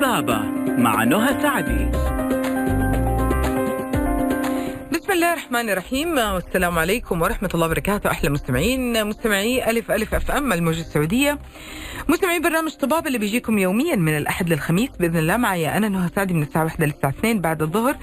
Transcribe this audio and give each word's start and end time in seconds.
طبابة 0.00 0.38
مع 0.78 1.04
نهى 1.04 1.42
سعدي. 1.42 1.84
بسم 4.92 5.12
الله 5.12 5.32
الرحمن 5.32 5.70
الرحيم 5.70 6.18
والسلام 6.18 6.78
عليكم 6.78 7.22
ورحمة 7.22 7.50
الله 7.54 7.66
وبركاته. 7.66 8.10
أحلى 8.10 8.30
مستمعين 8.30 9.06
مستمعي 9.06 9.70
ألف 9.70 9.90
ألف 9.90 10.14
أف 10.14 10.30
أم 10.30 10.52
الموجة 10.52 10.80
السعودية. 10.80 11.38
مستمعي 12.10 12.40
برنامج 12.40 12.72
طباب 12.72 13.06
اللي 13.06 13.18
بيجيكم 13.18 13.58
يوميا 13.58 13.96
من 13.96 14.16
الأحد 14.16 14.48
للخميس 14.48 14.90
بإذن 15.00 15.16
الله 15.16 15.36
معي 15.36 15.76
أنا 15.76 15.88
نهى 15.88 16.10
سعدي 16.16 16.34
من 16.34 16.42
الساعة 16.42 16.64
1 16.64 16.82
للساعة 16.82 17.10
2 17.10 17.40
بعد 17.40 17.62
الظهر. 17.62 17.96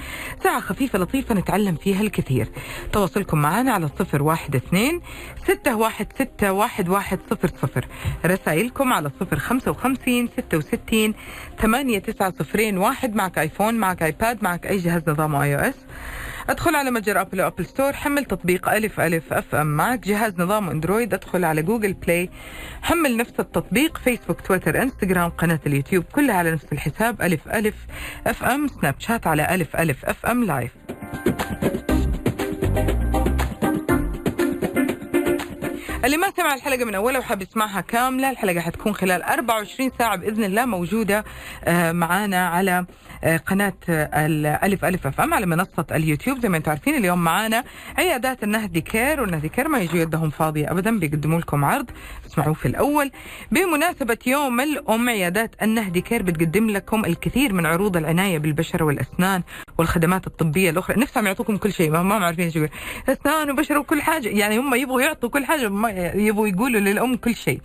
ساعة 0.44 0.60
خفيفة 0.60 1.00
لطيفة 1.00 1.36
نتعلم 1.36 1.76
فيها 1.76 2.02
الكثير. 2.02 2.48
تواصلكم 2.94 3.42
معنا 3.42 3.72
على 3.72 3.90
صفر 4.00 4.24
واحد 4.24 4.56
اثنين 4.56 5.02
ستة 5.44 5.76
واحد 5.76 6.08
ستة 6.16 6.52
واحد 6.52 6.90
واحد 6.90 7.20
صفر 7.30 7.48
صفر. 7.62 7.88
رسائلكم 8.26 8.94
على 8.94 9.12
صفر 9.20 9.40
خمسة 9.40 9.72
وخمسين 9.72 10.30
ستة 10.38 10.58
وستين 10.58 11.14
ثمانية 11.62 12.00
تسعة 12.00 12.34
صفرين 12.40 12.78
واحد. 12.78 13.16
معك 13.16 13.38
آيفون 13.38 13.74
معك 13.76 14.04
آيباد 14.04 14.44
معك 14.44 14.68
أي 14.68 14.78
جهاز 14.78 15.02
نظام 15.08 15.36
iOS. 15.36 15.76
أدخل 16.50 16.76
على 16.76 16.92
متجر 16.92 17.22
أبل 17.22 17.42
وابل 17.42 17.66
store 17.66 17.94
حمل 17.94 18.26
تطبيق 18.26 18.70
ألف 18.70 19.00
ألف 19.00 19.34
FM. 19.34 19.68
معك 19.68 20.00
جهاز 20.00 20.34
نظام 20.42 20.70
أندرويد. 20.70 21.14
أدخل 21.14 21.46
على 21.46 21.62
جوجل 21.62 21.94
بلاي 21.94 22.30
حمل 22.82 23.18
نفس 23.18 23.34
التطبيق. 23.40 23.97
فيسبوك 23.98 24.42
تويتر 24.42 24.82
انستغرام 24.82 25.30
قناة 25.30 25.60
اليوتيوب 25.68 26.04
كلها 26.04 26.36
على 26.36 26.52
نفس 26.52 26.66
الحساب 26.72 27.22
ألف 27.22 27.48
ألف 27.48 27.76
FM 28.28 28.68
سناب 28.68 28.96
شات 29.00 29.28
على 29.28 29.56
ألف 29.56 29.76
ألف 29.76 30.06
FM 30.06 30.44
لايف 30.44 30.72
اللي 36.08 36.18
ما 36.18 36.32
سمع 36.38 36.54
الحلقة 36.54 36.86
من 36.86 36.96
أولها 36.96 37.20
وحاب 37.20 37.42
يسمعها 37.42 37.82
كاملة 37.82 38.30
الحلقة 38.30 38.60
حتكون 38.60 38.96
خلال 38.96 39.24
24 39.24 39.92
ساعة 40.00 40.16
بإذن 40.16 40.44
الله 40.44 40.66
موجودة 40.66 41.26
آه، 41.64 41.92
معانا 41.92 42.48
على 42.48 42.86
آه، 43.24 43.38
قناة 43.38 43.74
آه، 43.90 44.26
الألف 44.26 44.86
ألف 44.86 45.08
FM 45.08 45.34
على 45.34 45.46
منصة 45.46 45.86
اليوتيوب. 45.92 46.40
زي 46.40 46.50
ما 46.50 46.58
أنتم 46.58 46.72
عارفين 46.72 46.96
اليوم 46.96 47.24
معانا 47.24 47.64
عيادات 47.98 48.44
النهدي 48.44 48.82
كير 48.82 49.22
والنهدي 49.22 49.50
كير 49.50 49.68
ما 49.68 49.80
يجوا 49.80 50.00
يدهم 50.00 50.30
فاضية 50.30 50.72
أبدا 50.72 51.00
بيقدموا 51.00 51.40
لكم 51.40 51.66
عرض 51.66 51.90
اسمعوه 52.26 52.54
في 52.54 52.68
الأول. 52.68 53.12
بمناسبة 53.52 54.18
يوم 54.28 54.62
الأم 54.62 55.10
عيادات 55.10 55.56
النهدي 55.62 56.02
كير 56.02 56.24
بتقدم 56.24 56.70
لكم 56.70 57.06
الكثير 57.06 57.54
من 57.54 57.66
عروض 57.66 57.98
العناية 57.98 58.38
بالبشرة 58.38 58.86
والأسنان 58.86 59.44
والخدمات 59.78 60.28
الطبية 60.28 60.70
الأخرى. 60.70 61.02
نفسهم 61.02 61.28
يعطوكم 61.28 61.58
كل 61.58 61.74
شيء 61.74 61.92
ما 61.92 62.04
ما 62.04 62.26
عارفين 62.26 62.46
إيش 62.46 62.56
يقول. 62.56 62.70
أسنان 63.10 63.52
وبشرة 63.52 63.80
وكل 63.80 64.02
حاجة 64.02 64.30
يعني 64.30 64.58
هم 64.58 64.76
يبغوا 64.76 65.02
يعطوا 65.02 65.30
كل 65.30 65.46
حاجة 65.46 65.70
ما 65.70 65.97
يبغوا 65.98 66.48
يقولوا 66.48 66.80
للأم 66.80 67.16
كل 67.16 67.36
شيء. 67.36 67.62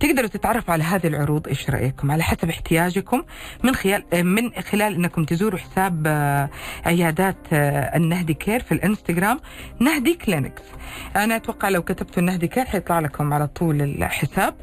تقدروا 0.00 0.28
تتعرفوا 0.28 0.72
على 0.72 0.84
هذه 0.84 1.06
العروض 1.06 1.48
إيش 1.48 1.70
رأيكم؟ 1.70 2.10
على 2.10 2.22
حسب 2.22 2.48
احتياجكم. 2.48 3.22
من 3.64 3.74
خلال 3.74 4.04
من 4.24 4.50
خلال 4.50 4.94
إنكم 4.94 5.24
تزوروا 5.24 5.58
حساب 5.58 6.02
آه، 6.06 6.50
عيادات 6.86 7.36
آه، 7.52 7.96
النهدي 7.96 8.34
كير 8.34 8.60
في 8.60 8.72
الإنستغرام 8.72 9.40
نهدي 9.80 10.14
clinics. 10.14 10.62
أنا 11.16 11.36
أتوقع 11.36 11.68
لو 11.68 11.82
كتبتوا 11.82 12.22
النهدي 12.22 12.48
كير 12.48 12.64
حيطلع 12.64 13.00
لكم 13.00 13.32
على 13.32 13.46
طول 13.46 13.82
الحساب. 13.82 14.54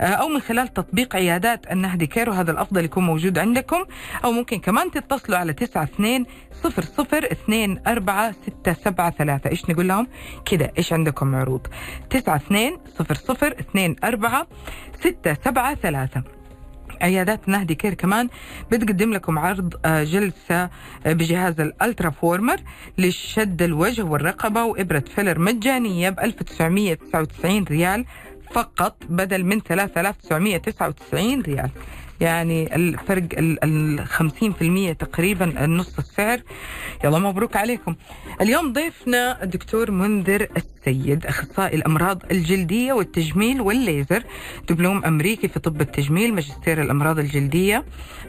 آه، 0.00 0.04
أو 0.04 0.28
من 0.28 0.40
خلال 0.40 0.68
تطبيق 0.74 1.16
عيادات 1.16 1.72
النهدي 1.72 2.06
كير 2.06 2.30
وهذا 2.30 2.50
الأفضل 2.50 2.84
يكون 2.84 3.06
موجود 3.06 3.38
عندكم. 3.38 3.84
أو 4.24 4.32
ممكن 4.32 4.58
كمان 4.58 4.90
تتصلوا 4.90 5.38
على 5.38 5.52
92 5.52 6.26
صفر 6.62 6.82
صفر 6.82 7.32
اثنين 7.32 7.80
أربعة 7.86 8.32
ستة 8.32 8.72
سبعة 8.72 9.10
ثلاثة. 9.10 9.50
إيش 9.50 9.70
نقول 9.70 9.88
لهم؟ 9.88 10.06
كده 10.44 10.72
إيش 10.78 10.92
عندكم 10.92 11.34
عروض؟ 11.34 11.66
تسعة 12.10 12.36
اثنين 12.50 12.78
صفر 12.98 13.14
صفر 13.14 13.54
اثنين 13.60 13.96
أربعة 14.04 14.46
ستة 15.00 15.36
سبعة 15.44 15.74
ثلاثة. 15.74 16.22
عيادات 17.00 17.48
نهدي 17.48 17.74
كير 17.74 17.94
كمان 17.94 18.28
بتقدم 18.72 19.12
لكم 19.12 19.38
عرض 19.38 19.74
آه، 19.84 20.04
جلسة 20.04 20.62
آه، 20.64 20.70
بجهاز 21.06 21.60
الألترا 21.60 22.10
فورمر 22.10 22.56
لشد 22.98 23.62
الوجه 23.62 24.02
والرقبة 24.02 24.64
وإبرة 24.64 25.04
فيلر 25.14 25.38
مجانية 25.38 26.10
ب 26.10 26.20
1999 26.20 27.64
ريال 27.64 28.04
فقط 28.52 28.96
بدل 29.08 29.44
من 29.44 29.60
3999 29.60 31.42
ريال. 31.42 31.70
يعني 32.20 32.76
الفرق 32.76 33.28
ال 33.38 34.04
50% 34.08 34.92
تقريبا 34.98 35.64
النص 35.64 35.98
السعر. 35.98 36.40
يلا 37.04 37.18
مبروك 37.18 37.56
عليكم. 37.56 37.94
اليوم 38.40 38.72
ضيفنا 38.72 39.42
الدكتور 39.42 39.90
منذر 39.90 40.46
السيد 40.56 41.26
أخصائي 41.26 41.76
الأمراض 41.76 42.22
الجلدية 42.30 42.92
والتجميل 42.92 43.60
والليزر 43.60 44.22
دبلوم 44.68 45.04
أمريكي 45.04 45.48
في 45.48 45.60
طب 45.60 45.80
التجميل 45.80 46.34
ماجستير 46.34 46.82
الأمراض 46.82 47.18
الجلدية 47.18 47.84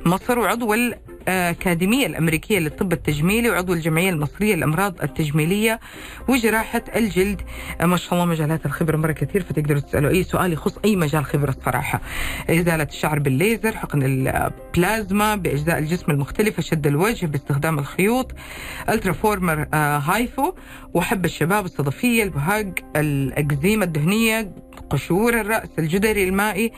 مصر 0.06 0.40
وعضو 0.40 0.74
الأكاديمية 0.74 2.06
الأمريكية 2.06 2.60
للطب 2.60 2.94
التجميلي 2.94 3.50
وعضو 3.50 3.74
الجمعية 3.74 4.10
المصرية 4.10 4.56
للأمراض 4.56 5.02
التجميلية 5.04 5.80
وجراحة 6.28 6.84
الجلد. 6.96 7.42
ما 7.82 7.98
شاء 7.98 8.14
الله 8.14 8.26
مجالات 8.26 8.66
الخبرة 8.66 8.98
مرة 8.98 9.12
كثير 9.12 9.44
فتقدروا 9.44 9.80
تسألوا 9.80 10.10
أي 10.10 10.24
سؤال 10.24 10.54
يخص 10.54 10.78
أي 10.86 10.96
مجال 10.96 11.26
خبرة 11.26 11.50
الصراحه 11.50 12.02
إزالة 12.50 12.84
الشعر 12.84 13.20
بالليزر 13.20 13.76
حقن 13.82 14.04
البلازما 14.04 15.36
بأجزاء 15.36 15.80
الجسم 15.80 16.12
المختلفة 16.12 16.62
شد 16.62 16.88
الوجه 16.88 17.26
باستخدام 17.26 17.80
الخيوط 17.80 18.32
الترا 18.90 19.14
فورمر 19.14 19.68
آه، 19.74 19.98
هايفو. 19.98 20.54
وحب 20.94 21.26
الشباب 21.26 21.66
الصدفية 21.66 22.24
البهاق 22.24 22.80
الأكزيما 22.96 23.86
الدهنية 23.86 24.52
قشور 24.90 25.42
الرأس 25.42 25.70
الجدري 25.80 26.24
المائي 26.24 26.72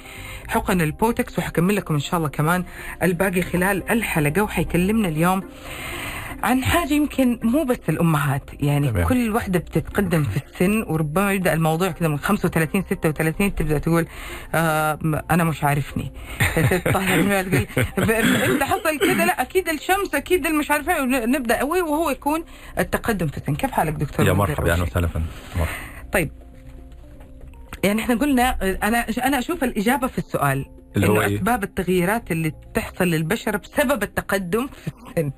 حقن 0.47 0.81
البوتكس. 0.81 1.39
وحكمل 1.39 1.75
لكم 1.75 1.93
إن 1.93 1.99
شاء 1.99 2.17
الله 2.17 2.29
كمان 2.29 2.63
الباقي 3.03 3.41
خلال 3.41 3.91
الحلقة 3.91 4.41
وحيكلمنا 4.41 5.07
اليوم 5.07 5.43
عن 6.43 6.63
حاجة 6.63 6.93
يمكن 6.93 7.39
مو 7.43 7.63
بس 7.63 7.77
الأمهات 7.89 8.49
يعني 8.59 8.89
تمام. 8.89 9.07
كل 9.07 9.29
واحدة 9.35 9.59
بتتقدم 9.59 10.23
في 10.23 10.37
السن 10.45 10.83
وربما 10.87 11.33
يبدأ 11.33 11.53
الموضوع 11.53 11.91
كذا 11.91 12.07
من 12.07 12.19
35 12.19 12.83
36 12.89 13.55
تبدأ 13.55 13.77
تقول 13.77 14.05
آه 14.55 14.99
أنا 15.31 15.43
مش 15.43 15.63
عارفني 15.63 16.11
تقول 16.85 17.67
إمتى 18.49 18.65
حصل 18.65 18.99
كذا 18.99 19.25
لا 19.25 19.41
أكيد 19.41 19.69
الشمس 19.69 20.15
أكيد 20.15 20.45
المش 20.45 20.71
عارفة 20.71 20.95
إيه، 20.95 21.25
نبدأ 21.25 21.59
قوي 21.59 21.81
وهو 21.81 22.09
يكون 22.09 22.43
التقدم 22.79 23.27
في 23.27 23.37
السن 23.37 23.55
كيف 23.55 23.71
حالك 23.71 23.93
دكتور 23.93 24.27
يا 24.27 24.33
مرحبا 24.33 24.75
شيء؟ 24.75 24.83
وسهلا. 24.83 25.09
طيب 26.13 26.31
يعني 27.83 28.01
إحنا 28.01 28.15
قلنا 28.15 28.57
أنا 28.83 29.05
أنا 29.25 29.39
أشوف 29.39 29.63
الإجابة 29.63 30.07
في 30.07 30.17
السؤال 30.17 30.65
اللي 30.95 31.07
هو 31.07 31.15
إنه 31.21 31.21
إيه؟ 31.25 31.35
أسباب 31.35 31.63
التغييرات 31.63 32.31
اللي 32.31 32.51
تحصل 32.73 33.03
للبشره 33.07 33.57
بسبب 33.57 34.03
التقدم 34.03 34.67
في 34.67 34.87
السن 34.87 35.31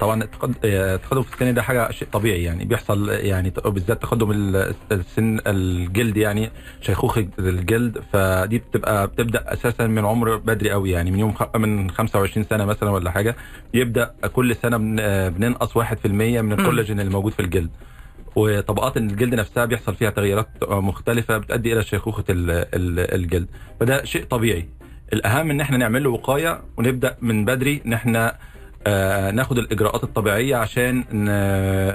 طبعا 0.00 0.22
التقد- 0.22 0.54
آه، 0.64 0.94
التقدم 0.94 1.22
في 1.22 1.34
السن 1.34 1.54
ده 1.54 1.62
حاجة 1.62 1.90
شيء 1.90 2.08
طبيعي 2.12 2.42
يعني 2.42 2.64
بيحصل 2.64 3.08
يعني 3.10 3.52
بالذات 3.64 4.02
تقدم 4.02 4.30
ال- 4.30 4.74
السن 4.92 5.38
الجلد 5.46 6.16
يعني 6.16 6.50
شيخوخة 6.80 7.28
الجلد 7.38 8.02
فدي 8.12 8.58
بتبقى 8.58 9.06
بتبدأ 9.06 9.52
أساسا 9.52 9.86
من 9.86 10.04
عمر 10.04 10.36
بدري 10.36 10.70
قوي 10.70 10.90
يعني 10.90 11.10
من 11.10 11.18
يوم 11.18 11.32
خ- 11.32 11.56
من 11.56 11.90
25 11.90 12.46
سنة 12.50 12.64
مثلا 12.64 12.90
ولا 12.90 13.10
حاجة 13.10 13.36
يبدأ 13.74 14.14
كل 14.32 14.56
سنة 14.56 14.76
بن- 14.76 14.96
آه، 15.00 15.28
بننقص 15.28 15.76
1% 15.76 16.40
من 16.40 16.52
الكولاجين 16.52 17.00
اللي 17.00 17.12
موجود 17.12 17.32
في 17.32 17.40
الجلد. 17.42 17.70
وطبقات 18.36 18.96
الجلد 18.96 19.34
نفسها 19.34 19.64
بيحصل 19.64 19.94
فيها 19.94 20.10
تغييرات 20.10 20.48
مختلفة 20.68 21.38
بتؤدي 21.38 21.72
إلى 21.72 21.82
شيخوخة 21.82 22.24
ال- 22.30 22.50
ال- 22.50 23.14
الجلد. 23.14 23.48
فده 23.80 24.04
شيء 24.04 24.24
طبيعي. 24.24 24.68
الأهم 25.12 25.50
إن 25.50 25.60
إحنا 25.60 25.76
نعمل 25.76 26.04
له 26.04 26.10
وقاية 26.10 26.62
ونبدأ 26.76 27.16
من 27.20 27.44
بدري 27.44 27.82
إن 27.86 27.92
إحنا 27.92 28.28
آه، 28.28 28.36
ناخد 29.34 29.58
الإجراءات 29.58 30.04
الطبيعية 30.04 30.56
عشان 30.56 31.04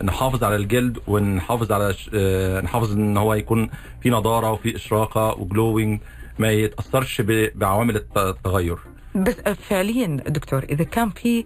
نحافظ 0.05 0.43
على 0.43 0.55
الجلد 0.55 0.97
ونحافظ 1.07 1.71
على 1.71 1.93
آه، 2.15 2.61
نحافظ 2.61 2.91
إن 2.91 3.17
هو 3.17 3.33
يكون 3.33 3.69
في 4.01 4.09
نضارة 4.09 4.51
وفي 4.51 4.75
إشراقة 4.75 5.33
و 5.39 5.47
glowing 5.47 5.99
ما 6.39 6.51
يتأثرش 6.51 7.21
بعوامل 7.55 7.95
الت- 7.95 8.17
التغير. 8.17 8.77
فعليا 9.69 10.07
دكتور 10.27 10.63
إذا 10.63 10.83
كان 10.83 11.09
في 11.09 11.45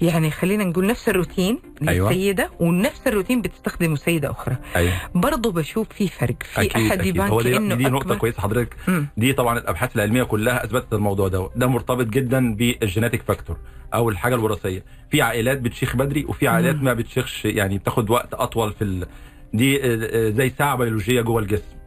يعني 0.00 0.30
خلينا 0.30 0.64
نقول 0.64 0.86
نفس 0.86 1.08
الروتين 1.08 1.58
أيوة. 1.88 2.08
للسيدة 2.10 2.50
ونفس 2.60 3.00
الروتين 3.06 3.42
بتستخدمه 3.42 3.96
سيدة 3.96 4.30
أخرى 4.30 4.56
أيوه 4.76 4.92
برضه 5.14 5.52
بشوف 5.52 5.88
في 5.88 6.08
فرق 6.08 6.42
في 6.42 6.60
أكيد 6.60 6.76
أحد 6.86 7.00
أكيد. 7.00 7.16
يبان 7.16 7.28
هو 7.28 7.42
دي, 7.42 7.58
دي 7.58 7.84
نقطة. 7.84 8.14
كويسة 8.14 8.42
حضرتك. 8.42 8.76
دي 9.16 9.32
طبعا 9.32 9.58
الأبحاث 9.58 9.96
العلمية 9.96 10.22
كلها 10.22 10.64
أثبتت 10.64 10.92
الموضوع 10.92 11.28
ده 11.28 11.50
ده 11.56 11.66
مرتبط 11.66 12.06
جدا 12.06 12.54
بال 12.54 12.69
genetic 12.69 13.22
factor 13.22 13.56
أو 13.94 14.08
الحاجة 14.10 14.34
الوراثية 14.34 14.84
في 15.10 15.22
عائلات 15.22 15.60
بتشيخ 15.60 15.96
بدري 15.96 16.24
وفي 16.24 16.48
عائلات 16.48 16.74
مم. 16.74 16.84
ما 16.84 16.94
بتشيخش 16.94 17.44
يعني 17.44 17.78
بتاخد 17.78 18.10
وقت 18.10 18.34
أطول 18.34 18.72
في 18.72 18.84
ال... 18.84 19.06
دي 19.54 19.76
آه، 19.84 19.86
آه، 19.86 20.30
زي 20.30 20.52
ساعة 20.58 20.76
بيولوجية 20.76 21.20
جوه 21.20 21.42
الجسم. 21.42 21.79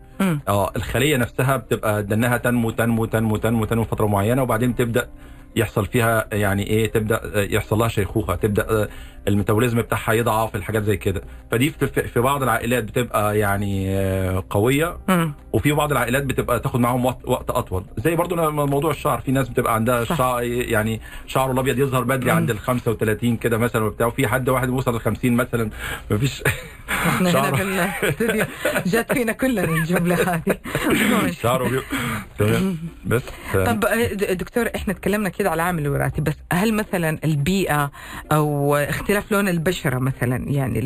آه 0.47 0.71
الخلية 0.75 1.17
نفسها 1.17 1.57
بتبقى 1.57 2.03
دنها 2.03 2.37
تنمو 2.37 2.71
تنمو 2.71 3.05
تنمو 3.05 3.37
تنمو 3.37 3.65
تنمو 3.65 3.83
فترة 3.83 4.05
معينة 4.07 4.43
وبعدين 4.43 4.75
تبدأ 4.75 5.09
يحصل 5.55 5.85
فيها 5.85 6.27
يعني 6.31 6.67
إيه 6.67 6.91
تبدأ 6.91 7.21
يحصل 7.35 7.77
لها 7.77 7.87
شيخوخة 7.87 8.35
تبدأ 8.35 8.89
الميتابوليزم 9.27 9.81
بتاعها 9.81 10.13
يضعف 10.13 10.55
الحاجات 10.55 10.83
زي 10.83 10.97
كده 10.97 11.21
فدي 11.51 11.69
في- 11.69 12.19
بعض 12.21 12.43
العائلات 12.43 12.83
بتبقى 12.83 13.39
يعني 13.39 13.89
آه، 13.97 14.43
قوية. 14.49 14.97
وفي 15.53 15.71
بعض 15.71 15.91
العائلات 15.91 16.23
بتبقى 16.23 16.59
تاخد 16.59 16.79
معاهم 16.79 17.05
وقت, 17.05 17.49
أطول 17.49 17.83
زي 17.97 18.15
برضو 18.15 18.51
موضوع 18.51 18.91
الشعر 18.91 19.21
في 19.21 19.31
ناس 19.31 19.49
بتبقى 19.49 19.75
عندها. 19.75 20.03
شعر 20.03 20.43
يعني 20.43 21.01
شعره 21.27 21.51
الأبيض 21.51 21.79
يظهر 21.79 22.03
بدري. 22.03 22.31
عند 22.31 22.49
ال 22.49 22.59
35 22.59 23.37
كده 23.37 23.57
مثلا 23.57 23.83
وبتاع 23.83 24.07
وفي 24.07 24.27
حد 24.27 24.49
واحد 24.49 24.67
بيوصل 24.67 24.95
ل 24.95 24.99
50 24.99 25.33
مثلا 25.35 25.69
مفيش 26.11 26.43
إحنا 26.89 27.29
هنا. 27.29 27.51
في 27.51 27.63
الاستوديو 28.03 28.45
جات 28.85 29.13
فينا 29.13 29.31
كلنا 29.31 29.63
الجملة 29.63 30.15
هذه 30.15 31.31
شعره 31.31 31.81
بس 33.05 33.21
آه، 33.55 33.65
طب 33.65 33.85
آه، 33.85 34.13
دكتور 34.33 34.69
إحنا 34.75 34.93
تكلمنا 34.93 35.29
كده 35.29 35.42
على 35.49 35.55
العامل 35.55 35.85
الوراثي 35.85 36.21
بس 36.21 36.33
هل 36.53 36.73
مثلا 36.73 37.19
البيئة 37.23 37.91
أو 38.31 38.75
اختلاف 38.75 39.31
لون 39.31 39.47
البشرة 39.47 39.99
مثلا 39.99 40.35
يعني 40.49 40.81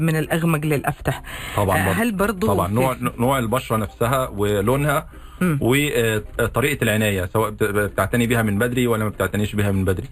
من 0.00 0.16
الأغمق 0.16 0.64
للأفتح 0.66 1.22
طبعا 1.56 1.78
آه،. 1.78 1.92
هل 1.92 2.12
برضو 2.12 2.46
طبعا 2.46 2.68
نوع 2.68 2.96
نوع 3.18 3.38
البشرة 3.38 3.76
نفسها 3.76 4.28
ولونها. 4.28 5.08
وطريقه 5.60 6.82
العناية 6.84 7.26
سواء 7.32 7.50
بت- 7.50 7.62
بتعتني 7.64 8.26
بيها 8.26 8.42
من 8.42 8.58
بدري 8.58 8.86
ولا 8.86 9.04
ما 9.04 9.10
بتعتنيش 9.10 9.54
بيها 9.54 9.72
من 9.72 9.84
بدري 9.84 10.06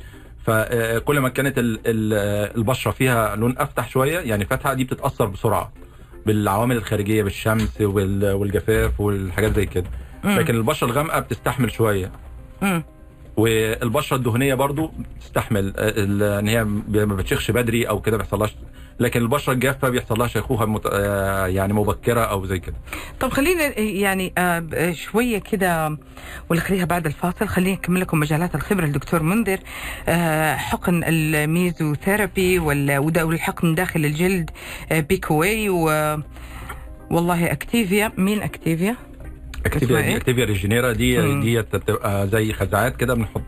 فكل 0.47 1.19
ما 1.21 1.29
كانت 1.29 1.59
ال- 1.59 1.81
ال- 1.87 2.57
البشرة 2.57 2.91
فيها 2.91 3.37
لون 3.37 3.55
أفتح 3.59 3.89
شوية 3.89 4.19
يعني 4.19 4.45
فاتحة 4.45 4.75
دي 4.75 4.85
بتتأثر 4.85 5.27
بسرعة 5.27 5.73
بالعوامل 6.27 6.77
الخارجية 6.77 7.23
بالشمس 7.23 7.81
وال- 7.81 8.33
والجفاف 8.33 9.01
والحاجات 9.01 9.55
زي 9.57 9.67
كده. 9.67 9.87
لكن 10.25 10.55
البشرة 10.55 10.87
الغامقة 10.87 11.21
بتستحمل 11.21 11.73
شوية. 11.73 12.13
والبشرة 13.37 14.17
الدهنية 14.17 14.55
برضو 14.55 14.91
بتستحمل 15.17 15.73
آه، 15.77 16.39
إن 16.41 16.49
هي 16.49 16.65
ما 17.05 17.15
بتشيخش 17.17 17.51
بدري 17.51 17.89
أو 17.89 18.01
كده 18.01 18.17
بيحصلهاش. 18.17 18.55
لكن 19.01 19.21
البشرة 19.23 19.53
الجافة 19.53 19.89
بيحصل 19.89 20.19
لها 20.19 20.27
شيخوخه 20.27 20.67
مت... 20.67 20.83
آه، 20.93 21.47
يعني 21.47 21.73
مبكرة 21.73 22.21
أو 22.21 22.47
زي 22.47 22.59
كده. 22.59 22.75
طب 23.21 23.29
خلينا 23.31 23.79
يعني 23.81 24.33
آه، 24.39 24.59
ب- 24.59 24.93
شوية 24.93 25.39
كده 25.39 25.99
ولا 26.51 26.61
خليها 26.61 26.85
بعد 26.85 27.07
الفاصل. 27.07 27.49
خلينا 27.49 27.73
نكمل 27.73 28.01
لكم 28.01 28.21
مجالات 28.21 28.55
الخبرة. 28.55 28.85
الدكتور 28.85 29.23
منذر 29.23 29.59
حقن 30.57 31.03
الميزوثيرابي 31.07 32.59
والحقن 32.59 33.75
داخل 33.75 34.05
الجلد 34.05 34.51
بيكوي 34.93 35.69
و 35.69 35.85
والله 37.11 37.53
أكتيفا. 37.53 38.13
مين 38.19 38.43
أكتيفا؟ 38.43 38.97
اكتيفا 39.67 39.99
إيه؟ 39.99 40.17
أكتيفا 40.17 40.45
ريجينيرا 40.45 40.93
دي. 40.93 41.41
دي 41.41 41.65
زي 42.27 42.53
خزعات 42.53 42.97
كده 42.97 43.15
بنحط 43.15 43.43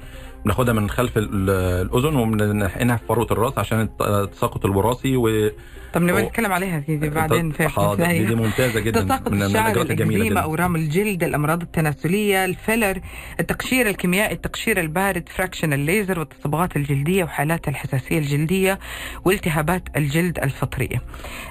بناخدها 0.44 0.75
من 0.75 0.90
خلف 0.90 1.19
ال- 1.19 1.50
الأذن 1.90 2.16
وبنحقنها 2.16 2.96
في 2.96 3.02
فروة 3.08 3.26
الراس 3.31 3.58
عشان 3.58 3.81
الت- 3.81 4.02
التساقط 4.02 4.64
الوراثي 4.64 5.16
و 5.16 5.50
طب 5.94 6.02
نبغى 6.02 6.23
أو- 6.23 6.26
نتكلم 6.26 6.52
عليها 6.52 6.79
دي, 6.79 6.96
دي 6.96 7.11
بعدين 7.11 7.50
في 7.50 7.69
حاضر. 7.69 8.06
دي, 8.06 8.25
دي 8.25 8.35
ممتازة 8.35 8.81
جدا. 8.81 9.00
تساقط 9.02 9.29
من 9.32 9.43
الشعر 9.43 9.64
الاجراءات 9.67 9.91
الجميلة 9.91 10.25
جدا. 10.25 10.41
أورام 10.41 10.76
الجلد 10.76 11.25
الأمراض 11.25 11.62
التناسلية 11.62 12.44
الفيلر 12.44 13.00
التقشير 13.41 13.88
الكيميائي 13.88 14.35
التقشير 14.35 14.81
البارد 14.81 15.29
fractional 15.29 15.73
ليزر 15.73 16.19
والتصبغات 16.19 16.76
الجلدية 16.76 17.25
وحالات 17.25 17.69
الحساسية 17.69 18.19
الجلدية 18.19 18.79
والتهابات 19.25 19.82
الجلد 19.96 20.38
الفطرية. 20.38 21.02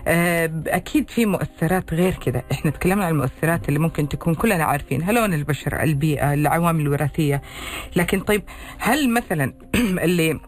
آه، 0.07 0.51
أكيد 0.67 1.09
في 1.09 1.25
مؤثرات 1.25 1.93
غير 1.93 2.13
كده. 2.25 2.43
إحنا 2.51 2.71
تكلمنا 2.71 3.05
عن 3.05 3.11
المؤثرات 3.11 3.69
اللي 3.69 3.79
ممكن 3.79 4.09
تكون 4.09 4.35
كلنا 4.35 4.63
عارفينها 4.63 5.11
لون 5.11 5.33
البشرة 5.33 5.83
البيئة 5.83 6.33
العوامل 6.33 6.81
الوراثية. 6.81 7.41
لكن 7.95 8.19
طيب 8.19 8.43
هل 8.79 9.13
مثلا 9.13 9.53
اللي 10.05 10.39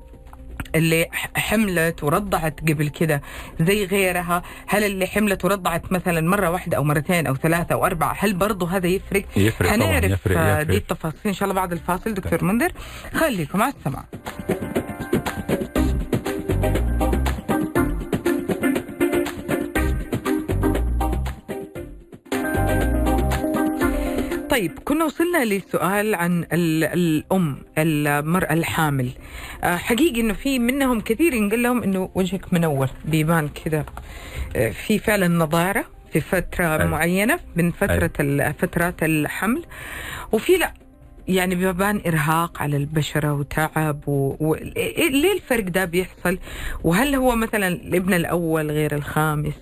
اللي 0.75 1.05
حملت 1.35 2.03
ورضعت 2.03 2.59
قبل 2.59 2.87
كده 2.87 3.21
زي 3.61 3.85
غيرها؟ 3.85 4.43
هل 4.67 4.83
اللي 4.83 5.07
حملت 5.07 5.45
ورضعت 5.45 5.91
مثلا 5.91 6.21
مرة 6.29 6.49
واحدة 6.49 6.77
أو 6.77 6.83
مرتين 6.83 7.27
أو 7.27 7.35
ثلاثة 7.35 7.73
أو 7.75 7.85
أربعة 7.85 8.15
هل 8.19 8.33
برضه 8.33 8.69
هذا 8.69 8.87
يفرق؟ 8.87 9.23
يفرق 9.37 9.75
طبعا 9.75 9.87
هنعرف 9.87 10.11
يفرق, 10.11 10.37
آه، 10.37 10.53
يفرق. 10.53 10.63
دي 10.71 10.77
التفاصيل 10.77 11.19
إن 11.25 11.33
شاء 11.33 11.43
الله 11.49 11.55
بعد 11.61 11.71
الفاصل. 11.71 12.13
دكتور 12.13 12.43
منذر 12.43 12.71
خليكم 13.13 13.61
على 13.61 13.73
السمع 13.79 14.03
طيب 24.55 24.79
كنا 24.85 25.05
وصلنا 25.05 25.45
لسؤال 25.45 26.15
عن 26.15 26.43
ال- 26.53 26.83
الأم 26.83 27.57
المرأة 27.77 28.53
الحامل. 28.53 29.09
آه، 29.63 29.75
حقيقي 29.75 30.21
إنه 30.21 30.33
في 30.33 30.59
منهم 30.59 30.99
كثير 31.01 31.33
ينقل 31.33 31.63
لهم 31.63 31.83
إنه 31.83 32.09
وجهك 32.15 32.53
منور 32.53 32.89
بيبان 33.05 33.49
كده 33.65 33.85
آه، 34.55 34.69
في 34.69 34.99
فعلا 34.99 35.27
نضارة 35.27 35.85
في 36.13 36.21
فترة 36.21 36.65
أيوة. 36.65 36.85
معينة 36.85 37.39
من 37.55 37.71
فترة 37.71 38.11
فترات 38.51 39.03
الحمل 39.03 39.65
وفي 40.31 40.57
لا 40.57 40.73
يعني 41.27 41.55
بيبان 41.55 42.01
إرهاق 42.07 42.61
على 42.61 42.77
البشرة 42.77 43.33
وتعب 43.33 43.99
و... 44.07 44.35
و... 44.39 44.55
ليه 45.09 45.33
الفرق 45.33 45.63
ده 45.63 45.85
بيحصل؟ 45.85 46.39
وهل 46.83 47.15
هو 47.15 47.35
مثلا 47.35 47.67
الابن 47.67 48.13
الأول 48.13 48.71
غير 48.71 48.95
الخامس؟ 48.95 49.53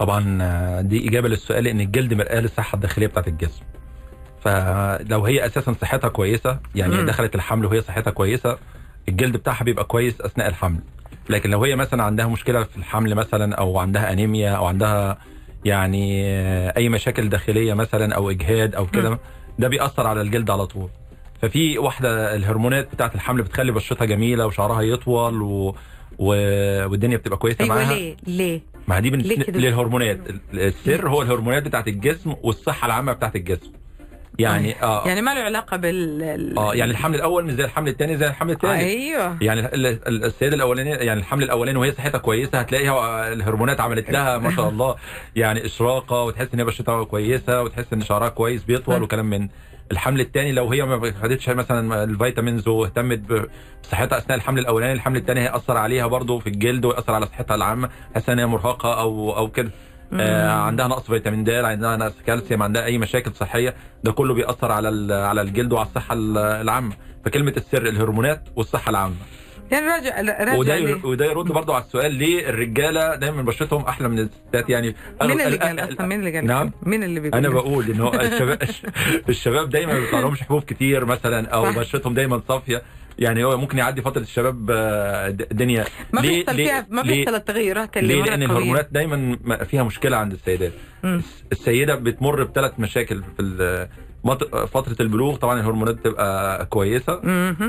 طبعا 0.00 0.38
آه، 0.42 0.80
دي 0.80 1.08
إجابة 1.08 1.28
للسؤال 1.28 1.68
إن 1.68 1.80
الجلد 1.80 2.14
مرآة 2.14 2.40
للصحة 2.40 2.76
الداخلية 2.76 3.06
بتاعت 3.06 3.28
الجسم. 3.28 3.62
فلو 4.44 5.24
هي 5.24 5.46
أساسا 5.46 5.74
صحتها 5.80 6.08
كويسة 6.08 6.58
يعني 6.74 6.94
مم. 6.96 7.06
دخلت 7.06 7.34
الحمل 7.34 7.66
وهي 7.66 7.80
صحتها 7.80 8.10
كويسة 8.10 8.58
الجلد 9.08 9.36
بتاعها 9.36 9.64
بيبقى 9.64 9.84
كويس 9.84 10.20
أثناء 10.20 10.48
الحمل. 10.48 10.80
لكن 11.30 11.50
لو 11.50 11.64
هي 11.64 11.76
مثلا 11.76 12.02
عندها 12.02 12.26
مشكلة 12.26 12.64
في 12.64 12.76
الحمل 12.76 13.14
مثلا 13.14 13.54
أو 13.54 13.78
عندها 13.78 14.12
أنيميا 14.12 14.50
أو 14.50 14.66
عندها 14.66 15.18
يعني 15.64 16.22
آه، 16.26 16.74
أي 16.76 16.88
مشاكل 16.88 17.28
داخلية 17.28 17.74
مثلا 17.74 18.14
أو 18.14 18.30
إجهاد 18.30 18.74
أو 18.74 18.86
كده 18.86 19.18
ده 19.58 19.68
بيأثر 19.68 20.06
على 20.06 20.20
الجلد 20.20 20.50
على 20.50 20.66
طول. 20.66 20.88
ففي 21.42 21.78
واحدة 21.78 22.36
الهرمونات 22.36 22.88
بتاعت 22.94 23.14
الحمل 23.14 23.42
بتخلي 23.42 23.72
بشرتها 23.72 24.04
جميلة 24.04 24.46
وشعرها 24.46 24.82
يطول 24.82 25.42
و... 25.42 25.74
و... 26.18 26.26
والدنيا 26.88 27.16
بتبقى 27.16 27.38
كويسة 27.38 27.64
أيوة 27.64 27.74
معاها. 27.74 27.94
ليه؟ 27.94 28.16
ليه؟ 28.26 28.60
ما 28.90 29.00
دي 29.00 29.10
بن... 29.10 29.18
للهرمونات. 29.60 30.18
ال- 30.30 30.60
السر 30.60 31.08
هو 31.08 31.22
الهرمونات 31.22 31.62
بتاعت 31.62 31.88
الجسم 31.88 32.34
والصحة 32.42 32.86
العامة 32.86 33.12
بتاعت 33.12 33.36
الجسم. 33.36 33.72
يعني 34.38 34.82
آه. 34.82 35.08
يعني 35.08 35.22
ما 35.22 35.34
له 35.34 35.40
علاقة 35.40 35.76
بال 35.76 36.22
ال- 36.22 36.58
آه 36.58 36.74
يعني 36.74 36.90
الحمل 36.90 37.14
الأول 37.14 37.44
مش 37.44 37.52
زي 37.52 37.64
الحمل 37.64 37.88
الثاني 37.88 38.16
زي 38.16 38.26
الحمل 38.26 38.50
الثالث 38.50 38.72
أيوه. 38.74 39.36
يعني 39.42 39.60
ال- 39.60 39.86
ال- 39.86 40.24
السيدة 40.24 40.56
الأولانية 40.56 40.94
يعني 40.94 41.20
الحمل 41.20 41.42
الأولاني 41.42 41.78
وهي 41.78 41.92
صحتها 41.92 42.18
كويسة 42.18 42.60
هتلاقيها 42.60 43.32
الهرمونات 43.32 43.80
عملت 43.80 44.10
لها 44.10 44.38
ما 44.38 44.56
شاء 44.56 44.68
الله. 44.72 44.96
يعني 45.36 45.66
إشراقة 45.66 46.22
وتحس 46.24 46.48
إن 46.54 46.58
هي 46.58 46.64
بشرتها 46.64 47.04
كويسة 47.04 47.62
وتحس 47.62 47.92
إن 47.92 48.00
شعرها 48.02 48.28
كويس 48.28 48.64
بيطول 48.64 49.02
وكلام 49.02 49.30
من 49.30 49.48
الحمل 49.92 50.20
الثاني 50.20 50.52
لو 50.52 50.68
هي 50.68 50.82
ما 50.82 51.12
خدتش 51.22 51.48
مثلا 51.48 52.04
الفيتامينز 52.04 52.68
واهتمت 52.68 53.48
بصحتها 53.82 54.18
أثناء 54.18 54.38
الحمل 54.38 54.58
الأولاني 54.58 54.92
الحمل 54.92 55.16
الثاني 55.16 55.40
هيأثر 55.40 55.76
عليها 55.76 56.06
برضه 56.06 56.38
في 56.38 56.46
الجلد 56.46 56.84
ويأثر 56.84 57.12
على 57.14 57.26
صحتها 57.26 57.54
العامة 57.54 57.88
تحس 58.14 58.28
إن 58.28 58.38
هي 58.38 58.46
مرهقة 58.46 59.00
أو 59.00 59.36
أو 59.36 59.48
كده. 59.48 59.70
آه 60.12 60.50
عندها 60.50 60.88
نقص 60.88 61.06
فيتامين 61.06 61.44
د 61.44 61.50
عندها 61.50 61.96
نقص 61.96 62.14
كالسيوم 62.26 62.62
عندها 62.62 62.84
أي 62.84 62.98
مشاكل 62.98 63.32
صحية 63.32 63.74
ده 64.04 64.12
كله 64.12 64.34
بيأثر 64.34 64.72
على 64.72 65.14
على 65.14 65.42
الجلد 65.42 65.72
وعلى 65.72 65.86
الصحة 65.88 66.14
ال- 66.14 66.38
العامة. 66.38 66.92
فكلمة 67.24 67.52
السر 67.56 67.82
الهرمونات 67.88 68.48
والصحة 68.56 68.90
العامة. 68.90 69.14
يعني 69.72 69.86
راجع 69.86 70.20
راجع 70.20 70.54
وده 70.56 70.78
ليه؟ 70.78 71.04
وده 71.04 71.24
يرد 71.24 71.46
برضه 71.46 71.74
على 71.74 71.84
السؤال 71.84 72.14
ليه 72.14 72.48
الرجالة 72.48 73.14
دايما 73.14 73.42
بشرتهم 73.42 73.82
أحلى 73.84 74.08
من 74.08 74.18
الستات 74.18 74.70
يعني 74.70 74.94
مين 75.22 75.40
اللي 75.40 75.56
قال 75.56 75.80
أصلا 75.80 76.06
مين 76.06 76.18
اللي 76.20 76.36
قال 76.36 76.46
نعم 76.46 76.72
مين 76.82 77.02
اللي 77.02 77.20
بيقول 77.20 77.38
أنا؟ 77.38 77.48
بقول 77.48 77.90
إن 77.90 78.00
هو 78.00 78.14
الشباب 78.20 78.58
الشباب 79.28 79.70
دايما 79.70 79.92
ما 79.94 80.00
بيطلع 80.00 80.20
لهمش 80.20 80.42
حبوب 80.42 80.62
كتير 80.62 81.04
مثلا 81.04 81.48
أو. 81.48 81.72
بشرتهم 81.72 82.14
دايما 82.14 82.42
صافية 82.48 82.82
يعني 83.18 83.44
هو 83.44 83.56
ممكن 83.56 83.78
يعدي 83.78 84.02
فترة 84.02 84.20
الشباب 84.22 84.70
آه، 84.70 85.28
الدنيا 85.28 85.84
ما 86.12 86.20
ليه- 86.20 86.28
بيحصل 86.44 86.56
ليه- 86.56 86.66
فيها 86.66 86.86
ما 86.90 87.02
بيحصل 87.02 87.34
التغيرات 87.34 87.96
اللي 87.96 88.14
ليه؟ 88.14 88.22
لأن. 88.22 88.42
الهرمونات 88.42 88.88
دايما 88.92 89.38
فيها 89.64 89.82
مشكلة 89.82 90.16
عند 90.16 90.32
السيدات. 90.32 90.72
السيدة 91.52 91.94
بتمر 91.94 92.44
بثلاث 92.44 92.72
مشاكل 92.78 93.22
في 93.36 93.88
فترة 94.72 94.96
البلوغ 95.00 95.36
طبعا 95.36 95.60
الهرمونات 95.60 95.94
بتبقى 95.94 96.66
كويسة. 96.66 97.20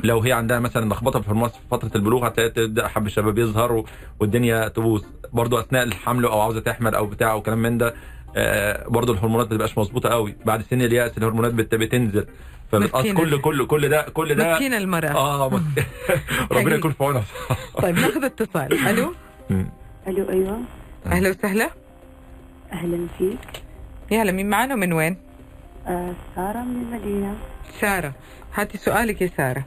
لو 0.03 0.19
هي 0.19 0.31
عندها 0.31 0.59
مثلا 0.59 0.89
لخبطة 0.89 1.19
في 1.19 1.25
الهرمونات 1.25 1.51
في 1.51 1.59
فترة 1.71 1.91
البلوغ 1.95 2.27
هتلاقي 2.27 2.49
تبدا 2.49 2.87
حب 2.87 3.05
الشباب 3.05 3.37
يظهر 3.37 3.83
والدنيا 4.19 4.67
تبوظ. 4.67 5.03
برضو 5.33 5.59
أثناء 5.59 5.83
الحمل 5.83 6.25
أو 6.25 6.41
عاوزة 6.41 6.59
تحمل 6.59 6.95
أو 6.95 7.05
بتاع 7.05 7.31
أو 7.31 7.41
كلام 7.41 7.57
من 7.61 7.77
ده 7.77 7.93
آه، 8.35 8.87
برضو 8.87 9.13
الهرمونات 9.13 9.47
ما 9.47 9.51
بتبقاش 9.55 9.77
مظبوطة 9.77 10.09
قوي. 10.09 10.35
بعد 10.45 10.61
سن 10.69 10.81
اليأس 10.81 11.17
الهرمونات 11.17 11.53
بت- 11.53 11.75
بتنزل. 11.75 12.25
فبتقص. 12.71 13.05
كل 13.07 13.41
كل 13.41 13.65
كل 13.67 13.89
ده 13.89 14.01
كل 14.01 14.35
ده 14.35 14.53
مسكينة 14.53 14.77
المرأة. 14.77 15.09
آه 15.09 15.49
حقيقي. 15.49 15.87
ربنا 16.51 16.75
يكون 16.75 16.91
في 16.91 17.03
عونها. 17.03 17.23
طيب 17.81 17.95
ناخذ 17.95 18.23
اتصال. 18.23 18.73
ألو؟ 18.89 19.13
ألو 20.07 20.29
أيوه. 20.29 20.59
أهلا 21.05 21.29
وسهلا. 21.29 21.69
أهلا 22.71 23.07
فيك. 23.17 23.63
يا 24.11 24.23
هلا 24.23 24.31
مين 24.31 24.49
معانا 24.49 24.73
ومن 24.73 24.93
وين؟ 24.93 25.17
آه، 25.87 26.13
سارة 26.35 26.57
من 26.63 26.81
المدينة. 26.81 27.35
سارة 27.81 28.13
هاتي 28.53 28.77
سؤالك 28.77 29.21
يا 29.21 29.29
سارة. 29.37 29.63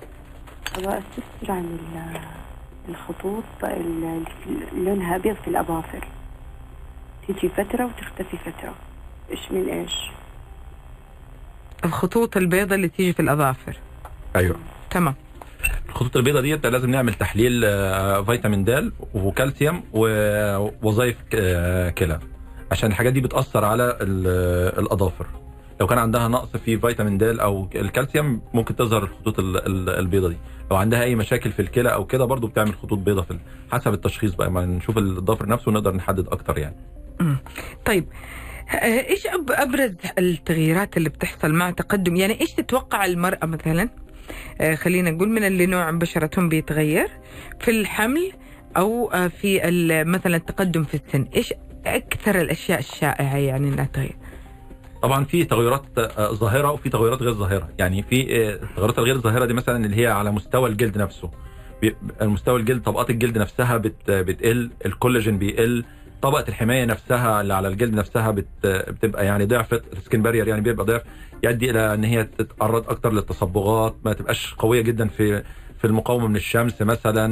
أبغى 0.76 0.98
أستفسر 0.98 1.52
عن 1.52 1.64
ال- 1.64 2.20
الخطوط 2.88 3.44
اللي 3.64 4.22
لونها 4.76 5.16
أبيض 5.16 5.36
في 5.36 5.48
الأظافر. 5.48 6.08
تيجي 7.26 7.48
فترة 7.48 7.84
وتختفي 7.86 8.36
فترة. 8.36 8.74
إيش 9.30 9.40
من 9.50 9.68
إيش؟ 9.68 9.92
الخطوط 11.84 12.36
البيضاء 12.36 12.74
اللي 12.74 12.88
تيجي 12.88 13.12
في 13.12 13.20
الأظافر. 13.20 13.76
أيوه. 14.36 14.56
تمام. 14.90 15.14
الخطوط 15.88 16.16
البيضاء 16.16 16.42
دي 16.42 16.54
لازم 16.56 16.90
نعمل 16.90 17.14
تحليل 17.14 17.62
آه، 17.64 18.22
فيتامين 18.22 18.64
د 18.64 18.92
وكالسيوم 19.14 19.82
ووظائف 19.92 21.16
آه، 21.34 21.90
كلى. 21.90 22.20
عشان 22.72 22.90
الحاجات 22.90 23.12
دي 23.12 23.20
بتأثر 23.20 23.64
على 23.64 23.98
ال- 24.00 24.78
الأظافر. 24.78 25.26
لو 25.80 25.86
كان 25.86 25.98
عندها 25.98 26.28
نقص 26.28 26.56
في 26.56 26.78
فيتامين 26.78 27.18
د 27.18 27.22
أو 27.22 27.68
الكالسيوم 27.74 28.42
ممكن 28.54 28.76
تظهر 28.76 29.02
الخطوط 29.02 29.38
ال- 29.38 29.66
ال- 29.66 29.88
البيضاء 29.98 30.30
دي. 30.30 30.36
لو 30.70 30.76
عندها 30.76 31.02
أي 31.02 31.14
مشاكل 31.14 31.52
في 31.52 31.62
الكلى 31.62 31.92
أو 31.94 32.06
كده 32.06 32.24
برضو 32.24 32.46
بتعمل 32.46 32.74
خطوط 32.74 32.98
بيضاء 32.98 33.24
في 33.24 33.38
حسب 33.72 33.92
التشخيص 33.92 34.34
بقى 34.34 34.50
ما 34.50 34.66
نشوف 34.66 34.98
الضفر 34.98 35.48
نفسه 35.48 35.68
ونقدر 35.68 35.94
نحدد 35.96 36.28
أكتر 36.28 36.58
يعني. 36.58 36.76
طيب 37.84 38.08
آه، 38.70 39.08
إيش 39.08 39.26
أبرز 39.50 39.94
التغييرات 40.18 40.96
اللي 40.96 41.08
بتحصل 41.08 41.52
مع 41.52 41.70
تقدم؟ 41.70 42.16
يعني 42.16 42.40
إيش 42.40 42.52
تتوقع 42.52 43.04
المرأة 43.04 43.46
مثلا؟ 43.46 43.88
آه، 44.60 44.74
خلينا 44.74 45.10
نقول 45.10 45.28
من 45.28 45.44
اللي 45.44 45.66
نوع 45.66 45.90
بشرتهم 45.90 46.48
بيتغير 46.48 47.08
في 47.60 47.70
الحمل 47.70 48.32
أو 48.76 49.10
آه، 49.12 49.28
في 49.28 49.60
مثلا 50.06 50.36
التقدم 50.36 50.84
في 50.84 50.94
السن. 50.94 51.26
إيش 51.36 51.54
أكثر 51.86 52.40
الأشياء 52.40 52.78
الشائعة 52.78 53.36
يعني 53.36 53.68
إنها 53.68 53.84
تغير؟ 53.84 54.16
طبعا 55.04 55.24
في 55.24 55.44
تغيرات 55.44 55.82
آه، 55.98 56.32
ظاهرة 56.32 56.70
وفي 56.72 56.90
تغيرات 56.90 57.22
غير 57.22 57.32
ظاهرة. 57.34 57.68
يعني 57.78 58.02
في 58.02 58.36
آه، 58.36 58.54
التغيرات 58.54 58.98
الغير 58.98 59.18
ظاهرة 59.18 59.44
دي 59.44 59.54
مثلا 59.54 59.84
اللي 59.84 59.96
هي 59.96 60.06
على 60.06 60.30
مستوى 60.30 60.70
الجلد 60.70 60.98
نفسه. 60.98 61.30
المستوى 62.22 62.60
الجلد 62.60 62.82
طبقات 62.82 63.10
الجلد 63.10 63.38
نفسها 63.38 63.76
بت 63.76 64.10
بتقل 64.10 64.70
الكولاجين 64.86 65.38
بيقل 65.38 65.84
طبقة 66.22 66.44
الحماية 66.48 66.84
نفسها 66.84 67.40
اللي 67.40 67.54
على 67.54 67.68
الجلد 67.68 67.94
نفسها 67.94 68.30
بت 68.30 68.46
بتبقى 68.66 69.26
يعني 69.26 69.44
ضعفت 69.44 69.82
السكين 69.92 70.22
بارير 70.22 70.48
يعني 70.48 70.60
بيبقى 70.60 70.86
ضعف 70.86 71.02
يؤدي 71.42 71.70
إلى 71.70 71.94
إن 71.94 72.04
هي 72.04 72.24
تتعرض 72.24 72.90
أكتر 72.90 73.12
للتصبغات 73.12 73.96
ما 74.04 74.12
تبقاش 74.12 74.54
قوية 74.54 74.80
جدا 74.80 75.08
في 75.08 75.42
في 75.78 75.84
المقاومة 75.84 76.26
من 76.26 76.36
الشمس 76.36 76.82
مثلا 76.82 77.26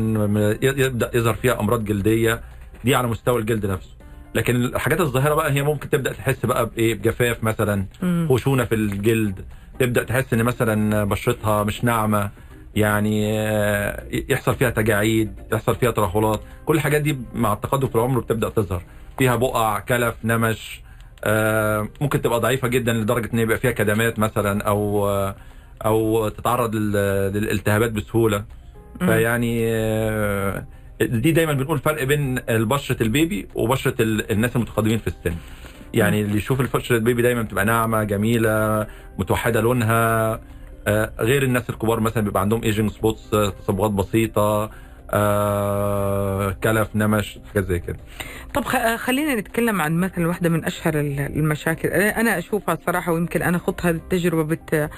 يبدأ 0.62 1.10
يظهر 1.14 1.34
فيها 1.34 1.60
أمراض 1.60 1.84
جلدية. 1.84 2.40
دي 2.84 2.94
على 2.94 3.08
مستوى 3.08 3.40
الجلد 3.40 3.66
نفسه. 3.66 4.01
لكن 4.34 4.56
الحاجات 4.64 5.00
الظاهرة 5.00 5.34
بقى 5.34 5.52
هي 5.52 5.62
ممكن 5.62 5.90
تبدأ 5.90 6.12
تحس 6.12 6.46
بقى 6.46 6.66
بإيه؟ 6.66 6.94
بجفاف 6.94 7.44
مثلا. 7.44 7.86
خشونة 8.30 8.64
في 8.64 8.74
الجلد. 8.74 9.44
تبدأ 9.78 10.02
تحس 10.04 10.32
إن 10.32 10.42
مثلا 10.44 11.04
بشرتها 11.04 11.64
مش 11.64 11.84
ناعمة 11.84 12.30
يعني 12.76 13.40
آه، 13.40 14.04
يحصل 14.28 14.54
فيها 14.54 14.70
تجاعيد 14.70 15.32
يحصل 15.52 15.74
فيها 15.76 15.90
ترهلات. 15.90 16.40
كل 16.66 16.74
الحاجات 16.74 17.02
دي 17.02 17.18
مع 17.34 17.52
التقدم 17.52 17.88
في 17.88 17.94
العمر 17.94 18.20
بتبدأ 18.20 18.48
تظهر. 18.48 18.82
فيها 19.18 19.36
بقع 19.36 19.78
كلف 19.78 20.14
نمش 20.24 20.80
آه، 21.24 21.88
ممكن 22.00 22.22
تبقى 22.22 22.40
ضعيفة 22.40 22.68
جدا 22.68 22.92
لدرجة 22.92 23.30
إن 23.34 23.38
يبقى 23.38 23.58
فيها 23.58 23.70
كدمات 23.70 24.18
مثلا 24.18 24.62
أو 24.62 25.08
آه، 25.08 25.34
أو 25.84 26.28
تتعرض 26.28 26.74
لل- 26.74 27.32
للالتهابات 27.32 27.90
بسهولة. 27.92 28.44
فيعني 28.98 29.64
دي 31.06 31.32
دايما 31.32 31.52
بنقول 31.52 31.78
فرق 31.78 32.04
بين 32.04 32.34
بشرة 32.48 33.02
ال 33.02 33.12
baby 33.12 33.48
وبشرة 33.54 34.02
ال- 34.02 34.32
الناس 34.32 34.56
المتقدمين 34.56 34.98
في 34.98 35.06
السن. 35.06 35.34
يعني 35.94 36.20
اللي 36.22 36.36
يشوف 36.36 36.76
بشرة 36.76 36.96
ال 36.96 37.02
baby 37.02 37.22
دايما 37.22 37.42
بتبقى 37.42 37.64
ناعمة 37.64 38.04
جميلة 38.04 38.86
متوحدة 39.18 39.60
لونها. 39.60 40.40
آه، 40.86 41.12
غير 41.20 41.42
الناس 41.42 41.70
الكبار 41.70 42.00
مثلا 42.00 42.22
بيبقى 42.24 42.40
عندهم 42.40 42.62
aging 42.62 42.90
spots 42.90 43.30
تصبغات 43.30 43.90
بسيطة 43.90 44.70
آه، 45.14 46.50
كلف 46.64 46.88
نمش 46.94 47.38
حاجات 47.48 47.64
زي 47.68 47.78
كده. 47.78 47.96
طب 48.54 48.64
خ- 48.64 48.96
خلينا 48.96 49.34
نتكلم 49.34 49.80
عن 49.80 49.92
مثلا 50.00 50.26
واحدة 50.28 50.48
من 50.48 50.64
أشهر 50.64 51.00
ال- 51.00 51.20
المشاكل. 51.20 51.88
أنا 51.88 52.38
أشوفها 52.38 52.78
صراحة 52.86 53.12
ويمكن 53.12 53.42
أنا 53.42 53.58
خضت 53.58 53.86
هذه 53.86 53.94
التجربة 53.96 54.42
بت 54.42 54.90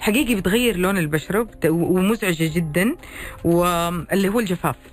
حقيقي 0.00 0.34
بتغير 0.34 0.76
لون 0.76 0.98
البشرة 0.98 1.40
وبت- 1.40 1.66
ومزعجة 1.66 2.50
جدا 2.54 2.96
واللي 3.44 4.28
هو 4.28 4.40
الجفاف. 4.40 4.76
آه، 4.76 4.91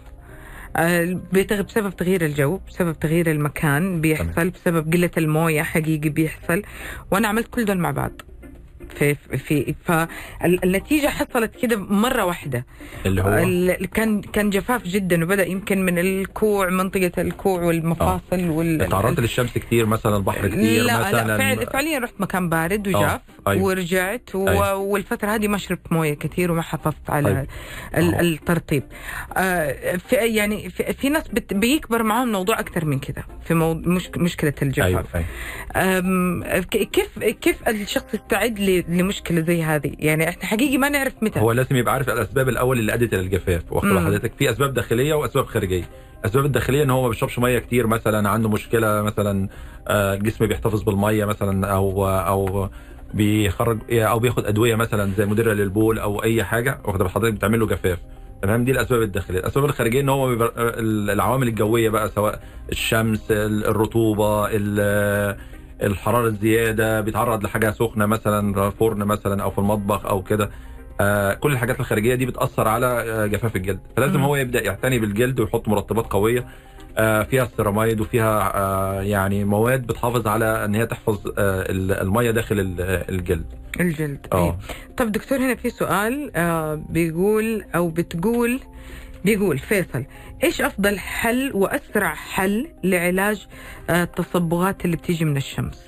بسبب 1.63 1.95
تغيير 1.95 2.25
الجو 2.25 2.59
بسبب 2.67 2.99
تغيير 2.99 3.31
المكان 3.31 4.01
بيحصل 4.01 4.49
بسبب 4.49 4.93
قلة 4.93 5.11
الموية 5.17 5.61
حقيقي 5.61 6.09
بيحصل. 6.09 6.61
وأنا 7.11 7.27
عملت 7.27 7.47
كل 7.47 7.65
دول 7.65 7.77
مع 7.77 7.91
بعض. 7.91 8.21
في 8.95 9.15
في 9.15 9.75
فالنتيجة 9.85 11.07
حصلت 11.07 11.55
كده 11.61 11.77
مرة 11.77 12.25
واحدة. 12.25 12.65
اللي 13.05 13.21
هو؟ 13.21 13.87
كان 13.93 14.21
كان 14.21 14.49
جفاف 14.49 14.83
جدا 14.83 15.23
وبدأ 15.23 15.45
يمكن 15.45 15.85
من 15.85 15.99
الكوع 15.99 16.69
منطقة 16.69 17.11
الكوع 17.17 17.61
والمفاصل 17.61 18.49
وال 18.49 18.89
تعرضت 18.89 19.19
للشمس 19.19 19.53
كتير 19.53 19.85
مثلا 19.85 20.17
البحر 20.17 20.47
كتير 20.47 20.83
لا 20.83 20.99
مثلا. 20.99 21.27
لا 21.27 21.37
فعل 21.37 21.65
فعليا 21.65 21.99
رحت 21.99 22.13
مكان 22.19 22.49
بارد 22.49 22.87
وجاف 22.87 23.21
أيوة. 23.47 23.63
ورجعت 23.63 24.35
و... 24.35 24.47
أيوة. 24.47 24.75
والفترة 24.75 25.27
هذه 25.35 25.47
ما 25.47 25.57
شربت 25.57 25.91
موية 25.91 26.13
كثير 26.13 26.51
وما 26.51 26.61
حافظت 26.61 27.09
على 27.09 27.29
طيب. 27.33 27.47
ال... 28.03 28.15
الترطيب. 28.15 28.83
آه 29.37 29.97
في 29.97 30.15
يعني 30.15 30.69
في, 30.69 30.93
في 30.93 31.09
ناس 31.09 31.27
بت... 31.27 31.53
بيكبر 31.53 32.03
معاهم 32.03 32.27
الموضوع 32.27 32.59
أكثر 32.59 32.85
من 32.85 32.99
كذا 32.99 33.23
في 33.45 33.53
مو... 33.53 33.73
مش... 33.73 34.09
مشكلة 34.17 34.53
الجفاف. 34.61 35.05
أم، 35.75 36.43
ك- 36.43 36.89
كيف 36.89 37.19
كيف 37.19 37.67
الشخص 37.67 38.13
يستعد 38.13 38.59
لمشكلة 38.89 39.41
زي 39.41 39.63
هذه؟ 39.63 39.91
يعني 39.99 40.29
إحنا 40.29 40.45
حقيقي 40.45 40.77
ما 40.77 40.89
نعرف 40.89 41.13
متى. 41.21 41.39
هو 41.39 41.51
لازم 41.51 41.75
يبقى 41.75 41.93
عارف 41.93 42.09
الأسباب 42.09 42.49
الأول 42.49 42.79
اللي 42.79 42.93
أدت 42.93 43.13
إلى 43.13 43.21
الجفاف. 43.21 43.61
واخد 43.73 43.97
حضرتك 43.97 44.31
في 44.39 44.49
أسباب 44.49 44.73
داخلية 44.73 45.13
وأسباب 45.13 45.45
خارجية. 45.45 45.83
الاسباب 46.19 46.45
الداخلية 46.45 46.83
إن 46.83 46.89
هو 46.89 47.01
ما 47.03 47.09
بيشربش 47.09 47.39
مية 47.39 47.59
كتير 47.59 47.87
مثلا 47.87 48.29
عنده 48.29 48.49
مشكلة 48.49 49.01
مثلا 49.01 49.49
آه، 49.87 50.13
الجسم 50.13 50.45
بيحتفظ 50.45 50.83
بالمية 50.83 51.25
مثلا 51.25 51.67
أو 51.67 52.07
أو 52.09 52.69
بيخرج 53.13 53.79
أو 53.91 54.19
بياخد 54.19 54.45
أدوية 54.45 54.75
مثلا 54.75 55.11
زي 55.17 55.25
مدره 55.25 55.53
للبول 55.53 55.99
أو 55.99 56.23
أي 56.23 56.43
حاجة 56.43 56.79
واخد 56.85 57.07
حضرتك 57.07 57.33
بتعمل 57.33 57.59
له 57.59 57.67
جفاف. 57.67 57.97
تمام؟ 58.41 58.65
دي 58.65 58.71
الأسباب 58.71 59.01
الداخلية. 59.01 59.39
الأسباب 59.39 59.65
الخارجية 59.65 60.01
إن 60.01 60.09
هو 60.09 60.35
بيبقى- 60.37 60.51
العوامل 61.09 61.47
الجوية 61.47 61.89
بقى 61.89 62.09
سواء 62.09 62.41
الشمس 62.71 63.21
الرطوبة 63.31 64.47
ال- 64.51 65.37
الحرارة 65.83 66.27
الزيادة 66.27 67.01
بيتعرض 67.01 67.43
لحاجة 67.43 67.71
سخنة 67.71 68.05
مثلا 68.05 68.69
فرن 68.69 68.97
مثلا 69.03 69.43
أو 69.43 69.51
في 69.51 69.57
المطبخ 69.57 70.05
أو 70.05 70.21
كده. 70.23 70.49
آه 71.01 71.33
كل 71.33 71.51
الحاجات 71.51 71.79
الخارجية 71.79 72.15
دي 72.15 72.25
بتأثر 72.25 72.67
على 72.67 72.85
آه 72.85 73.25
جفاف 73.25 73.55
الجلد. 73.55 73.79
فلازم. 73.97 74.21
هو 74.21 74.35
يبدأ 74.35 74.63
يعتني 74.63 74.99
بالجلد 74.99 75.39
ويحط 75.39 75.67
مرطبات 75.67 76.05
قوية. 76.05 76.45
آه 76.97 77.23
فيها 77.23 77.43
السيراميد 77.43 78.01
وفيها 78.01 78.51
آه 78.57 79.01
يعني 79.01 79.43
مواد 79.43 79.87
بتحافظ 79.87 80.27
على 80.27 80.65
إن 80.65 80.75
هي 80.75 80.85
تحفظ 80.85 81.27
آه 81.27 81.31
ال- 81.71 81.91
المية 81.91 82.31
داخل 82.31 82.59
ال- 82.59 82.81
الجلد. 83.09 83.45
الجلد. 83.79 84.27
آه. 84.33 84.45
إيه. 84.45 84.57
طب 84.97 85.11
دكتور 85.11 85.37
هنا 85.37 85.55
في 85.55 85.69
سؤال 85.69 86.31
بيقول 86.89 87.63
أو 87.75 87.89
بتقول 87.89 88.59
بيقول 89.25 89.57
فيصل 89.59 90.05
إيش 90.43 90.61
أفضل 90.61 90.99
حل 90.99 91.51
وأسرع 91.53 92.13
حل 92.13 92.67
لعلاج 92.83 93.47
آه 93.89 94.03
التصبغات 94.03 94.85
اللي 94.85 94.97
بتيجي 94.97 95.25
من 95.25 95.37
الشمس؟ 95.37 95.79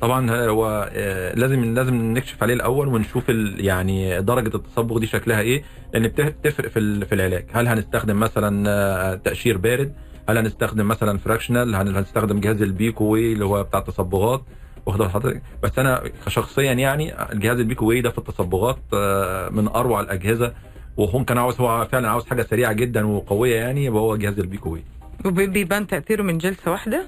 طبعا 0.00 0.30
هو 0.48 0.90
آه، 0.92 1.34
لازم 1.34 1.74
لازم 1.74 1.94
نكشف 1.94 2.42
عليه 2.42 2.54
الأول 2.54 2.88
ونشوف 2.88 3.28
يعني 3.58 4.20
درجة 4.22 4.56
التصبغ 4.56 4.98
دي 4.98 5.06
شكلها 5.06 5.40
إيه 5.40 5.62
لأن 5.94 6.02
بت- 6.08 6.20
بتفرق 6.20 6.68
في 6.68 7.04
في 7.06 7.14
العلاج. 7.14 7.46
هل 7.52 7.68
هنستخدم 7.68 8.20
مثلا 8.20 8.64
آه، 8.70 9.14
تقشير 9.14 9.58
بارد؟ 9.58 9.92
هل 10.28 10.38
هنستخدم 10.38 10.88
مثلا 10.88 11.18
fractional 11.18 11.74
هل 11.74 11.96
هنستخدم 11.96 12.40
جهاز 12.40 12.62
البيكوي 12.62 13.32
اللي 13.32 13.44
هو 13.44 13.62
بتاع 13.62 13.80
التصبغات؟ 13.80 14.42
واخد 14.86 15.02
حضرتك؟ 15.02 15.42
بس 15.62 15.78
أنا 15.78 16.02
شخصيا 16.28 16.72
يعني 16.72 17.32
الجهاز 17.32 17.58
البيكوي 17.58 18.00
ده 18.00 18.10
في 18.10 18.18
التصبغات 18.18 18.78
آه، 18.94 19.48
من 19.48 19.68
أروع 19.68 20.00
الأجهزة 20.00 20.52
وهم 20.96 21.24
كان 21.24 21.38
عاوز 21.38 21.60
هو 21.60 21.88
فعلا 21.92 22.08
عاوز 22.10 22.26
حاجة 22.26 22.42
سريعة 22.42 22.72
جدا 22.72 23.06
وقوية 23.06 23.56
يعني 23.56 23.84
يبقى 23.84 24.02
هو 24.02 24.16
جهاز 24.16 24.38
البيكوي 24.38 24.84
وبيبان 25.24 25.86
تأثيره 25.86 26.22
من 26.22 26.38
جلسة 26.38 26.70
واحدة؟ 26.70 27.04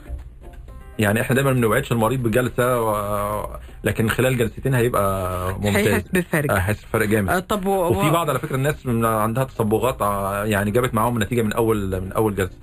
يعني 0.99 1.21
إحنا 1.21 1.35
دايما 1.37 1.52
ما 1.52 1.57
بنوعدش 1.57 1.93
المريض 1.93 2.23
بجلسة 2.23 2.83
و... 2.83 3.47
لكن 3.85 4.09
خلال 4.09 4.37
جلستين 4.38 4.75
هيبقى 4.75 5.52
ممتاز. 5.55 5.76
هيحس 5.76 6.09
بفرق 6.12 6.52
هيحس 6.52 6.85
فرق 6.93 7.07
جامد. 7.07 7.31
آه 7.31 7.38
طب 7.38 7.66
و... 7.66 7.71
وفي 7.88 8.11
بعض 8.11 8.31
على 8.31 8.38
فكرة 8.38 8.57
الناس 8.57 8.87
من 8.87 9.05
عندها 9.05 9.45
تصبغات 9.45 10.02
ع- 10.02 10.45
يعني 10.45 10.71
جابت 10.71 10.95
معاهم 10.95 11.16
النتيجه 11.16 11.43
من 11.43 11.52
اول 11.52 12.00
من 12.00 12.12
أول 12.12 12.35
جلسة. 12.35 12.57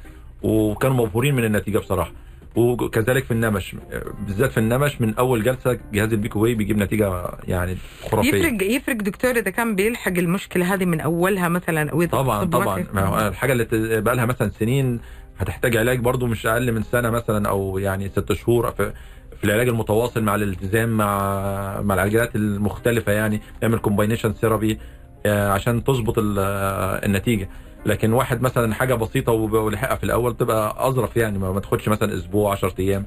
وكانوا 0.44 0.96
مبهورين 1.06 1.36
من 1.36 1.46
النتيجة 1.46 1.78
بصراحة. 1.78 2.12
وكذلك 2.56 3.24
في 3.24 3.32
النمش 3.32 3.76
بالذات 4.28 4.52
في 4.52 4.58
النمش 4.58 5.02
من 5.02 5.16
أول 5.16 5.44
جلسة 5.44 5.80
جهاز 5.94 6.14
البيكو 6.14 6.40
واي 6.40 6.56
بيجيب 6.56 6.78
نتيجة 6.78 7.24
يعني 7.48 7.78
خرافية. 8.12 8.30
يفرق 8.36 8.64
يفرق 8.64 8.96
دكتور 8.96 9.32
إذا 9.32 9.50
كان 9.52 9.76
بيلحق 9.76 10.12
المشكلة 10.18 10.74
هذه 10.74 10.86
من 10.86 11.02
أولها 11.02 11.50
مثلا 11.50 11.92
أو 11.92 12.06
طبعا 12.06 12.46
طبعا. 12.46 12.86
ما 12.94 13.06
هو 13.06 13.28
الحاجة 13.28 13.52
اللي 13.54 14.02
بقى 14.02 14.16
لها 14.16 14.26
مثلا 14.26 14.50
سنين 14.60 15.00
هتحتاج 15.38 15.78
علاج 15.78 16.00
برضو 16.00 16.28
مش 16.28 16.46
أقل 16.46 16.72
من 16.72 16.84
سنة 16.84 17.10
مثلا 17.10 17.50
أو 17.50 17.78
يعني 17.78 18.10
ست 18.10 18.34
شهور 18.34 18.72
في 18.72 19.44
العلاج 19.44 19.68
المتواصل 19.68 20.24
مع 20.24 20.36
الالتزام 20.36 20.90
مع 20.90 21.82
مع 21.82 21.96
العلاجات 21.96 22.36
المختلفة 22.36 23.12
يعني 23.12 23.42
نعمل 23.62 23.80
combination 23.80 24.34
therapy 24.34 24.80
عشان 25.26 25.84
تظبط 25.84 26.20
آه، 26.20 27.06
النتيجة. 27.06 27.50
لكن 27.86 28.14
واحد 28.14 28.42
مثلا 28.42 28.74
حاجة 28.74 28.94
بسيطة 28.96 29.32
ولحقها 29.32 29.96
في 29.96 30.04
الأول 30.04 30.38
تبقى 30.38 30.76
أظرف 30.88 31.18
يعني 31.18 31.38
ما 31.40 31.60
تاخدش 31.60 31.90
مثلا 31.90 32.18
أسبوع 32.18 32.52
10 32.52 32.74
أيام. 32.80 33.06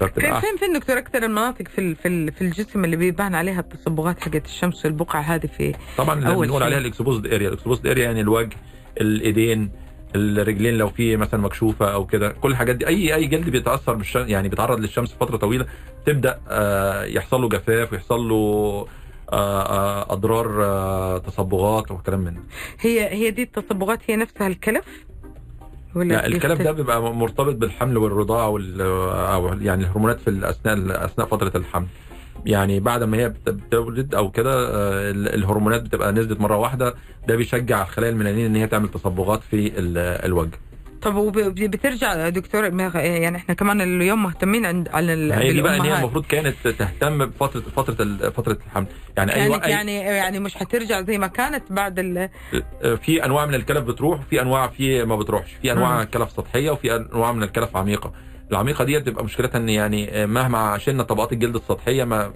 فبتبقى 0.00 0.40
فين 0.40 0.56
فين 0.56 0.72
دكتور 0.72 0.98
أكثر 0.98 1.22
المناطق 1.22 1.68
في 1.68 1.94
في 1.94 2.30
في 2.30 2.42
الجسم 2.42 2.84
اللي 2.84 2.96
بيبان 2.96 3.34
عليها 3.34 3.60
التصبغات 3.60 4.20
حقت 4.20 4.44
الشمس 4.44 4.84
والبقع 4.84 5.20
هذه 5.20 5.46
في 5.46 5.74
طبعا 5.98 6.18
اللي 6.18 6.34
بنقول. 6.46 6.62
عليها 6.62 6.78
ال 6.78 6.84
exposed 6.84 7.26
area 7.26 7.48
ال 7.48 7.53
exposed 7.53 7.86
area 7.86 8.04
يعني 8.04 8.20
الوجه 8.20 8.56
الإيدين 9.00 9.70
الرجلين 10.14 10.78
لو 10.78 10.88
في 10.88 11.16
مثلا 11.16 11.40
مكشوفة 11.40 11.92
أو 11.94 12.06
كده. 12.06 12.28
كل 12.28 12.50
الحاجات 12.50 12.76
دي 12.76 12.86
اي 12.86 13.14
أي 13.14 13.26
جلد 13.26 13.48
بيتأثر 13.50 13.94
بالشمس 13.94 14.28
يعني 14.28 14.48
بيتعرض 14.48 14.80
للشمس 14.80 15.12
فترة 15.20 15.36
طويلة 15.36 15.66
تبدأ 16.06 16.38
آه، 16.48 17.04
يحصل 17.04 17.40
له 17.40 17.48
جفاف 17.48 17.92
ويحصل 17.92 18.28
له 18.28 18.86
أضرار 19.32 20.64
آه، 20.64 21.18
تصبغات 21.18 21.90
وكلام 21.90 22.20
من. 22.20 22.36
هي 22.80 23.08
هي 23.12 23.30
دي 23.30 23.42
التصبغات 23.42 23.98
هي 24.06 24.16
نفسها 24.16 24.46
الكلف 24.46 24.84
ولا 25.94 26.08
لا 26.14 26.26
الكلام 26.26 26.58
ده؟ 26.58 26.72
بيبقى 26.72 27.14
مرتبط 27.14 27.54
بالحمل 27.54 27.96
والرضاعة 27.96 28.48
وال 28.48 28.80
أو 28.80 29.46
يعني 29.60 29.84
الهرمونات 29.84 30.20
في 30.20 30.50
اثناء 30.50 31.04
أثناء 31.04 31.26
فترة 31.28 31.52
الحمل 31.56 31.86
يعني 32.46 32.80
بعد 32.80 33.02
ما 33.02 33.16
هي 33.16 33.28
بت- 33.28 33.48
بتولد 33.48 34.14
أو 34.14 34.30
كده 34.30 34.52
آه، 34.68 35.10
ال- 35.10 35.34
الهرمونات 35.34 35.82
بتبقى 35.82 36.12
نزلت 36.12 36.40
مرة 36.40 36.56
واحدة 36.56 36.94
ده 37.28 37.36
بيشجع 37.36 37.82
الخلايا 37.82 38.10
الميلانين 38.12 38.46
إن 38.46 38.56
هي 38.56 38.66
تعمل 38.66 38.88
تصبغات 38.88 39.40
في 39.50 39.66
ال- 39.78 39.98
الوجه 39.98 40.58
طب 41.02 41.14
وبترجع 41.16 42.28
دكتور 42.28 42.64
يعني 42.64 43.36
إحنا 43.36 43.54
كمان 43.54 43.80
اليوم 43.80 44.22
مهتمين 44.22 44.66
عند 44.66 44.88
على 44.88 45.34
هي 45.34 45.52
دي 45.52 45.62
بقى 45.62 45.76
إن 45.76 45.80
هي. 45.80 45.98
المفروض 45.98 46.26
كانت 46.26 46.68
تهتم 46.68 47.26
بفتره 47.26 47.60
فترة 47.76 48.30
فترة 48.30 48.58
الحمل 48.66 48.86
يعني 49.16 49.34
أي 49.34 49.38
يعني 49.38 49.50
وقت 49.50 49.66
يعني 49.68 49.96
يعني 49.96 50.40
مش 50.40 50.56
هترجع 50.62 51.00
زي 51.02 51.18
ما 51.18 51.26
كانت 51.26 51.72
بعد 51.72 51.98
ال 51.98 52.28
في 53.02 53.24
أنواع 53.24 53.46
من 53.46 53.54
الكلف 53.54 53.84
بتروح 53.84 54.20
وفي 54.20 54.42
أنواع 54.42 54.68
في 54.68 55.04
ما 55.04 55.16
بتروحش 55.16 55.50
في 55.62 55.72
أنواع. 55.72 56.04
كلف 56.04 56.30
سطحية 56.30 56.70
وفي 56.70 56.96
أنواع 56.96 57.32
من 57.32 57.42
الكلف 57.42 57.76
عميقة 57.76 58.12
العميقة 58.50 58.84
دي 58.84 58.98
بتبقى 58.98 59.24
مشكلتها 59.24 59.58
إن 59.58 59.68
يعني 59.68 60.26
مهما 60.26 60.78
شلنا 60.78 61.02
طبقات 61.02 61.32
الجلد 61.32 61.54
السطحية 61.56 62.04
ما. 62.04 62.32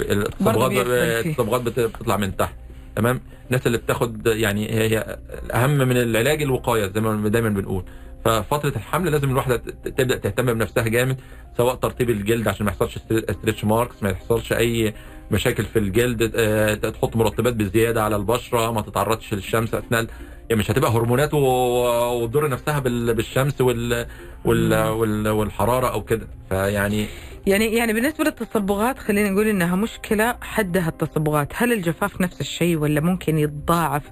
التصبغات 0.00 1.62
بت- 1.62 1.80
بتطلع 1.80 2.16
من 2.16 2.36
تحت 2.36 2.54
تمام 2.96 3.20
الناس 3.46 3.66
اللي 3.66 3.78
بتاخد 3.78 4.26
يعني 4.26 4.70
هي 4.70 5.18
الأهم 5.44 5.70
من 5.78 5.96
العلاج 5.96 6.42
الوقاية 6.42 6.86
زي 6.94 7.00
ما 7.00 7.28
دايما 7.28 7.48
بنقول. 7.48 7.84
ففترة 8.24 8.68
الحمل 8.76 9.12
لازم 9.12 9.30
الواحدة 9.30 9.56
تبدأ 9.84 10.16
تهتم 10.16 10.54
بنفسها 10.54 10.82
جامد 10.88 11.16
سواء 11.56 11.74
ترطيب 11.74 12.10
الجلد 12.10 12.48
عشان 12.48 12.66
ما 12.66 12.72
يحصلش 12.72 12.98
stretch 12.98 13.64
marks 13.64 14.02
ما 14.02 14.10
يحصلش 14.10 14.52
أي 14.52 14.94
مشاكل 15.30 15.64
في 15.64 15.78
الجلد 15.78 16.32
آه، 16.36 16.74
تحط 16.74 17.16
مرطبات 17.16 17.54
بزيادة 17.54 18.02
على 18.04 18.16
البشرة 18.16 18.70
ما 18.72 18.80
تتعرضش 18.80 19.34
للشمس 19.34 19.74
أثناء 19.74 20.06
يعني 20.50 20.60
مش 20.60 20.70
هتبقى 20.70 20.90
هرمونات 20.90 21.34
و- 21.34 22.22
وتضر 22.22 22.48
نفسها 22.48 22.78
بال- 22.78 23.14
بالشمس 23.14 23.60
وال 23.60 24.06
والحرارة 24.44 25.86
أو 25.92 26.04
كده. 26.04 26.26
فيعني 26.50 27.06
يعني 27.46 27.64
يعني 27.74 27.92
بالنسبة 27.92 28.24
للتصبغات 28.24 28.98
خلينا 28.98 29.30
نقول 29.30 29.46
إنها 29.46 29.76
مشكلة 29.76 30.36
حدها 30.40 30.88
التصبغات، 30.88 31.52
هل 31.56 31.72
الجفاف 31.72 32.20
نفس 32.20 32.40
الشيء 32.40 32.76
ولا 32.76 33.00
ممكن 33.00 33.38
يتضاعف 33.38 34.02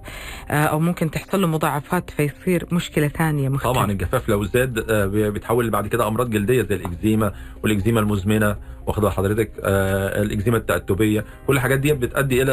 آه، 0.50 0.54
أو 0.64 0.80
ممكن 0.80 1.10
تحصل 1.10 1.40
له 1.40 1.46
مضاعفات 1.46 2.10
فيصير 2.10 2.66
مشكلة 2.72 3.08
ثانية 3.08 3.48
مختلفة؟ 3.48 3.72
طبعا 3.74 3.90
الجفاف 3.90 4.28
لو 4.28 4.44
زاد 4.44 4.90
آه، 4.90 5.06
بي- 5.06 5.30
بيتحول 5.30 5.70
بعد 5.70 5.86
كده 5.86 6.08
أمراض 6.08 6.30
جلدية 6.30 6.62
زي 6.62 6.74
الإكزيما 6.74 7.32
والإكزيما 7.62 8.00
المزمنة 8.00 8.56
واخد 8.86 9.02
بال 9.02 9.12
حضرتك 9.12 9.50
آه، 9.64 10.22
الإكزيما 10.22 10.56
التأتبية 10.56 11.24
كل 11.46 11.56
الحاجات 11.56 11.78
دي 11.78 11.92
بتؤدي 11.92 12.42
إلى 12.42 12.52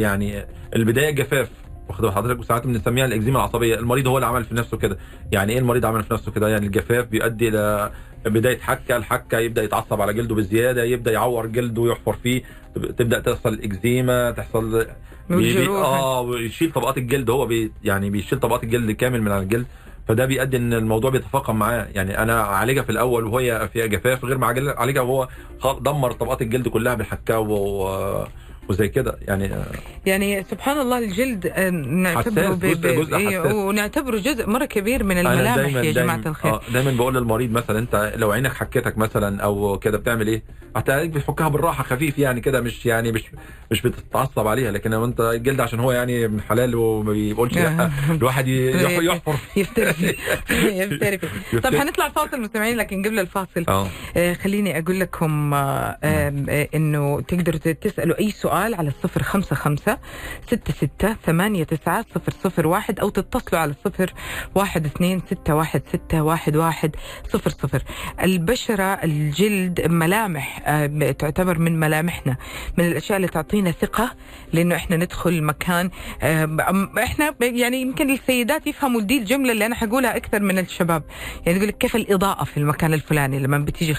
يعني 0.00 0.44
البداية 0.76 1.10
جفاف. 1.10 1.48
واخد 1.88 2.08
حضرتك 2.10 2.40
وساعات 2.40 2.66
بنسميها 2.66 3.04
الإكزيما 3.04 3.38
العصبية. 3.38 3.74
المريض 3.74 4.06
هو 4.06 4.16
اللي 4.18 4.26
عمل 4.26 4.44
في 4.44 4.54
نفسه 4.54 4.76
كده. 4.76 4.98
يعني 5.32 5.52
إيه 5.52 5.58
المريض 5.58 5.86
عمل 5.86 6.02
في 6.02 6.14
نفسه 6.14 6.32
كده؟ 6.32 6.48
يعني 6.48 6.66
الجفاف 6.66 7.06
بيؤدي 7.06 7.48
إلى 7.48 7.90
بداية 8.26 8.58
حكه 8.58 8.96
الحكه 8.96 9.38
يبدأ 9.38 9.62
يتعصب 9.62 10.00
على 10.00 10.14
جلده 10.14 10.34
بزيادة 10.34 10.84
يبدأ 10.84 11.12
يعور 11.12 11.46
جلده 11.46 11.82
ويحفر 11.82 12.12
فيه 12.22 12.42
تب- 12.74 12.96
تبدأ 12.96 13.20
تحصل 13.20 13.48
الاكزيما 13.52 14.30
تحصل 14.30 14.86
بي-. 15.30 15.36
آه 15.68 16.20
ويشيل 16.20 16.72
طبقات 16.72 16.98
الجلد. 16.98 17.30
هو 17.30 17.46
بي 17.46 17.72
يعني 17.84 18.10
بيشيل 18.10 18.40
طبقات 18.40 18.64
الجلد 18.64 18.90
كامل 18.90 19.22
من 19.22 19.30
على 19.32 19.42
الجلد. 19.42 19.66
فده 20.08 20.26
بيؤدي 20.26 20.56
إن 20.56 20.72
الموضوع 20.72 21.10
بيتفاقم 21.10 21.56
معاه. 21.56 21.86
يعني 21.94 22.22
أنا 22.22 22.40
اعالجها 22.40 22.82
في 22.82 22.90
الأول 22.90 23.24
وهي 23.24 23.68
فيها 23.72 23.86
جفاف 23.86 24.24
غير 24.24 24.38
ما 24.38 24.46
اعالجها 24.78 25.02
وهو 25.02 25.28
دمر 25.80 26.12
طبقات 26.12 26.42
الجلد 26.42 26.68
كلها 26.68 26.94
بالحكاوي 26.94 27.52
و- 27.52 28.26
وزي 28.68 28.88
كده 28.88 29.18
يعني 29.22 29.54
آه، 29.54 29.64
يعني 30.06 30.44
سبحان 30.50 30.78
الله 30.80 30.98
الجلد 30.98 31.46
آه، 31.46 31.70
نعتبره 31.70 32.48
ب- 32.54 32.60
جزء- 32.66 33.04
ب- 33.10 33.14
إيه،. 33.14 33.38
ونعتبره 33.54 34.18
جزء 34.18 34.46
مرة 34.50 34.64
كبير 34.64 35.04
من 35.04 35.18
الملامح 35.18 35.56
دايما 35.56 35.80
يا 35.80 35.92
جماعة 35.92 36.20
الخير 36.26 36.52
آه 36.54 36.60
دايما 36.72 36.90
بقول 36.90 37.14
للمريض 37.14 37.50
مثلا 37.52 37.78
أنت 37.78 38.12
لو 38.16 38.30
عينك 38.32 38.52
حكتك 38.52 38.98
مثلا 38.98 39.42
أو 39.42 39.78
كده 39.78 39.98
بتعمل 39.98 40.28
إيه؟ 40.28 40.42
هتلاقيك 40.76 41.10
بتحكها 41.10 41.48
بالراحة 41.48 41.84
خفيف 41.84 42.18
يعني 42.18 42.40
كده 42.40 42.60
مش 42.60 42.86
يعني 42.86 43.12
مش 43.12 43.24
مش 43.70 43.82
بتتعصب 43.82 44.46
عليها 44.46 44.70
لكن 44.70 44.90
لو 44.90 45.04
أنت 45.04 45.20
الجلد 45.20 45.60
عشان 45.60 45.80
هو 45.80 45.92
يعني 45.92 46.24
ابن 46.24 46.40
حلال 46.40 46.74
وما 46.74 47.12
بيقولش 47.12 47.54
لأ 47.54 47.90
الواحد 48.10 48.48
يحفر 48.48 49.36
يفتري 49.56 51.18
فيه. 51.18 51.58
طب. 51.64 51.74
هنطلع 51.74 52.08
فاصل 52.08 52.40
مستمعين 52.40 52.76
لكن 52.76 53.02
قبل 53.06 53.18
الفاصل 53.18 53.64
آه 53.68 53.88
آه، 54.16 54.32
خليني 54.32 54.78
أقول 54.78 55.00
لكم 55.00 55.54
آه، 55.54 55.98
آه، 56.04 56.68
إنه 56.74 57.20
تقدروا 57.20 57.58
ت- 57.58 57.68
تسألوا 57.68 58.18
أي 58.18 58.30
سؤال 58.56 58.74
على 58.74 58.88
الصفر 58.88 59.22
خمسة 59.22 59.56
خمسة 59.56 59.98
ستة 60.46 60.72
ستة 60.72 61.16
ثمانية 61.26 61.64
تسعة 61.64 62.04
صفر 62.14 62.32
صفر 62.44 62.66
واحد 62.66 63.00
أو 63.00 63.08
تتصلوا 63.08 63.60
على 63.60 63.70
الصفر 63.70 64.14
واحد 64.54 64.86
اثنين 64.86 65.22
ستة 65.30 65.54
واحد 65.54 65.82
ستة 65.88 66.22
واحد 66.22 66.56
واحد 66.56 66.96
صفر 67.32 67.50
صفر. 67.50 67.82
البشرة 68.22 68.84
الجلد 68.84 69.80
ملامح 69.90 70.62
آه، 70.66 71.10
تعتبر 71.10 71.58
من 71.58 71.80
ملامحنا 71.80 72.36
من 72.78 72.84
الأشياء 72.84 73.16
اللي 73.16 73.28
تعطينا 73.28 73.70
ثقة 73.70 74.14
لأنه 74.56 74.74
إحنا 74.74 74.96
ندخل 74.96 75.42
مكان 75.42 75.90
آه، 76.22 76.88
إحنا 76.98 77.34
يعني 77.40 77.80
يمكن 77.80 78.10
السيدات 78.10 78.66
يفهموا 78.66 79.00
دي 79.00 79.18
الجملة 79.18 79.52
اللي 79.52 79.66
أنا 79.66 79.74
حقولها 79.74 80.16
أكثر 80.16 80.40
من 80.40 80.58
الشباب. 80.58 81.02
يعني 81.46 81.58
يقول 81.58 81.68
لك 81.68 81.78
كيف 81.78 81.96
الإضاءة 81.96 82.44
في 82.44 82.56
المكان 82.56 82.94
الفلاني 82.94 83.38
لما 83.38 83.58
بتيجي 83.58 83.94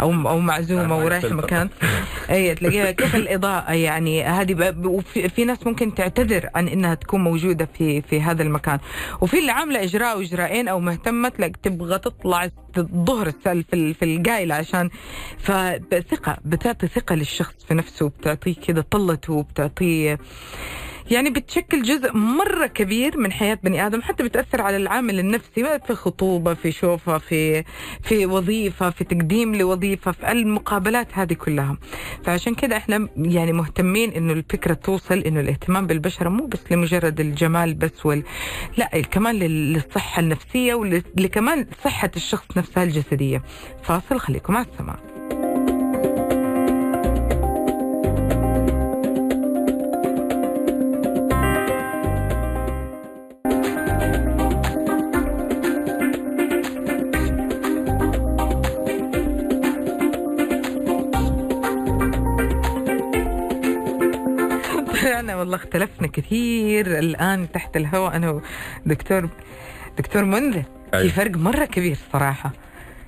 أو 0.00 0.38
معزومة 0.38 0.84
أنا 0.84 0.94
ورايحة 0.94 1.28
فلتر. 1.28 1.36
مكان. 1.36 1.68
أي 2.30 2.54
تلاقيها 2.54 2.90
كيف 2.90 3.16
الإضاءة 3.16 3.72
يعني 3.72 4.24
هذه 4.24 4.74
وفي 4.84 5.28
في 5.28 5.44
ناس 5.44 5.66
ممكن 5.66 5.94
تعتذر 5.94 6.50
عن 6.54 6.68
إنها 6.68 6.94
تكون 6.94 7.24
موجودة 7.24 7.68
في 7.78 8.02
في 8.02 8.20
هذا 8.20 8.42
المكان. 8.42 8.78
وفي 9.20 9.38
اللي 9.38 9.52
عاملة 9.52 9.82
إجراء 9.82 10.12
أو 10.12 10.20
إجراءين 10.20 10.68
أو 10.68 10.80
مهتمة 10.80 11.28
تلاقي 11.28 11.52
تبغى 11.62 11.98
تطلع 11.98 12.48
الظهر 12.78 13.30
في 13.30 13.94
في 13.94 14.04
القايلة 14.04 14.54
عشان 14.54 14.90
فثقة 15.38 16.36
بتعطي 16.44 16.86
ثقة 16.86 17.14
للشخص 17.14 17.54
في 17.68 17.74
نفسه 17.74 18.08
بتعطيه 18.08 18.54
كده 18.66 18.82
طلته 18.90 19.42
وبتعطيه 19.72 20.18
يعني 21.10 21.30
بتشكل 21.30 21.82
جزء 21.82 22.12
مرة 22.16 22.66
كبير 22.66 23.18
من 23.18 23.32
حياة 23.32 23.58
بني 23.62 23.86
آدم 23.86 24.02
حتى 24.02 24.22
بتأثر 24.22 24.60
على 24.62 24.76
العامل 24.76 25.18
النفسي. 25.18 25.78
في 25.86 25.94
خطوبة 25.94 26.54
في 26.54 26.72
شوفة 26.72 27.18
في 27.18 27.64
في 28.02 28.26
وظيفة 28.26 28.90
في 28.90 29.04
تقديم 29.04 29.54
لوظيفة 29.54 30.12
في 30.12 30.32
المقابلات 30.32 31.08
هذه 31.12 31.32
كلها. 31.32 31.76
فعشان 32.24 32.54
كده 32.54 32.76
إحنا 32.76 33.08
يعني 33.16 33.52
مهتمين 33.52 34.10
إنه 34.10 34.32
الفكرة 34.32 34.74
توصل 34.74 35.18
إنه 35.18 35.40
الاهتمام 35.40 35.86
بالبشرة 35.86 36.28
مو 36.28 36.46
بس 36.46 36.60
لمجرد 36.72 37.20
الجمال 37.20 37.74
بس 37.74 38.06
وال 38.06 38.22
لا 38.76 38.86
كمان 39.00 39.34
لل- 39.34 39.72
للصحة 39.72 40.20
النفسية 40.20 40.74
ولكمان 40.74 41.66
صحة 41.84 42.10
الشخص 42.16 42.56
نفسها 42.56 42.82
الجسدية. 42.82 43.42
فاصل 43.82 44.20
خليكم 44.20 44.52
مع 44.52 44.60
السماع. 44.72 44.98
طلعنا 65.28 65.40
والله 65.40 65.56
اختلفنا 65.56 66.06
كثير. 66.08 66.98
الآن 66.98 67.52
تحت 67.52 67.76
الهواء 67.76 68.16
أنا 68.16 68.40
ودكتور 68.86 69.28
دكتور 69.98 70.24
منذر 70.24 70.62
في 70.62 70.96
أيوة. 70.96 71.08
فرق 71.12 71.36
مرة 71.36 71.64
كبير 71.64 71.96
صراحة. 72.12 72.52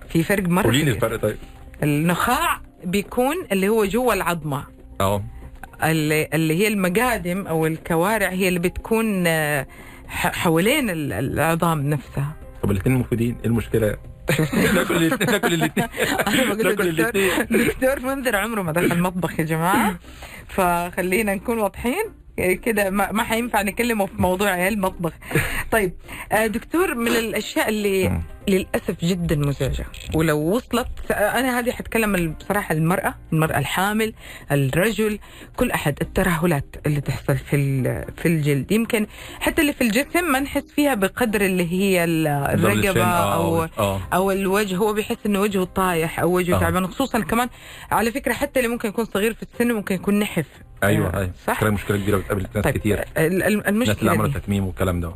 في 0.08 0.22
فرق 0.22 0.42
مرة 0.48 0.62
قولي 0.62 0.78
لي 0.78 0.82
كبير. 0.84 0.94
الفرق 0.94 1.20
طيب. 1.20 1.36
النخاع 1.82 2.60
بيكون 2.84 3.36
اللي 3.52 3.68
هو 3.68 3.84
جوا 3.84 4.12
العظمة. 4.14 4.64
آه. 5.00 5.22
اللي, 5.84 6.28
اللي 6.34 6.54
هي 6.58 6.68
المقادم 6.68 7.46
أو 7.46 7.66
الكوارع 7.66 8.28
هي 8.28 8.48
اللي 8.48 8.58
بتكون 8.58 9.26
آه، 9.26 9.66
حوالين 10.08 10.90
ال- 10.90 11.12
العظام 11.12 11.90
نفسها. 11.90 12.32
طب 12.62 12.70
الاثنين 12.70 12.96
مفيدين 12.98 13.36
إيه 13.40 13.46
المشكلة؟ 13.46 13.96
ناكل 14.74 14.96
الاثنين 14.96 15.30
ناكل 15.30 15.54
الاثنين. 15.54 15.88
ناكل 16.64 16.88
الاثنين. 16.88 17.66
دكتور 17.66 18.00
منذر 18.00 18.36
عمره 18.36 18.62
ما 18.62 18.72
دخل 18.72 18.98
مطبخ 19.00 19.40
يا 19.40 19.44
جماعة. 19.44 19.98
فخلينا 20.56 21.34
نكون 21.34 21.58
واضحين. 21.58 22.04
كده 22.62 22.90
ما, 22.90 23.12
ما 23.12 23.22
حينفع 23.22 23.62
نكلمه 23.62 24.06
في 24.06 24.12
موضوع 24.22 24.48
عيال 24.50 24.80
مطبخ 24.80 25.12
طيب 25.70 25.92
آه، 26.32 26.46
دكتور 26.46 26.94
من 26.94 27.08
الأشياء 27.08 27.68
اللي. 27.68 28.20
للأسف 28.50 29.04
جدا 29.04 29.36
مزعجة. 29.36 29.86
ولو 30.14 30.38
وصلت 30.38 31.10
أنا 31.10 31.58
هذه 31.58 31.70
حتكلم 31.70 32.32
بصراحة 32.40 32.72
المرأة 32.74 33.14
المرأة 33.32 33.58
الحامل 33.58 34.12
الرجل 34.52 35.18
كل 35.56 35.70
أحد 35.70 35.94
الترهلات 36.00 36.76
اللي 36.86 37.00
تحصل 37.00 37.36
في 37.36 37.82
في 38.16 38.28
الجلد. 38.28 38.72
يمكن 38.72 39.06
حتى 39.40 39.62
اللي 39.62 39.72
في 39.72 39.80
الجسم 39.84 40.32
ما 40.32 40.40
نحس 40.40 40.64
فيها 40.76 40.94
بقدر 40.94 41.40
اللي 41.40 41.72
هي 41.72 42.04
ال- 42.04 42.26
الرقبة 42.26 43.04
أو 43.04 43.64
آه. 43.78 44.00
أو 44.14 44.30
الوجه. 44.30 44.76
هو 44.76 44.92
بيحس 44.92 45.16
إنه 45.26 45.40
وجهه 45.40 45.64
طايح 45.64 46.20
أو 46.20 46.32
وجهه 46.36 46.56
آه. 46.56 46.60
تعبان. 46.60 46.86
خصوصا 46.86 47.20
كمان 47.20 47.48
على 47.90 48.12
فكرة 48.12 48.32
حتى 48.32 48.60
اللي 48.60 48.70
ممكن 48.70 48.88
يكون 48.88 49.04
صغير 49.04 49.34
في 49.34 49.42
السن 49.42 49.72
ممكن 49.72 49.94
يكون 49.94 50.18
نحف. 50.18 50.46
أيوه 50.82 51.14
آه، 51.14 51.18
أيوه. 51.18 51.30
صح؟ 51.46 51.64
مشكلة 51.64 51.96
كبيرة 51.96 52.16
بتقابل 52.18 52.46
ناس 52.54 52.64
طيب 52.64 52.78
كتير. 52.78 52.98
ال- 53.00 53.06
ال- 53.18 53.42
الناس 53.42 53.68
اللي 53.68 53.68
المشكلة 53.68 54.10
عملوا 54.10 54.28
تكميم 54.28 54.66
والكلام 54.66 55.00
ده. 55.00 55.14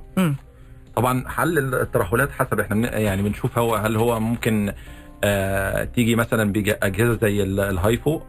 طبعا 0.96 1.28
حل 1.28 1.74
الترهلات 1.74 2.30
حسب 2.32 2.60
إحنا 2.60 2.98
يعني 2.98 3.22
بنشوف 3.22 3.58
هو 3.58 3.74
هل 3.74 3.96
هو 3.96 4.20
ممكن 4.20 4.72
آه 5.24 5.84
تيجي 5.84 6.16
مثلا 6.16 6.52
باجهزه 6.52 7.18
زي 7.22 7.42
ال- 7.42 7.60
ال 7.60 7.72
HIFU 7.72 8.20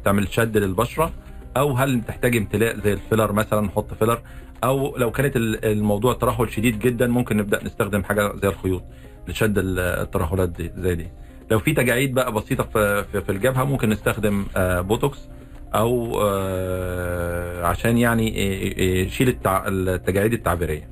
بتعمل 0.00 0.28
شد 0.28 0.56
للبشرة 0.56 1.12
أو 1.56 1.72
هل 1.72 2.02
تحتاج 2.08 2.36
امتلاء 2.36 2.76
زي 2.80 2.92
ال 2.92 2.98
filler 2.98 3.32
مثلا 3.32 3.60
نحط 3.60 3.94
filler 3.94 4.22
أو 4.64 4.96
لو 4.96 5.10
كانت 5.10 5.36
ال- 5.36 5.64
الموضوع 5.64 6.14
ترهل 6.14 6.52
شديد 6.52 6.78
جدا 6.78 7.06
ممكن 7.06 7.36
نبدأ 7.36 7.64
نستخدم 7.64 8.02
حاجة 8.04 8.32
زي 8.42 8.48
الخيوط 8.48 8.82
لشد 9.28 9.58
ال- 9.58 9.78
الترهلات 9.78 10.48
دي 10.48 10.72
زي 10.76 10.94
دي. 10.94 11.06
لو 11.50 11.58
في 11.58 11.72
تجاعيد 11.74 12.14
بقى 12.14 12.32
بسيطة 12.32 12.64
في 12.64 13.04
في, 13.22 13.32
الجبهة 13.32 13.64
ممكن 13.64 13.88
نستخدم 13.88 14.46
آه 14.56 14.80
بوتوكس 14.80 15.18
أو 15.74 16.20
آه 16.22 17.64
عشان 17.66 17.98
يعني 17.98 18.28
ي- 18.38 19.02
يشيل 19.02 19.36
التجاعيد 19.46 20.32
التعبيرية. 20.32 20.88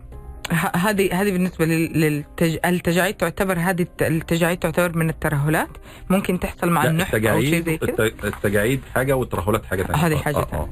هذه 0.53 1.23
هذه 1.23 1.31
بالنسبة 1.33 1.65
للتجاعيد 1.65 3.15
تعتبر 3.15 3.59
هذه 3.59 3.83
الت- 3.83 4.03
التجاعيد 4.03 4.59
تعتبر 4.59 4.99
من 4.99 5.09
الترهلات. 5.11 5.69
ممكن 6.11 6.41
تحصل 6.41 6.71
مع 6.71 6.85
لا، 6.85 6.91
النحف 6.91 7.15
أو 7.15 7.41
شيء 7.41 7.65
زي 7.65 7.77
كده 7.77 8.07
الت- 8.07 8.25
التجاعيد 8.25 8.81
حاجة 8.95 9.13
والترهلات 9.17 9.67
حاجة 9.67 9.83
ثانية 9.83 10.07
هذه 10.07 10.17
حاجة 10.17 10.43
تانية. 10.51 10.67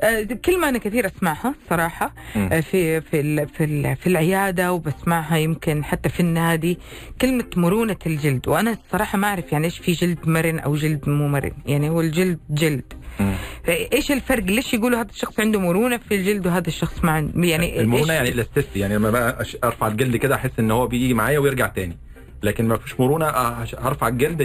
آه، 0.00 0.22
دي 0.22 0.34
كلمة 0.34 0.68
أنا 0.68 0.78
كثير 0.78 1.06
أسمعها 1.06 1.54
صراحة 1.70 2.14
مم. 2.36 2.48
آه، 2.52 2.60
في 2.60 3.00
في 3.00 3.20
ال 3.20 3.48
في 3.48 3.64
ال 3.64 3.96
في 3.96 4.06
العيادة 4.06 4.72
وبسمعها 4.72 5.36
يمكن 5.36 5.84
حتى 5.84 6.08
في 6.08 6.20
النادي 6.20 6.78
كلمة 7.20 7.44
مرونة 7.56 7.96
الجلد. 8.06 8.48
وأنا 8.48 8.70
الصراحة 8.86 9.18
ما 9.18 9.26
أعرف 9.28 9.52
يعني 9.52 9.64
إيش 9.64 9.78
في 9.78 9.92
جلد 9.92 10.18
مرن 10.28 10.58
أو 10.58 10.74
جلد 10.74 11.08
مو 11.08 11.28
مرن. 11.28 11.52
يعني 11.66 11.88
هو 11.88 12.00
الجلد 12.00 12.38
جلد. 12.50 12.92
إيش 13.68 14.12
الفرق؟ 14.12 14.44
ليش 14.44 14.74
يقولوا 14.74 14.98
هذا 15.00 15.10
الشخص 15.10 15.40
عنده 15.40 15.60
مرونة 15.60 15.96
في 16.08 16.14
الجلد 16.14 16.46
وهذا 16.46 16.68
الشخص 16.68 17.04
ما 17.04 17.10
عنده 17.12 17.48
يعني 17.48 17.80
المرونة 17.80 18.06
إيش- 18.06 18.10
يعني 18.10 18.28
الاستيستي 18.28 18.78
يعني 18.80 18.94
لما 18.94 19.36
أرفع 19.64 19.86
الجلد 19.88 20.16
كده 20.16 20.34
أحس 20.34 20.50
إن 20.58 20.70
هو 20.70 20.86
بيجي 20.86 21.14
معايا 21.14 21.38
ويرجع 21.38 21.66
تاني. 21.66 21.96
لكن 22.42 22.68
ما 22.68 22.76
فيش 22.76 23.00
مرونة 23.00 23.26
هرفع 23.78 24.08
الجلد 24.08 24.40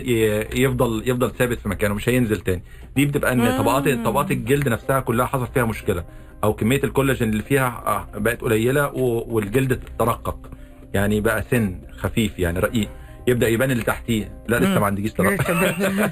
يفضل 0.53 1.03
يفضل 1.05 1.31
ثابت 1.31 1.59
في 1.59 1.69
مكانه 1.69 1.93
مش 1.93 2.09
هينزل 2.09 2.39
تاني. 2.39 2.63
دي 2.95 3.05
بتبقى 3.05 3.33
إن. 3.33 3.57
طبقات 3.57 3.89
طبقات 4.05 4.31
الجلد 4.31 4.69
نفسها 4.69 4.99
كلها 4.99 5.25
حصل 5.25 5.47
فيها 5.53 5.65
مشكلة. 5.65 6.05
أو 6.43 6.53
كمية 6.53 6.83
الكولاجين 6.83 7.29
اللي 7.29 7.43
فيها 7.43 8.07
بقت 8.15 8.41
قليلة 8.41 8.91
والجلد 9.27 9.79
ترقق. 9.99 10.49
يعني 10.93 11.21
بقى 11.21 11.43
سن 11.51 11.79
خفيف 11.97 12.39
يعني 12.39 12.59
رقيق. 12.59 12.89
يبدأ 13.27 13.47
يبان 13.47 13.71
اللي 13.71 13.83
تحتيه. 13.83 14.31
لا 14.47 14.57
لسه. 14.59 14.79
ما 14.79 14.85
عندكيش 14.85 15.13
ترقق 15.13 15.51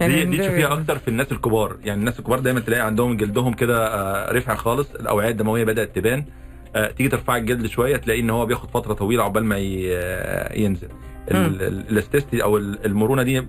دي 0.06 0.24
دي 0.24 0.38
تشوفيها 0.38 0.72
أكتر 0.72 0.98
في 0.98 1.08
الناس 1.08 1.32
الكبار. 1.32 1.76
يعني 1.84 2.00
الناس 2.00 2.18
الكبار 2.18 2.38
دايما 2.40 2.60
تلاقي 2.60 2.82
عندهم 2.86 3.16
جلدهم 3.16 3.52
كده 3.52 3.86
آه، 3.94 4.32
رفع 4.32 4.54
خالص. 4.54 4.94
الأوعية 4.94 5.28
الدموية 5.30 5.64
بدأت 5.64 5.94
تبان. 5.96 6.24
آه، 6.76 6.90
تيجي 6.90 7.08
ترفع 7.08 7.36
الجلد 7.36 7.66
شوية 7.66 7.96
تلاقي 7.96 8.20
إن 8.20 8.30
هو 8.30 8.46
بياخد 8.46 8.70
فترة 8.70 8.94
طويلة 8.94 9.22
عقبال 9.24 9.44
ما 9.44 9.56
آه، 9.58 10.58
ينزل. 10.58 10.88
ال- 11.30 11.36
مم. 11.36 11.46
ال- 11.46 11.88
الاستيستي 11.90 12.42
أو 12.42 12.56
ال- 12.56 12.86
المرونة 12.86 13.22
دي 13.22 13.38
آه، 13.38 13.44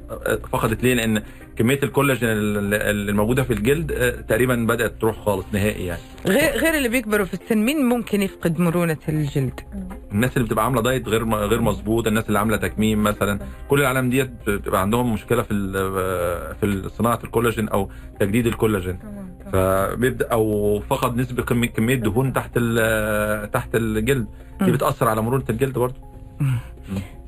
فقدت 0.52 0.84
ليه؟ 0.84 0.94
لأن 0.94 1.22
كمية 1.56 1.80
الكولاجين 1.84 2.30
ال- 2.30 2.74
ال- 2.74 3.10
الموجودة 3.10 3.44
في 3.44 3.54
الجلد 3.54 3.92
آه، 3.92 4.22
تقريبا 4.22 4.56
بدأت 4.56 4.94
تروح 5.02 5.20
خالص 5.20 5.46
نهائي 5.54 5.86
يعني. 5.86 6.02
غير 6.28 6.52
غير 6.58 6.74
اللي 6.78 6.90
بيكبروا 6.90 7.26
في 7.26 7.34
السن 7.34 7.58
مين 7.58 7.86
ممكن 7.86 8.22
يفقد 8.22 8.60
مرونة 8.60 8.98
الجلد؟ 9.10 9.60
الناس 10.12 10.38
اللي 10.38 10.48
بتبقى 10.48 10.66
عاملة 10.66 10.82
دايت 10.82 11.08
غير 11.08 11.30
غير 11.30 11.62
مظبوط 11.62 12.08
الناس 12.08 12.28
اللي 12.28 12.40
عاملة 12.40 12.58
تكميم 12.58 13.04
مثلا. 13.04 13.40
كل 13.70 13.82
العالم 13.82 14.10
ديت 14.10 14.32
بتبقى 14.48 14.82
عندهم 14.82 15.14
مشكلة 15.14 15.42
في 15.44 15.54
ال- 15.54 16.56
في 16.56 16.90
صناعة 16.90 17.20
الكولاجين 17.24 17.70
أو 17.70 17.90
تجديد 18.20 18.48
الكولاجين. 18.48 19.00
فبيبدأ 19.54 20.28
أو 20.32 20.80
فقد 20.90 21.18
نسبة 21.18 21.44
كميه 21.44 21.96
دهون 21.96 22.34
تحت 22.34 22.54
تحت 23.54 23.76
الجلد. 23.76 24.28
دي. 24.62 24.72
بتأثر 24.72 25.08
على 25.08 25.22
مرونة 25.22 25.44
الجلد 25.50 25.74
برضه. 25.80 25.96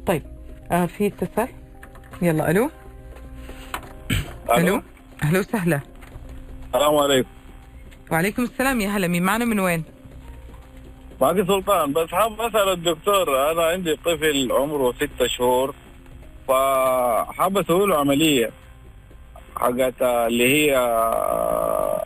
طيب 0.08 0.24
آه 0.72 0.86
في 0.86 1.08
اتصال. 1.08 1.48
يلا 2.22 2.52
ألو؟ 2.52 2.70
ألو؟ 4.58 4.82
أهلا 5.24 5.40
وسهلا. 5.40 5.82
السلام 6.68 6.96
عليكم. 6.96 7.30
وعليكم 8.12 8.44
السلام 8.44 8.82
يا 8.82 8.90
هلا 8.90 9.08
مين؟ 9.08 9.24
معنا 9.24 9.46
من 9.46 9.60
وين؟ 9.60 9.84
معك 11.22 11.48
سلطان 11.48 11.94
بس 11.94 12.10
حاب 12.10 12.42
أسأل 12.42 12.70
الدكتور 12.70 13.52
أنا 13.52 13.64
عندي 13.64 13.96
طفل 13.96 14.52
عمره 14.52 14.94
ستة 14.94 15.28
شهور 15.28 15.76
فحاب 16.48 17.58
أسوي 17.58 17.88
له 17.88 17.98
عملية 17.98 18.52
حقت 19.56 20.02
اللي 20.02 20.54
هي 20.54 20.78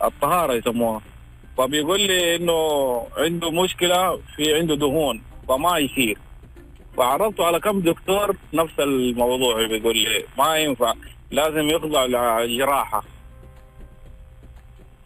الطهارة 0.04 0.52
يسموها. 0.52 1.00
فبيقول 1.58 2.00
لي 2.00 2.36
إنه 2.36 2.58
عنده 3.16 3.50
مشكلة 3.50 4.16
في 4.36 4.54
عنده 4.54 4.74
دهون 4.74 5.22
فما 5.48 5.78
يصير. 5.78 6.18
فعرضته 6.98 7.44
على 7.46 7.60
كم 7.60 7.80
دكتور 7.80 8.36
نفس 8.54 8.80
الموضوع 8.80 9.66
بيقول 9.66 9.96
لي 9.98 10.24
ما 10.38 10.56
ينفع 10.56 10.94
لازم 11.30 11.68
يخضع 11.68 12.04
لجراحة. 12.04 13.04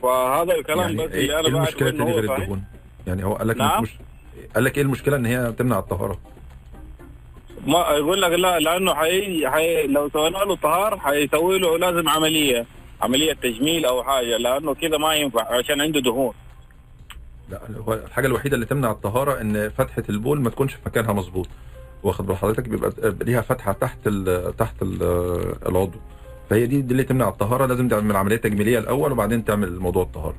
فهذا 0.03 0.55
الكلام 0.55 0.79
يعني 0.79 1.07
بس 1.07 1.13
إيه 1.13 1.21
اللي 1.21 1.39
أنا 1.39 1.49
إيه 1.49 1.55
المشكلة 1.55 1.91
تاني 1.91 2.03
هو 2.03 2.09
غير 2.19 2.35
الدهون 2.37 2.65
يعني 3.07 3.25
هو 3.25 3.35
قال 3.35 3.49
لك 3.49 3.57
نعم. 3.57 3.83
مش 3.83 3.91
قال 4.55 4.65
لك 4.65 4.77
إيه 4.77 4.83
المشكلة 4.83 5.17
إن 5.17 5.27
هي 5.27 5.53
تمنع 5.53 5.79
الطهارة؟ 5.79 6.19
ما 7.67 7.79
يقول 7.79 8.23
لك 8.23 8.31
لا 8.31 8.59
لأنه 8.59 8.95
حي... 8.95 9.49
حي... 9.49 9.87
لو 9.87 10.11
سوينا 10.11 10.39
له 10.39 10.57
طهار 10.57 10.99
حيسوي 10.99 11.59
له 11.59 11.79
لازم 11.79 12.09
عملية 12.09 12.67
عملية 13.03 13.33
تجميل 13.33 13.85
أو 13.85 14.03
حاجة 14.03 14.37
لأنه 14.37 14.75
كذا 14.75 14.99
ما 14.99 15.15
ينفع 15.15 15.59
عشان 15.59 15.81
عنده 15.81 16.01
دهون. 16.01 16.35
لا 17.51 17.61
الحاجة 18.07 18.27
الوحيدة 18.27 18.55
اللي 18.55 18.67
تمنع 18.67 18.91
الطهارة 18.91 19.41
إن 19.41 19.71
فتحة 19.71 20.03
البول 20.09 20.41
ما 20.41 20.51
تكونش 20.51 20.75
في 20.75 20.81
مكانها 20.87 21.13
مظبوط. 21.13 21.49
واخد 22.03 22.27
بال 22.27 22.37
حضرتك 22.37 22.69
بيبقى 22.69 22.93
ليها 23.23 23.41
فتحة 23.41 23.73
تحت 23.73 23.99
ال 24.07 24.57
تحت 24.57 24.83
ال 24.83 25.03
العضو 25.69 25.99
فهي 26.51 26.67
دي, 26.67 26.81
دي 26.83 26.93
اللي 26.93 27.05
تمنع 27.05 27.29
الطهارة 27.29 27.67
لازم 27.67 27.89
تعمل 27.89 28.17
عملية 28.17 28.37
تجميلية 28.37 28.79
الأول 28.79 29.13
وبعدين 29.13 29.45
تعمل 29.45 29.79
موضوع 29.79 30.03
الطهارة 30.03 30.37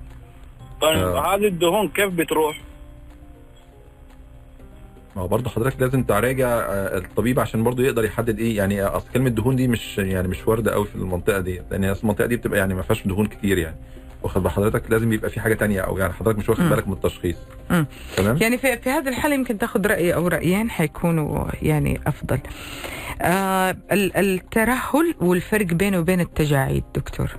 طيب 0.82 0.98
آه. 0.98 1.36
هذه 1.36 1.48
الدهون 1.48 1.90
كيف 1.90 2.14
بتروح؟ 2.14 2.62
ما 5.16 5.22
هو 5.22 5.28
برضه 5.28 5.50
حضرتك 5.50 5.82
لازم 5.82 6.04
تراجع 6.04 6.48
آه، 6.48 6.98
الطبيب 6.98 7.40
عشان 7.40 7.64
برضه 7.64 7.84
يقدر 7.84 8.06
يحدد 8.06 8.40
إيه 8.40 8.58
يعني 8.58 8.84
أصل 8.84 9.06
كلمة 9.14 9.30
دهون 9.30 9.56
دي 9.56 9.68
مش 9.68 9.98
يعني 9.98 10.28
مش 10.28 10.48
وارده 10.48 10.72
قوي 10.72 10.86
في 10.86 10.96
المنطقة 10.96 11.40
دي 11.40 11.62
لأن 11.72 11.84
المنطقة 11.84 12.26
دي 12.26 12.36
بتبقى 12.36 12.60
يعني 12.60 12.74
ما 12.74 12.82
فيهاش 12.82 13.08
دهون 13.08 13.26
كتير 13.28 13.58
يعني 13.58 13.76
واخد 14.24 14.48
حضرتك 14.48 14.92
لازم 14.92 15.14
يبقى 15.14 15.30
في 15.30 15.40
حاجة 15.40 15.54
تانية 15.54 15.82
أو 15.82 15.98
يعني 15.98 16.14
حضرتك 16.14 16.40
مش 16.40 16.50
واخد. 16.50 16.70
بالك 16.70 16.88
من 16.88 16.94
التشخيص. 16.94 17.36
تمام 18.18 18.38
يعني 18.42 18.58
في 18.58 18.78
في 18.78 18.90
هذه 18.90 19.10
الحالة 19.10 19.36
يمكن 19.36 19.58
تاخذ 19.58 19.88
رأي 19.88 20.14
أو 20.14 20.28
رأيين 20.28 20.70
حيكونوا 20.70 21.46
يعني 21.62 22.00
أفضل. 22.08 22.40
آه 23.22 23.76
ال- 23.92 24.18
الترهل 24.18 25.16
والفرق 25.22 25.66
بينه 25.66 26.00
وبين 26.00 26.20
التجاعيد 26.22 26.84
دكتور. 26.96 27.32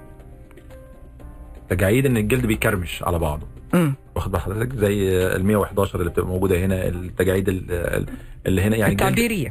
تجاعيد 1.70 2.06
إن 2.06 2.16
الجلد 2.16 2.46
بيكرمش 2.46 3.02
على 3.02 3.18
بعضه 3.18 3.46
واخد 4.14 4.32
بال 4.32 4.40
حضرتك 4.40 4.72
زي 4.76 5.08
ال 5.36 5.44
111 5.44 5.98
اللي 6.00 6.10
بتبقى 6.10 6.28
موجودة 6.28 6.58
هنا 6.64 6.88
التجاعيد 6.88 7.48
ال- 7.48 7.64
ال- 7.70 8.06
اللي 8.46 8.62
هنا 8.62 8.76
يعني. 8.76 8.92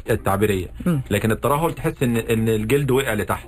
التعبيرية 0.10 0.68
مم. 0.86 1.02
لكن 1.12 1.32
الترهل 1.32 1.74
تحس 1.74 2.04
إن 2.04 2.18
إن 2.18 2.50
الجلد 2.50 2.92
وقع 2.92 3.14
لتحت 3.14 3.48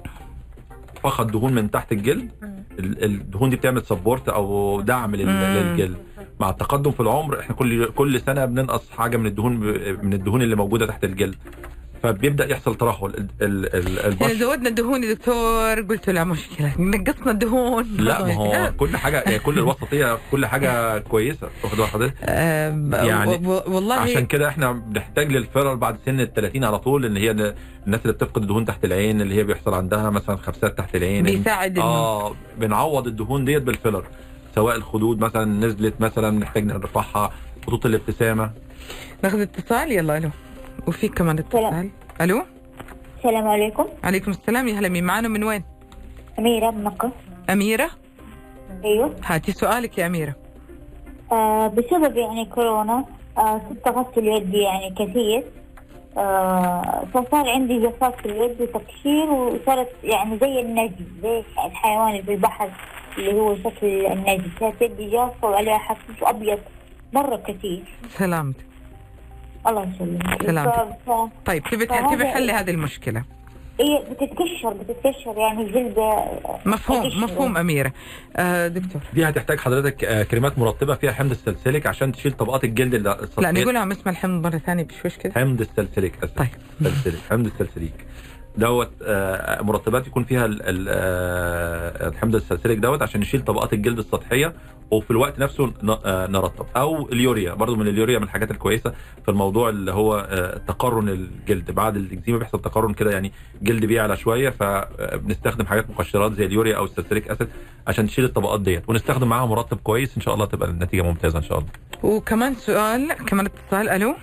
فقد 1.05 1.31
دهون 1.31 1.53
من 1.53 1.71
تحت 1.71 1.91
الجلد. 1.91 2.31
ال- 2.79 3.03
الدهون 3.03 3.49
دي 3.49 3.55
بتعمل 3.55 3.85
سبورت 3.85 4.29
أو 4.29 4.81
دعم. 4.81 5.15
للجلد. 5.15 5.97
مع 6.39 6.49
التقدم 6.49 6.91
في 6.91 6.99
العمر 6.99 7.39
إحنا 7.39 7.55
كل 7.55 7.85
كل 7.91 8.21
سنة 8.21 8.45
بننقص 8.45 8.89
حاجة 8.89 9.17
من 9.17 9.25
الدهون 9.25 9.53
من 10.05 10.13
الدهون 10.13 10.41
اللي 10.41 10.55
موجودة 10.55 10.85
تحت 10.85 11.03
الجلد. 11.03 11.35
فبيبدأ 12.13 12.51
يحصل 12.51 12.75
ترهل. 12.75 13.05
ال- 13.05 13.27
ال- 13.41 13.75
ال- 13.75 13.97
يعني 13.97 14.07
البشره 14.07 14.33
زودنا 14.33 14.69
الدهون 14.69 15.03
يا 15.03 15.13
دكتور 15.13 15.81
قلت 15.81 16.09
لا 16.09 16.23
مشكله 16.23 16.73
نقصنا 16.79 17.31
الدهون. 17.31 17.87
لا 17.99 18.23
ما 18.25 18.33
هو 18.33 18.71
كل 18.77 18.97
حاجة 18.97 19.21
يعني 19.21 19.39
كل 19.39 19.59
الوسطيه 19.59 20.17
كل 20.31 20.45
حاجة 20.45 20.97
كويسة. 20.99 21.49
واخد 21.63 21.77
بال 21.77 21.87
حضرتك 21.87 22.13
آه 22.23 22.69
يعني 22.93 23.47
والله 23.67 23.95
عشان 23.95 24.25
كده 24.25 24.47
إحنا 24.47 24.71
بنحتاج 24.71 25.31
للفيلر 25.31 25.73
بعد 25.75 25.97
سن 26.05 26.19
ال 26.19 26.33
30 26.33 26.63
على 26.63 26.79
طول 26.79 27.05
اللي 27.05 27.19
هي 27.19 27.31
الناس 27.31 28.01
اللي 28.01 28.13
بتفقد 28.13 28.41
الدهون 28.41 28.65
تحت 28.65 28.85
العين 28.85 29.21
اللي 29.21 29.35
هي 29.35 29.43
بيحصل 29.43 29.73
عندها 29.73 30.09
مثلا 30.09 30.35
خبسات 30.35 30.77
تحت 30.77 30.95
العين. 30.95 31.23
بيساعد 31.23 31.79
آه 31.79 32.35
بنعوض 32.57 33.07
الدهون 33.07 33.45
ديت 33.45 33.63
بالفيلر 33.63 34.03
سواء 34.55 34.75
الخدود 34.75 35.19
مثلا 35.19 35.45
نزلت 35.67 36.01
مثلا 36.01 36.31
نحتاج 36.39 36.65
نرفعها 36.65 37.31
خطوط 37.67 37.85
الابتسامة. 37.85 38.51
ناخذ 39.23 39.39
اتصال؟ 39.41 39.91
يلا 39.91 40.17
ألو. 40.17 40.29
وفي 40.87 41.07
كمان 41.07 41.39
اتصال 41.39 41.89
ألو؟ 42.21 42.41
السلام 43.17 43.47
عليكم. 43.47 43.85
عليكم 44.03 44.31
السلام 44.31 44.67
يا 44.67 44.79
هلا 44.79 44.89
مين؟ 44.89 45.03
معنا 45.03 45.27
من 45.27 45.43
وين؟ 45.43 45.63
أميرة 46.39 46.71
من 46.71 46.83
مكة. 46.83 47.11
أميرة؟ 47.49 47.89
أيوه. 48.83 49.15
هاتي 49.25 49.51
سؤالك 49.51 49.97
يا 49.97 50.05
أميرة. 50.05 50.35
آه 51.31 51.67
بسبب 51.67 52.17
يعني 52.17 52.45
كورونا 52.45 53.05
آه 53.37 53.61
صرت 53.69 53.87
أغسل 53.87 54.27
يدي 54.27 54.57
يعني 54.57 54.95
كثير. 54.95 55.43
آه 56.17 57.03
فصار 57.13 57.49
عندي 57.49 57.79
جفاف 57.79 58.15
في 58.21 58.25
اليد 58.25 58.61
وتكشير 58.61 59.29
وصارت 59.29 59.89
يعني 60.03 60.37
زي 60.37 60.59
النجم 60.61 61.05
زي 61.23 61.43
الحيوان 61.65 62.09
اللي 62.11 62.23
في 62.23 62.33
البحر 62.33 62.69
اللي 63.17 63.33
هو 63.33 63.55
شكل 63.55 64.05
النجم. 64.05 64.49
كانت 64.59 64.81
يدي 64.81 65.09
جافة 65.09 65.47
وعليها 65.47 65.77
حفيف 65.77 66.23
أبيض 66.23 66.59
مرة 67.13 67.35
كثير. 67.35 67.83
سلامتك. 68.09 68.65
الله 69.67 69.91
يسلمك. 69.95 70.41
سلامتك. 70.45 70.97
طيب 71.45 71.63
تبي 71.63 71.85
تبي 71.85 72.25
حل 72.25 72.51
هذه 72.51 72.71
المشكلة. 72.71 73.23
إيه 73.79 73.99
بتتكشر 74.09 74.73
بتتكشر 74.73 75.37
يعني 75.37 75.61
الجلد 75.61 75.97
آه، 75.99 76.59
مفهوم 76.65 77.03
تكشر. 77.09 77.19
مفهوم 77.19 77.57
أميرة. 77.57 77.93
آه 78.35 78.67
دكتور. 78.67 79.01
دي 79.13 79.29
هتحتاج 79.29 79.59
حضرتك 79.59 80.03
آه، 80.03 80.23
كريمات 80.23 80.59
مرطبة 80.59 80.95
فيها 80.95 81.11
حمض 81.11 81.31
السلسليك 81.31 81.87
عشان 81.87 82.11
تشيل 82.11 82.31
طبقات 82.31 82.63
الجلد 82.63 82.93
اللي 82.93 83.29
لا. 83.37 83.51
نقولها 83.51 83.81
عم 83.81 83.91
اسمع 83.91 84.11
الحمض 84.11 84.43
مرة 84.47 84.57
ثانية 84.57 84.83
بشوش 84.83 85.17
كده. 85.17 85.33
حمض 85.33 85.61
السلسليك 85.61 86.23
أسف. 86.23 86.33
طيب. 86.37 86.47
سلسليك 86.83 87.21
حمض 87.29 87.45
السلسليك. 87.45 87.93
دوت 88.57 88.91
آه، 89.03 89.61
مرطبات 89.61 90.07
يكون 90.07 90.23
فيها 90.23 90.45
آه، 90.45 92.07
الحمض 92.07 92.35
السلسليك 92.35 92.79
دوت 92.79 93.01
عشان 93.01 93.21
يشيل 93.21 93.41
طبقات 93.45 93.73
الجلد 93.73 93.97
السطحية 93.97 94.53
وفي 94.91 95.11
الوقت 95.11 95.39
نفسه 95.39 95.73
آه، 96.05 96.27
نرطب. 96.27 96.65
أو 96.75 97.09
اليوريا 97.09 97.53
برضو 97.53 97.75
من 97.75 97.87
اليوريا 97.87 98.17
من 98.19 98.23
الحاجات 98.23 98.51
الكويسة 98.51 98.93
في 99.25 99.31
الموضوع 99.31 99.69
اللي 99.69 99.91
هو 99.91 100.27
تقرن 100.67 101.09
الجلد. 101.09 101.71
بعد 101.71 101.95
الاكزيما 101.95 102.37
بيحصل 102.37 102.61
تقرن 102.61 102.93
كده 102.93 103.11
يعني 103.11 103.31
جلد 103.61 103.85
بيعلى 103.85 104.17
شوية 104.17 104.49
فبنستخدم 104.49 105.65
حاجات 105.65 105.89
مقشرات 105.89 106.33
زي 106.33 106.45
اليوريا 106.45 106.77
أو 106.77 106.85
ال 106.85 106.90
salicylic 106.90 107.31
acid 107.31 107.47
عشان 107.87 108.07
تشيل 108.07 108.25
الطبقات 108.25 108.61
ديت. 108.61 108.89
ونستخدم 108.89 109.27
معاها 109.27 109.45
مرطب 109.45 109.77
كويس 109.77 110.15
إن 110.17 110.21
شاء 110.21 110.33
الله 110.33 110.45
تبقى 110.45 110.69
النتيجة 110.69 111.01
ممتازة 111.01 111.37
إن 111.37 111.43
شاء 111.43 111.57
الله. 111.57 111.69
وكمان 112.03 112.55
سؤال 112.55 113.13
كمان 113.13 113.45
اتصال 113.45 113.89
ألو؟ 113.89 114.15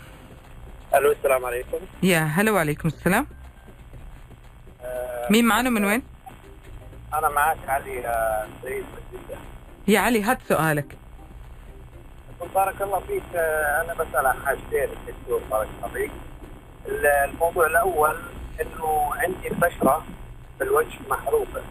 ألو 0.95 1.12
السلام 1.12 1.45
عليكم. 1.45 1.77
يا 2.03 2.18
هلا 2.18 2.51
وعليكم 2.51 2.88
السلام. 2.88 3.27
مين 5.31 5.44
معنا 5.44 5.70
من 5.70 5.85
وين؟ 5.85 6.02
أنا 7.14 7.28
معك 7.28 7.59
علي 7.68 8.07
آه، 8.07 8.46
سعيد 8.62 8.83
من 8.85 9.18
جده 9.18 9.37
يا 9.88 10.00
علي 10.00 10.22
هات 10.22 10.38
سؤالك 10.48 10.96
بارك 12.55 12.83
الله 12.83 13.00
فيك 13.00 13.22
آه، 13.35 13.83
أنا 13.85 13.94
بسأل 13.94 14.26
عن 14.26 14.37
حاجتين 14.46 14.88
الدكتور 15.09 15.40
بارك 15.50 15.68
الله 15.78 15.88
فيك 15.94 16.11
ال- 16.87 17.07
الموضوع 17.07 17.66
الأول 17.66 18.16
إنه 18.61 19.11
عندي 19.14 19.48
البشرة 19.48 20.05
في 20.59 20.64
الوجه 20.64 20.98
محروقة 21.11 21.62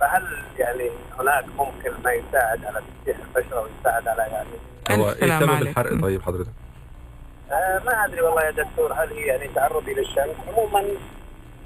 فهل 0.00 0.22
يعني 0.58 0.90
هناك 1.18 1.44
ممكن 1.58 1.90
ما 2.04 2.12
يساعد 2.12 2.64
على 2.64 2.82
تفتيح 2.98 3.16
البشرة 3.26 3.60
ويساعد 3.60 4.08
على 4.08 4.22
يعني 4.22 5.02
هو 5.02 5.08
إيه 5.10 5.38
سبب 5.40 5.50
عليك. 5.50 5.68
الحرق 5.68 6.00
طيب 6.02 6.22
حضرتك؟ 6.22 6.50
آه 7.52 7.78
ما 7.86 8.04
أدري 8.04 8.20
والله 8.20 8.42
يا 8.42 8.50
دكتور 8.50 8.92
هل 8.92 9.08
هي 9.12 9.26
يعني 9.26 9.48
تعرضي 9.54 9.94
للشمس 9.94 10.36
عموما 10.48 10.84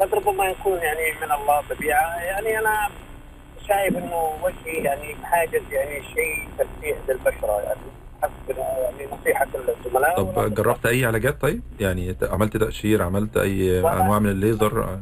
قد 0.01 0.15
ربما 0.15 0.45
يكون 0.45 0.79
يعني 0.79 1.13
من 1.23 1.33
الله 1.33 1.63
طبيعه 1.71 2.17
يعني 2.23 2.59
أنا 2.59 2.89
شايف 3.69 3.97
إنه 3.97 4.33
وجهي 4.43 4.83
يعني 4.85 5.15
بحاجه 5.23 5.63
يعني 5.71 6.03
شيء 6.15 6.49
تفتيح 6.59 6.97
للبشرة. 7.09 7.61
يعني 7.61 7.81
حسب 8.23 8.59
يعني 8.59 9.09
نصيحة 9.21 9.47
للزملاء 9.55 10.23
طب 10.23 10.55
جربت 10.55 10.87
أي 10.87 11.05
علاجات 11.07 11.41
طيب؟ 11.41 11.63
يعني 11.81 12.17
عملت 12.23 12.57
تقشير 12.57 13.03
عملت 13.03 13.37
أي. 13.37 13.81
أنواع 13.81 14.19
من 14.19 14.31
الليزر؟ 14.31 14.99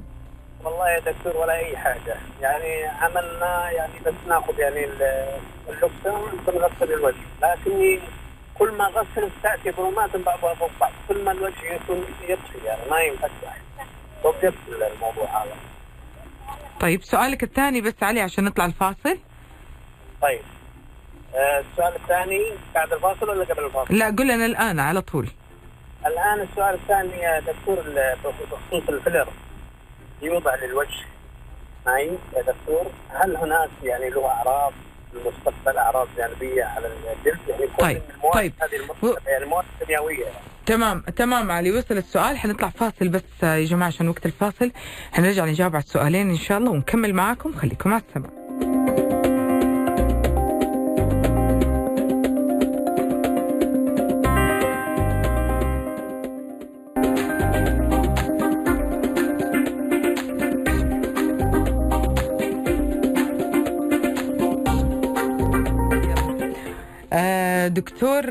والله 0.64 0.90
يا 0.90 0.98
دكتور 1.00 1.36
ولا 1.42 1.56
أي 1.58 1.76
حاجة. 1.76 2.16
يعني 2.40 2.84
عملنا 2.84 3.70
يعني 3.70 3.92
بس 4.06 4.14
ناخذ 4.28 4.58
يعني 4.58 4.84
ال- 4.84 5.38
اللوكسون 5.68 6.30
بنغسل 6.46 6.92
الوجه. 6.92 7.16
لكني 7.42 8.00
كل 8.58 8.72
ما 8.72 8.84
غسل 8.84 9.28
تاتي 9.42 9.70
ظلمات 9.70 10.16
بعضها 10.16 10.54
فوق 10.54 10.70
بعض 10.80 10.92
كل 11.08 11.24
ما 11.24 11.32
الوجه 11.32 11.72
يكون 11.74 12.04
يطفي 12.28 12.58
يعني 12.66 12.80
ما 12.90 13.00
ينفتح. 13.00 13.56
وقفت 14.24 14.54
الموضوع 14.68 15.42
هذا. 15.42 15.56
طيب 16.80 17.02
سؤالك 17.02 17.42
الثاني 17.42 17.80
بس 17.80 18.02
علي 18.02 18.20
عشان 18.20 18.44
نطلع 18.44 18.64
الفاصل. 18.64 19.18
طيب. 20.22 20.40
آه، 21.34 21.60
السؤال 21.60 21.96
الثاني 21.96 22.52
بعد 22.74 22.92
الفاصل 22.92 23.28
ولا 23.28 23.44
قبل 23.44 23.64
الفاصل؟ 23.64 23.94
لا 23.94 24.06
قل 24.06 24.24
لنا 24.24 24.46
الآن 24.46 24.80
على 24.80 25.00
طول. 25.00 25.28
الآن 26.06 26.40
السؤال 26.40 26.74
الثاني 26.74 27.22
يا 27.22 27.40
دكتور 27.40 27.76
بخصوص 28.24 28.88
الفيلر 28.88 29.28
يوضع 30.22 30.54
للوجه. 30.54 31.04
معي 31.86 32.18
يا 32.36 32.42
دكتور؟ 32.42 32.86
هل 33.10 33.36
هناك 33.36 33.70
يعني 33.82 34.10
له 34.10 34.26
أعراض؟ 34.26 34.72
المستقبل 35.20 35.78
أعراض 35.78 36.08
جانبية 36.16 36.64
على 36.64 36.86
الجلد 36.86 37.38
يعني 37.48 37.66
طيب، 37.78 38.02
المواد 38.16 38.34
طيب. 38.34 38.52
هذه 38.60 38.76
المركبه 38.76 39.16
يعني 39.26 39.44
مواد 39.44 39.64
كيميائية. 39.80 40.26
تمام 40.66 41.00
تمام 41.00 41.50
علي. 41.50 41.78
وصل 41.78 41.96
السؤال. 41.96 42.38
حنطلع 42.38 42.68
فاصل 42.68 43.08
بس 43.08 43.22
يا 43.42 43.64
جماعة 43.64 43.88
عشان 43.88 44.08
وقت 44.08 44.26
الفاصل. 44.26 44.72
حنرجع 45.12 45.44
نجاوب 45.44 45.76
على 45.76 45.84
السؤالين 45.84 46.30
إن 46.30 46.36
شاء 46.36 46.58
الله 46.58 46.70
ونكمل 46.70 47.14
معاكم. 47.14 47.52
خليكم 47.52 47.92
على 47.92 48.02
السماء 48.08 48.35
دكتور 67.76 68.24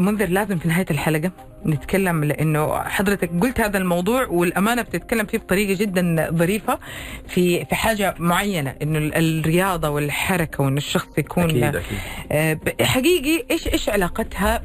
منذر 0.00 0.28
لازم 0.28 0.58
في 0.58 0.68
نهاية 0.68 0.86
الحلقة 0.90 1.30
نتكلم 1.66 2.24
لأنه 2.24 2.82
حضرتك 2.82 3.30
قلت 3.42 3.60
هذا 3.60 3.78
الموضوع 3.78 4.26
والأمانة 4.26 4.82
بتتكلم 4.82 5.26
فيه 5.26 5.38
بطريقة 5.38 5.78
جدا 5.78 6.30
ظريفة 6.30 6.78
في 7.28 7.64
في 7.64 7.74
حاجة 7.74 8.14
معينة 8.18 8.74
إنه 8.82 8.98
ال- 8.98 9.14
الرياضة 9.14 9.88
والحركة 9.88 10.64
وإنه 10.64 10.76
الشخص 10.76 11.18
يكون 11.18 11.50
آه، 12.32 12.52
ب- 12.52 12.82
حقيقي 12.82 13.44
إيش 13.50 13.68
إيش 13.68 13.88
علاقتها 13.88 14.62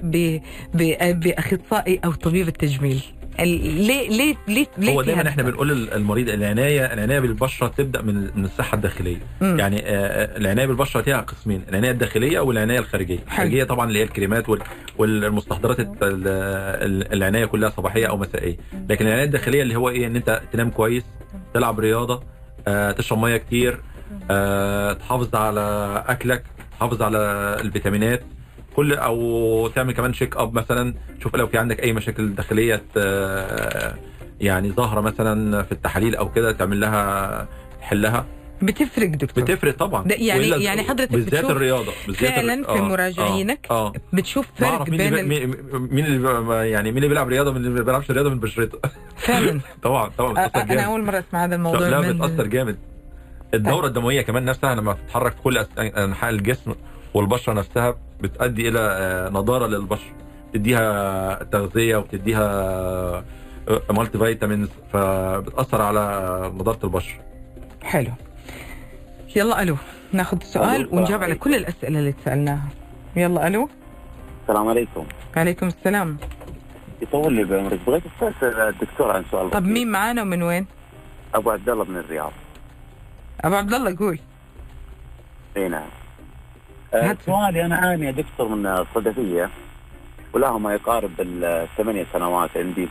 بأخصائي 1.13 1.99
أو 2.05 2.11
طبيب 2.11 2.47
التجميل؟ 2.47 3.03
ليه 3.39 4.09
ليه 4.09 4.35
ليه 4.47 4.67
ليه 4.77 4.91
هو 4.93 5.01
دايما 5.01 5.27
إحنا؟ 5.29 5.43
بنقول 5.43 5.67
للمريض 5.69 6.29
العناية 6.29 6.93
العناية 6.93 7.19
بالبشرة 7.19 7.67
تبدأ 7.67 8.01
من 8.01 8.29
من 8.35 8.45
الصحة 8.45 8.75
الداخلية. 8.75 9.17
مم. 9.41 9.59
يعني 9.59 9.81
آه، 9.85 10.37
العناية 10.37 10.65
بالبشرة 10.65 11.01
فيها 11.01 11.21
قسمين. 11.21 11.63
العناية 11.69 11.91
الداخلية 11.91 12.39
والعناية 12.39 12.79
الخارجية. 12.79 13.19
الخارجية 13.27 13.63
طبعا 13.63 13.87
اللي 13.87 13.99
هي 13.99 14.03
الكريمات 14.03 14.49
وال- 14.49 14.61
والمستحضرات 14.97 15.77
العناية 17.13 17.45
كلها 17.45 17.69
صباحية 17.69 18.07
أو 18.07 18.17
مسائية. 18.17 18.57
لكن 18.89 19.05
العناية 19.07 19.25
الداخلية 19.25 19.61
اللي 19.61 19.75
هو 19.75 19.89
إيه؟ 19.89 20.07
إن 20.07 20.15
أنت 20.15 20.41
تنام 20.53 20.69
كويس 20.69 21.03
تلعب 21.53 21.79
رياضة 21.79 22.23
آه، 22.67 22.91
تشرب 22.91 23.17
ميه 23.19 23.37
كتير 23.37 23.79
آه، 24.31 24.93
تحافظ 24.93 25.35
على 25.35 26.03
أكلك 26.07 26.43
تحافظ 26.77 27.01
على 27.01 27.17
الفيتامينات 27.61 28.21
كل 28.75 28.93
أو 28.93 29.67
تعمل 29.75 29.93
كمان 29.93 30.13
شيك 30.13 30.37
اب 30.37 30.53
مثلا 30.53 30.93
شوف 31.23 31.35
لو 31.35 31.47
في 31.47 31.57
عندك 31.57 31.83
أي 31.83 31.93
مشاكل 31.93 32.35
داخلية 32.35 32.83
آه، 32.97 33.93
يعني 34.41 34.71
ظاهرة 34.71 35.01
مثلا 35.01 35.63
في 35.63 35.71
التحاليل 35.71 36.15
أو 36.15 36.31
كده 36.31 36.51
تعمل 36.51 36.79
لها 36.79 37.47
حلها. 37.81 38.25
بتفرق 38.61 39.09
دكتور. 39.09 39.43
بتفرق 39.43 39.77
طبعا. 39.77 40.03
ده 40.03 40.15
يعني- 40.15 40.63
يعني 40.63 40.83
حضرتك 40.83 41.11
بالذات 41.11 41.33
بتشوف 41.35 41.51
الرياضة 41.51 41.91
بالذات 42.07 42.23
ال- 42.23 42.35
فعلا 42.35 42.63
في 42.63 42.69
آه، 42.79 42.81
مراجعينك 42.81 43.67
آه, 43.71 43.87
آه. 43.87 43.93
بتشوف 44.13 44.47
فرق 44.55 44.89
مين 44.89 44.97
بين 44.97 45.13
اللي. 45.17 45.47
مين- 45.91 46.05
اللي 46.05 46.69
يعني 46.71 46.89
مين 46.91 46.97
اللي 46.97 47.07
بيلعب 47.07 47.27
رياضة 47.27 47.51
من 47.51 47.57
اللي 47.57 47.69
ما 47.69 47.81
بيلعبش 47.81 48.11
رياضة 48.11 48.29
من 48.29 48.39
بشرته 48.39 48.79
فعلا. 49.17 49.59
طبعا 49.83 50.09
طبعا. 50.17 50.33
أ- 50.33 50.49
بتأثر 50.49 50.61
أنا 50.65 50.73
جامد. 50.75 50.83
أول 50.83 51.03
مرة 51.03 51.19
أسمع 51.29 51.45
هذا 51.45 51.55
الموضوع 51.55 51.87
لا 51.87 52.11
بتأثر 52.11 52.47
جامد. 52.47 52.77
الدورة 53.53 53.87
الدموية 53.87 54.21
كمان 54.21 54.45
نفسها 54.45 54.75
لما 54.75 54.93
تتحرك 54.93 55.31
في 55.35 55.41
كل 55.41 55.57
أنحاء 55.79 56.29
الجسم 56.29 56.73
والبشرة 57.13 57.53
نفسها 57.53 57.95
بتؤدي 58.21 58.69
إلى 58.69 58.79
آه، 58.79 59.29
نضارة 59.29 59.67
للبشره 59.67 60.13
بتديها 60.53 61.43
تغذية 61.43 61.97
وبتديها 61.97 63.23
مالتي 63.89 64.17
فيتامينز 64.17 64.69
فبتأثر 64.93 65.81
على 65.81 66.51
نضارة 66.55 66.79
البشره 66.83 67.19
حلو. 67.83 68.11
يلا 69.35 69.61
ألو 69.61 69.77
ناخذ 70.11 70.37
السؤال 70.41 70.81
ألو، 70.81 70.97
ونجاوب 70.97 71.23
على 71.23 71.35
كل 71.35 71.55
الأسئلة 71.55 71.99
اللي 71.99 72.11
تسالناها 72.11 72.67
يلا 73.15 73.47
ألو. 73.47 73.69
السلام 74.43 74.67
عليكم. 74.67 75.05
وعليكم 75.37 75.67
السلام. 75.67 76.17
يطول 77.01 77.33
لي 77.33 77.43
بعمرك. 77.43 77.79
بغيت 77.87 78.03
استفسر 78.05 78.69
الدكتور 78.69 79.11
عن 79.11 79.23
سؤال 79.31 79.51
طب. 79.51 79.63
مين 79.63 79.91
معانا 79.91 80.21
ومن 80.21 80.43
وين؟ 80.43 80.65
أبو 81.35 81.51
عبد 81.51 81.69
الله 81.69 81.83
من 81.83 81.97
الرياض. 81.97 82.31
أبو 83.41 83.55
عبد 83.55 83.73
الله 83.73 83.97
قول. 83.97 84.19
اي 85.57 85.69
نعم. 85.69 85.89
آه،. 86.93 87.17
سؤالي 87.25 87.65
أنا 87.65 87.75
عاني 87.75 88.05
يا 88.05 88.11
دكتور 88.11 88.47
من 88.47 88.65
الصدفيه 88.65 89.49
وله 90.33 90.57
ما 90.57 90.73
يقارب 90.73 91.11
الثمانية 91.19 92.05
سنوات 92.13 92.49
عندي 92.57 92.87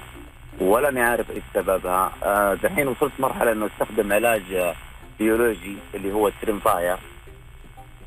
ولاني 0.61 1.01
عارف 1.01 1.31
إيش 1.31 1.43
سببها. 1.55 2.13
آه، 2.23 2.55
دحين 2.55 2.89
وصلت 2.89 3.13
مرحلة 3.19 3.53
إنه 3.53 3.67
أستخدم 3.67 4.13
علاج 4.13 4.75
بيولوجي 5.19 5.77
اللي 5.95 6.13
هو 6.13 6.29
الترمفايا 6.29 6.99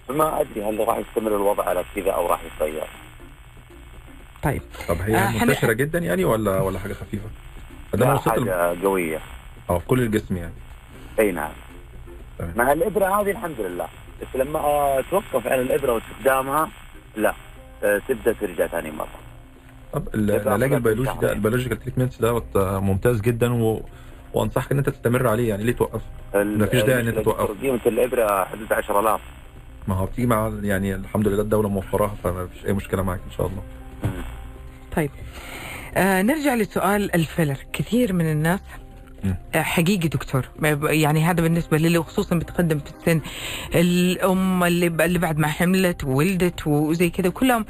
فما 0.07 0.41
أدري 0.41 0.63
هل 0.63 0.87
راح 0.87 0.97
يستمر 0.97 1.35
الوضع 1.35 1.63
على 1.69 1.83
كذا 1.95 2.11
أو 2.11 2.27
راح 2.27 2.39
يتغير. 2.43 2.87
طيب. 4.43 4.61
طب 4.87 4.95
هي 5.01 5.15
آه، 5.17 5.27
حن- 5.27 5.47
منتشرة 5.47 5.73
جدا 5.73 5.99
يعني 5.99 6.23
ولا 6.23 6.61
ولا 6.61 6.79
حاجة 6.79 6.93
خفيفة؟ 6.93 7.29
ده 7.93 8.05
لا 8.05 8.13
وصلت 8.13 8.37
الم- 8.37 8.49
حاجة 8.49 8.81
قوية. 8.83 9.19
آه 9.69 9.77
في 9.79 9.85
كل 9.85 9.99
الجسم 10.01 10.37
يعني. 10.37 10.53
أي 11.19 11.31
نعم. 11.31 11.51
تمام. 12.39 12.53
مع 12.55 12.71
الإبرة 12.71 13.21
هذه 13.21 13.31
الحمد 13.31 13.59
لله. 13.59 13.87
بس 14.21 14.27
لما 14.35 14.59
آه، 14.59 14.99
أتوقف 14.99 15.47
على 15.47 15.61
الإبرة 15.61 15.93
واستخدامها 15.93 16.69
لا 17.15 17.33
آه، 17.83 18.01
تبدأ 18.07 18.33
ترجع 18.33 18.67
ثاني 18.67 18.91
مرة 18.91 19.07
طب 19.93 20.07
العلاج 20.15 20.73
البيولوجي. 20.73 21.09
ده 21.21 21.31
ال 21.31 21.36
biological 21.36 21.79
treatment 21.79 22.21
ده 22.21 22.43
ممتاز 22.79 23.21
جدا 23.21 23.53
و... 23.53 23.81
وأنصحك 24.33 24.71
إن 24.71 24.77
أنت 24.77 24.89
تستمر 24.89 25.27
عليه 25.27 25.49
يعني 25.49 25.63
ليه 25.63 25.73
توقف؟ 25.73 26.01
مفيش 26.35 26.81
داعي 26.83 27.01
إن 27.01 27.07
أنت 27.07 27.19
توقف. 27.19 27.61
قيمه 27.61 27.79
الإبرة 27.85 28.45
حدود 28.45 28.73
10000 28.73 29.21
ما 29.87 29.95
هو 29.95 30.05
بتيجي 30.05 30.27
مع 30.27 30.51
يعني 30.61 30.95
الحمد 30.95 31.27
لله 31.27 31.41
الدولة 31.41 31.69
موفراها 31.69 32.15
فما 32.23 32.47
فيش 32.47 32.65
أي 32.65 32.73
مشكلة 32.73 33.03
معاك 33.03 33.19
إن 33.25 33.31
شاء 33.37 33.47
الله 33.47 33.63
طيب 34.95 35.11
آه 35.95 36.21
نرجع 36.21 36.55
لسؤال 36.55 37.15
الفيلر 37.15 37.57
كثير 37.73 38.13
من 38.13 38.31
الناس. 38.31 38.59
آه، 38.59 38.84
حقيقي 39.55 40.07
دكتور. 40.07 40.49
يعني 40.83 41.23
هذا 41.23 41.41
بالنسبة 41.41 41.77
للي 41.77 42.03
خصوصا 42.03 42.35
بتقدم 42.35 42.79
في 42.79 42.91
السن. 42.99 43.21
الأم 43.75 44.63
اللي, 44.63 44.87
اللي 44.87 45.19
بعد 45.19 45.37
ما 45.37 45.47
حملت 45.47 46.03
وولدت 46.03 46.67
وزي 46.67 47.09
كذا 47.09 47.29
كلهم 47.29 47.65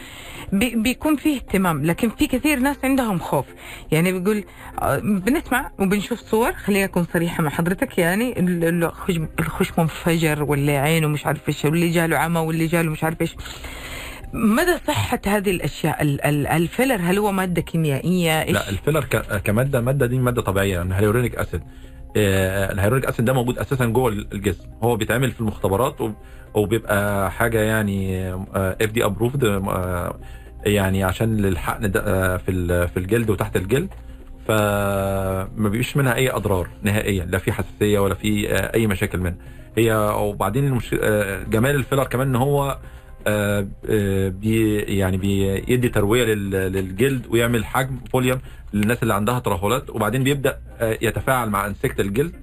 بي 0.53 0.75
بيكون 0.75 1.15
فيه 1.15 1.35
اهتمام. 1.35 1.85
لكن 1.85 2.09
في 2.09 2.27
كثير 2.27 2.59
ناس 2.59 2.77
عندهم 2.83 3.19
خوف. 3.19 3.45
يعني 3.91 4.11
بيقول 4.19 4.43
آه، 4.81 4.97
بنسمع 4.99 5.71
وبنشوف 5.79 6.19
صور. 6.19 6.53
خليني 6.53 6.85
أكون 6.85 7.05
صريحة 7.13 7.43
مع 7.43 7.49
حضرتك. 7.49 7.97
يعني 7.97 8.39
ال- 8.39 8.63
ال- 8.63 8.83
الخد 8.83 9.19
الخد 9.39 9.71
منفجر 9.79 10.43
واللي 10.43 10.77
عينه 10.77 11.07
مش 11.07 11.25
عارف 11.25 11.47
إيش 11.47 11.65
واللي 11.65 11.89
جاله 11.89 12.17
عمى 12.17 12.39
واللي 12.39 12.67
جاله 12.67 12.91
مش 12.91 13.03
عارف 13.03 13.21
إيش. 13.21 13.35
مدى 14.37 14.77
صحة 14.87 15.19
هذه 15.27 15.51
الأشياء؟ 15.51 16.01
ال- 16.01 16.25
ال- 16.25 16.47
ال 16.47 16.54
filler 16.54 16.95
هل 17.01 17.17
هو 17.17 17.31
مادة 17.31 17.61
كيميائية؟ 17.61 18.41
إيش؟ 18.41 18.51
لا 18.51 18.69
ال 18.69 18.74
filler 18.74 19.03
ك... 19.03 19.41
كمادة 19.43 19.79
الماده 19.79 20.05
دي 20.05 20.19
مادة 20.19 20.41
طبيعية 20.41 20.73
يعني 20.77 20.95
hyaluronic 20.95 21.35
acid. 21.35 21.61
آه، 22.17 22.71
ال 22.71 22.74
hyaluronic 22.74 23.05
acid 23.09 23.25
ده 23.25 23.33
موجود 23.33 23.57
أساسا 23.59 23.85
جوه 23.85 24.09
الجسم. 24.11 24.63
هو 24.83 24.95
بيتعمل 24.95 25.31
في 25.31 25.39
المختبرات 25.41 26.01
وب- 26.01 26.15
وبيبقى 26.53 27.31
حاجة 27.31 27.59
يعني 27.61 28.29
FDA 28.55 29.05
approved 29.05 29.43
يعني 30.65 31.03
عشان 31.03 31.37
للحقن 31.37 31.91
ده 31.91 31.99
آه، 32.05 32.37
في 32.37 32.87
في 32.87 32.97
الجلد 32.97 33.29
وتحت 33.29 33.55
الجلد. 33.55 33.89
فما 34.47 35.47
بيبقاش 35.69 35.97
منها 35.97 36.15
أي 36.15 36.29
أضرار 36.31 36.67
نهائيا 36.83 37.25
لا 37.25 37.37
في 37.37 37.51
حساسية 37.51 37.99
ولا 37.99 38.15
في 38.15 38.51
آه، 38.53 38.73
أي 38.75 38.87
مشاكل 38.87 39.19
منها. 39.19 39.35
هي 39.77 39.95
وبعدين 40.19 40.79
جمال 41.49 41.75
ال 41.75 41.79
filler 41.79 42.03
كمان 42.03 42.27
إن 42.27 42.35
هو 42.35 42.77
بي 44.29 44.79
يعني 44.79 45.17
بيدي 45.17 45.89
تروية 45.89 46.23
لل- 46.25 46.49
للجلد 46.51 47.25
ويعمل 47.29 47.65
حجم 47.65 47.99
volume 48.11 48.39
للناس 48.73 49.03
اللي 49.03 49.13
عندها 49.13 49.39
ترهلات 49.39 49.89
وبعدين 49.89 50.23
بيبدأ 50.23 50.57
آه، 50.79 50.97
يتفاعل 51.01 51.49
مع 51.49 51.65
أنسجة 51.65 51.99
الجلد. 51.99 52.33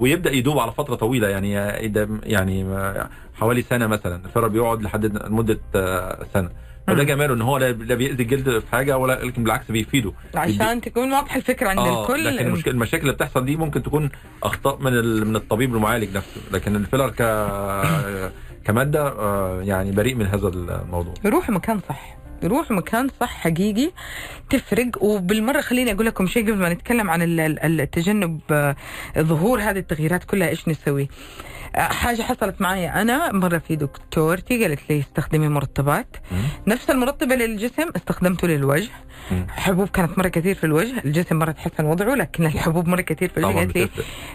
ويبدأ 0.00 0.30
يدوب 0.32 0.58
على 0.58 0.72
فترة 0.72 0.94
طويلة 0.94 1.28
يعني 1.28 1.58
آه، 1.58 2.08
يعني 2.22 2.64
آه، 2.64 3.08
حوالي 3.34 3.62
سنة 3.62 3.86
مثلا 3.86 4.20
الفيلر 4.24 4.48
بيقعد 4.48 4.82
لحد 4.82 5.30
مدة 5.30 5.58
آه، 5.74 6.26
سنة 6.34 6.50
فده. 6.86 7.02
جماله 7.04 7.34
إن 7.34 7.42
هو 7.42 7.58
لا 7.58 7.70
بيأذي 7.70 8.22
الجلد 8.22 8.58
في 8.58 8.66
حاجة 8.72 8.98
ولا 8.98 9.24
لكن 9.24 9.44
بالعكس 9.44 9.70
بيفيده 9.70 10.12
عشان 10.34 10.80
تكون 10.80 11.12
واضحة 11.12 11.36
الفكرة 11.36 11.68
عند 11.68 11.78
آه 11.78 12.02
الكل 12.02 12.24
لكن 12.24 12.46
المشكلة 12.46 12.74
المشاكل 12.74 13.02
اللي 13.02 13.12
بتحصل 13.12 13.44
دي 13.44 13.56
ممكن 13.56 13.82
تكون 13.82 14.10
أخطاء 14.42 14.78
من 14.82 14.92
من 15.26 15.36
الطبيب 15.36 15.74
المعالج 15.74 16.16
نفسه 16.16 16.40
لكن 16.52 16.76
الفيلر 16.76 17.10
ك 17.10 17.22
كماده 18.64 19.08
آه، 19.08 19.62
يعني 19.62 19.92
بريء 19.92 20.14
من 20.14 20.26
هذا 20.26 20.48
الموضوع. 20.48 21.14
يروح 21.24 21.50
مكان 21.50 21.80
صح. 21.88 22.16
يروح 22.42 22.70
مكان 22.70 23.08
صح 23.20 23.28
حقيقي 23.40 23.90
تفرق. 24.50 25.02
وبالمرة 25.02 25.60
خليني 25.60 25.92
أقول 25.92 26.06
لكم 26.06 26.26
شيء 26.26 26.42
قبل 26.42 26.56
ما 26.58 26.72
نتكلم 26.72 27.10
عن 27.10 27.22
ال- 27.22 27.40
ال- 27.40 27.80
التجنب 27.80 28.40
آه، 28.50 28.76
ظهور 29.18 29.60
هذه 29.60 29.78
التغييرات 29.78 30.24
كلها 30.24 30.48
إيش 30.48 30.68
نسوي. 30.68 31.08
آه، 31.76 31.78
حاجة 31.80 32.22
حصلت 32.22 32.60
معي 32.60 32.88
أنا. 32.88 33.32
مرة 33.32 33.58
في 33.58 33.76
دكتورتي 33.76 34.62
قالت 34.64 34.80
لي 34.90 35.00
استخدمي 35.00 35.48
مرطبات. 35.48 36.16
مم. 36.32 36.38
نفس 36.66 36.90
المرطبة 36.90 37.34
للجسم 37.34 37.90
استخدمته 37.96 38.48
للوجه. 38.48 38.88
مم. 39.30 39.46
حبوب 39.50 39.88
كانت 39.88 40.18
مرة 40.18 40.28
كثير 40.28 40.54
في 40.54 40.64
الوجه. 40.64 41.02
الجسم 41.04 41.36
مرة 41.36 41.50
تحسن 41.52 41.84
وضعه 41.84 42.14
لكن 42.14 42.46
الحبوب 42.46 42.88
مرة 42.88 43.00
كثير 43.00 43.28
في 43.28 43.36
الوجه. 43.38 43.56
قالت 43.56 43.76
لي. 43.76 43.88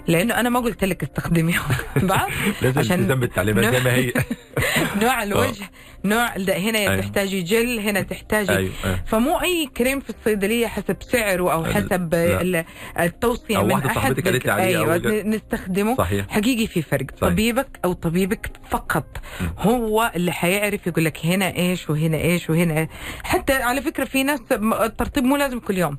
لأنه 0.08 0.40
أنا 0.40 0.50
ما 0.50 0.60
قلت 0.60 0.84
لك 0.84 1.04
استخدميها. 1.04 1.64
لازم 2.62 2.80
عشان 2.80 3.16
بالتعليمات 3.20 3.76
زي 3.76 3.84
ما 3.84 3.94
هي. 3.94 4.14
نوع 5.02 5.24
الوجه. 5.24 5.66
نوع 6.06 6.38
ده 6.38 6.58
هنا 6.58 6.80
أيوة. 6.80 6.98
تحتاجي 7.02 7.42
جل 7.42 7.80
هنا 7.80 8.02
تحتاجي 8.02 8.52
أيوه 8.58 8.72
أيوة. 8.86 9.00
فمو 9.08 9.42
أي 9.42 9.70
كريم 9.78 10.00
في 10.00 10.10
الصيدلية 10.10 10.68
حسب 10.68 10.98
سعره 11.02 11.54
أو 11.54 11.66
حسب 11.66 12.14
لا. 12.16 12.42
ال- 12.42 12.66
التوصية 13.00 13.58
أو 13.58 13.66
من 13.66 13.72
واحدة 13.74 13.90
أحد 13.90 14.20
قالت 14.28 14.46
لي 14.46 14.52
عليه 14.52 14.78
أو 14.94 14.98
جا- 14.98 15.24
نستخدمه 15.24 15.96
صحيح 15.98 16.26
حقيقي 16.30 16.68
في 16.68 16.82
فرق 16.82 17.06
صحيح. 17.12 17.30
طبيبك 17.34 17.80
أو 17.86 17.94
طبيبك 17.94 18.50
فقط 18.70 19.18
م. 19.42 19.44
هو 19.60 20.12
اللي 20.16 20.32
حيعرف 20.32 20.88
يقول 20.88 21.06
لك 21.06 21.26
هنا 21.26 21.56
إيش 21.56 21.90
وهنا 21.90 22.18
إيش 22.18 22.50
وهنا 22.50 22.80
إيش. 22.80 22.88
حتى 23.24 23.54
على 23.54 23.82
فكرة 23.82 24.06
في 24.06 24.24
ناس 24.24 24.40
الترطيب 24.82 25.24
مو 25.24 25.36
لازم 25.38 25.60
كل 25.60 25.78
يوم 25.78 25.98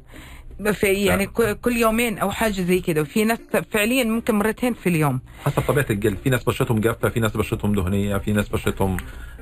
في 0.73 0.87
يعني 0.87 1.29
لا. 1.38 1.53
كل 1.53 1.77
يومين 1.77 2.19
أو 2.19 2.31
حاجة 2.31 2.53
زي 2.62 2.81
كده. 2.81 3.01
وفي 3.03 3.25
ناس 3.25 3.38
فعليا 3.73 4.05
ممكن 4.05 4.35
مرتين 4.35 4.75
في 4.75 4.88
اليوم. 4.88 5.21
حسب 5.45 5.62
طبيعة 5.62 5.87
الجلد 5.90 6.19
في 6.25 6.31
ناس 6.31 6.45
بشرتهم 6.45 6.81
جافة 6.81 7.09
في 7.09 7.21
ناس 7.21 7.37
بشرتهم 7.37 7.73
دهنية 7.75 8.16
في 8.16 8.33
ناس 8.33 8.49
بشرتهم 8.49 8.97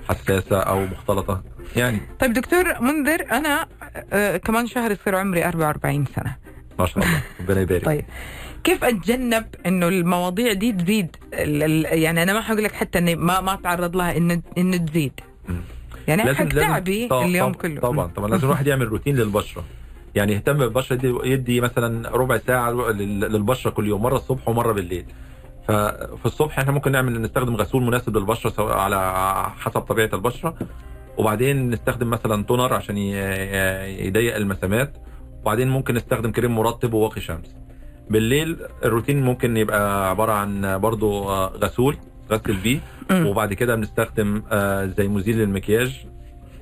حساسة 0.08 0.58
أو 0.60 0.86
مختلطة. 0.86 1.42
يعني 1.76 2.00
طيب 2.20 2.32
دكتور 2.32 2.80
منذر 2.80 3.26
أنا 3.32 3.66
آه 4.12 4.36
كمان 4.36 4.66
شهر 4.66 4.90
يصير 4.90 5.16
عمري 5.16 5.44
44 5.44 6.04
سنة. 6.16 6.36
ما 6.78 6.86
شاء 6.86 7.04
الله 7.04 7.22
ربنا 7.40 7.60
يبارك. 7.60 7.84
طيب 7.84 8.04
كيف 8.64 8.84
أتجنب 8.84 9.44
إنه 9.66 9.88
المواضيع 9.88 10.52
دي 10.52 10.72
تزيد؟ 10.72 11.16
يعني 11.32 12.22
أنا 12.22 12.32
ما 12.32 12.40
حقول 12.40 12.64
لك 12.64 12.72
حتى 12.72 12.98
إني 12.98 13.16
ما 13.16 13.40
ما 13.40 13.54
أتعرض 13.54 13.96
لها 13.96 14.16
ان 14.16 14.42
ان 14.58 14.84
تزيد. 14.86 15.12
يعني 16.08 16.34
حق 16.34 16.44
تعبي 16.48 17.04
اليوم 17.12 17.52
طبعا- 17.52 17.62
كله. 17.62 17.80
طبعا 17.80 18.06
طبعا. 18.06 18.28
لازم 18.28 18.44
الواحد 18.44 18.66
يعمل 18.66 18.88
روتين 18.88 19.16
للبشرة. 19.16 19.64
يعني 20.14 20.32
يهتم 20.32 20.52
بالبشرة 20.58 20.96
دي 20.96 21.14
يدي 21.24 21.60
مثلا 21.60 22.10
ربع 22.10 22.38
ساعة 22.38 22.70
لل- 22.70 23.20
للبشرة 23.20 23.70
كل 23.70 23.86
يوم 23.88 24.02
مرة 24.02 24.16
الصبح 24.16 24.48
ومرة 24.48 24.72
بالليل. 24.72 25.04
ففي 25.68 26.26
الصبح 26.26 26.58
إحنا 26.58 26.72
ممكن 26.72 26.92
نعمل 26.92 27.20
نستخدم 27.22 27.56
غسول 27.56 27.82
مناسب 27.82 28.16
للبشرة 28.16 28.50
سواء 28.50 28.76
على 28.76 29.12
حسب 29.58 29.80
طبيعة 29.80 30.10
البشرة. 30.12 30.54
وبعدين 31.18 31.70
نستخدم 31.70 32.10
مثلا 32.10 32.44
تونر 32.44 32.74
عشان 32.74 32.96
يضيق 32.98 34.36
المسامات. 34.36 34.96
وبعدين 35.42 35.68
ممكن 35.68 35.94
نستخدم 35.94 36.32
كريم 36.32 36.54
مرطب 36.54 36.92
وواقي 36.94 37.20
شمس. 37.20 37.54
بالليل 38.10 38.56
الروتين 38.84 39.22
ممكن 39.22 39.56
يبقى 39.56 40.10
عبارة 40.10 40.32
عن 40.32 40.78
برضو 40.78 41.28
آه، 41.28 41.46
غسول 41.48 41.96
غسل 42.30 42.56
بيه. 42.56 42.78
وبعد 43.12 43.52
كده 43.54 43.74
بنستخدم 43.74 44.42
آه، 44.52 44.84
زي 44.86 45.08
مزيل 45.08 45.38
للمكياج. 45.38 46.06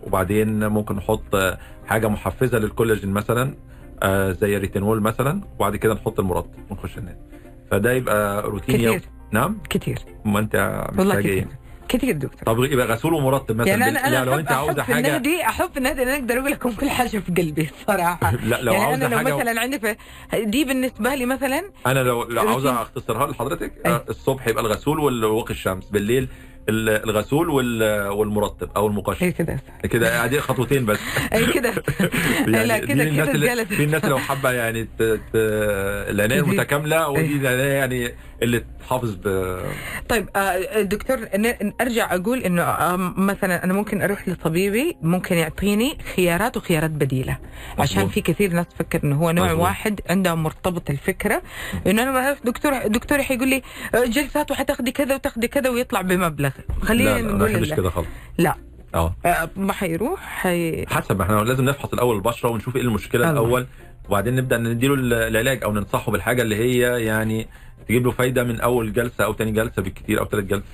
وبعدين 0.07 0.67
ممكن 0.67 0.97
نحط 0.97 1.59
حاجة 1.87 2.09
محفزة 2.09 2.59
للكولاجين 2.59 3.11
مثلا 3.11 3.55
آه، 4.03 4.33
زي 4.33 4.57
الريتينول 4.57 5.01
مثلا 5.01 5.41
وبعد 5.57 5.77
كده 5.77 5.95
نحط 5.95 6.21
المرطب 6.21 6.51
ونخش 6.71 6.99
ننام. 6.99 7.17
فده 7.71 7.93
يبقى 7.93 8.43
روتين 8.43 8.75
كتير. 8.77 8.93
يوم 8.93 9.01
نعم؟ 9.33 9.59
كتير. 9.71 9.99
ما 10.25 10.39
أنت 10.39 10.85
كتير 10.93 11.19
إيه؟ 11.19 11.49
كتير. 11.89 12.13
دكتور. 12.17 12.43
طب 12.55 12.65
يبقى 12.65 12.87
غسول 12.87 13.15
ومرطب 13.15 13.57
مثلا. 13.57 13.71
يعني 13.71 13.89
أنا 13.89 14.01
بال- 14.09 14.15
أنا 14.15 14.25
لو 14.25 14.35
أنت 14.39 14.53
عاوزة 14.53 14.83
حاجة 14.83 14.97
النادي 14.97 15.43
أحب 15.45 15.71
في 15.71 15.77
النادي 15.77 16.03
أنا 16.03 16.15
أقدر 16.15 16.39
أقول 16.39 16.51
لكم 16.51 16.73
كل 16.73 16.91
حاجة 16.91 17.09
في 17.09 17.33
قلبي 17.43 17.71
الصراحه 17.81 18.31
لا 18.51 18.63
لو 18.63 18.73
يعني 18.73 18.85
عاوزة 18.85 19.07
أنا 19.07 19.15
لو 19.15 19.19
حاجة 19.19 19.37
مثلا 19.37 19.61
عندي 19.61 19.79
في 19.79 19.97
دي 20.45 20.65
بالنسبة 20.65 21.15
لي 21.15 21.27
مثلا 21.27 21.63
أنا 21.87 21.99
لو 22.01 22.23
لو. 22.25 22.49
عاوزة 22.49 22.83
أختصرها 22.83 23.27
لحضرتك 23.27 23.73
أي. 23.87 23.93
آه، 23.93 24.05
الصبح 24.09 24.49
يبقى 24.49 24.63
الغسول 24.65 24.99
والواقي 24.99 25.51
الشمس. 25.51 25.85
بالليل 25.91 26.23
ال- 26.23 26.29
الغسول 26.69 27.49
وال- 27.51 28.09
والمرطب 28.09 28.69
أو 28.77 28.87
المقشر 28.87 29.27
اي 29.27 29.33
كده 29.33 29.59
كده 29.91 30.11
قاعدين 30.17 30.41
خطوتين 30.41 30.87
بس 30.87 30.99
اي 31.33 31.47
كده 31.53 31.71
لا 32.47 32.79
دي 32.79 32.87
كده 32.87 33.03
الناس 33.03 33.29
كده 33.31 33.65
في 33.65 33.85
الناس 33.85 34.05
لو 34.05 34.19
حابة 34.19 34.51
يعني. 34.51 34.89
العناية. 35.35 36.41
المتكاملة 36.45 37.09
ودي 37.09 37.21
إيه. 37.21 37.37
العناية 37.37 37.73
يعني 37.73 38.15
اللي 38.43 38.65
تحافظ 38.81 39.15
ب... 39.25 39.57
طيب 40.09 40.29
آه، 40.37 40.83
دكتور 40.83 41.19
أرجع 41.81 42.15
أقول 42.15 42.39
إنه 42.39 42.63
آه، 42.63 42.97
مثلا 43.17 43.65
أنا 43.65 43.73
ممكن 43.73 44.03
أروح 44.03 44.29
لطبيبي 44.29 44.97
ممكن 45.03 45.37
يعطيني 45.37 45.99
خيارات 46.17 46.57
وخيارات 46.57 46.91
بديلة 46.91 47.39
عشان 47.79 47.99
مظبوط. 47.99 48.15
في 48.15 48.21
كثير 48.21 48.53
ناس 48.53 48.67
تفكر 48.69 49.01
إنه 49.05 49.17
هو 49.17 49.31
نوع 49.31 49.47
مظبوط. 49.47 49.61
واحد 49.63 50.01
عندهم 50.11 50.43
مرتبط 50.43 50.91
الفكرة 50.91 51.43
إنه 51.87 52.03
أنا 52.03 52.13
بروح 52.13 52.39
دكتور 52.45 52.87
دكتور 52.87 53.23
حيقول 53.23 53.49
لي 53.49 53.63
آه، 53.95 54.05
جلسات 54.05 54.51
وحتاخدي 54.51 54.93
كذا 54.93 55.15
وتاخدي 55.15 55.49
كذا 55.49 55.71
ويطلع 55.71 56.01
بمبلغ 56.01 56.51
خلينا 56.83 57.11
لا 57.11 57.17
لا 57.19 57.23
ما 57.23 57.33
نقول 57.33 57.53
بحبش 57.53 57.69
لا. 57.69 57.77
كده 57.77 57.91
خالص 57.91 58.09
لا 58.39 58.55
آه 58.95 59.15
ما 59.57 59.73
حيروح 59.73 60.21
حي... 60.21 60.87
حسب 60.87 61.21
إحنا 61.21 61.35
لازم 61.35 61.65
نفحص 61.65 61.93
الأول 61.93 62.17
البشرة 62.17 62.49
ونشوف 62.51 62.77
إيه 62.77 62.83
المشكلة 62.83 63.31
الله. 63.31 63.41
الأول 63.43 63.67
وبعدين 64.09 64.37
نبدأ 64.37 64.59
نديله 64.59 64.95
ال- 64.95 65.13
العلاج 65.13 65.63
أو 65.65 65.73
ننصحه 65.73 66.13
بالحاجة 66.13 66.43
اللي 66.43 66.57
هي 66.57 67.05
يعني 67.05 67.47
تجيب 67.89 68.07
له 68.07 68.11
فايدة 68.11 68.45
من 68.45 68.61
أول 68.61 68.93
جلسة 68.93 69.25
أو 69.25 69.33
تاني 69.33 69.51
جلسة 69.51 69.83
بالكتير 69.83 70.21
أو 70.21 70.25
ثالث 70.25 70.45
جلسة. 70.45 70.65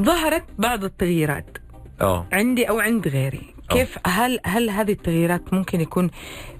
ظهرت 0.00 0.44
بعض 0.58 0.84
التغييرات. 0.84 1.58
آه. 2.00 2.26
عندي 2.32 2.68
أو 2.68 2.80
عند 2.80 3.08
غيري. 3.08 3.54
أه. 3.70 3.74
كيف 3.74 3.98
هل 4.06 4.40
هل 4.44 4.70
هذه 4.70 4.92
التغييرات 4.92 5.54
ممكن 5.54 5.80
يكون 5.80 6.10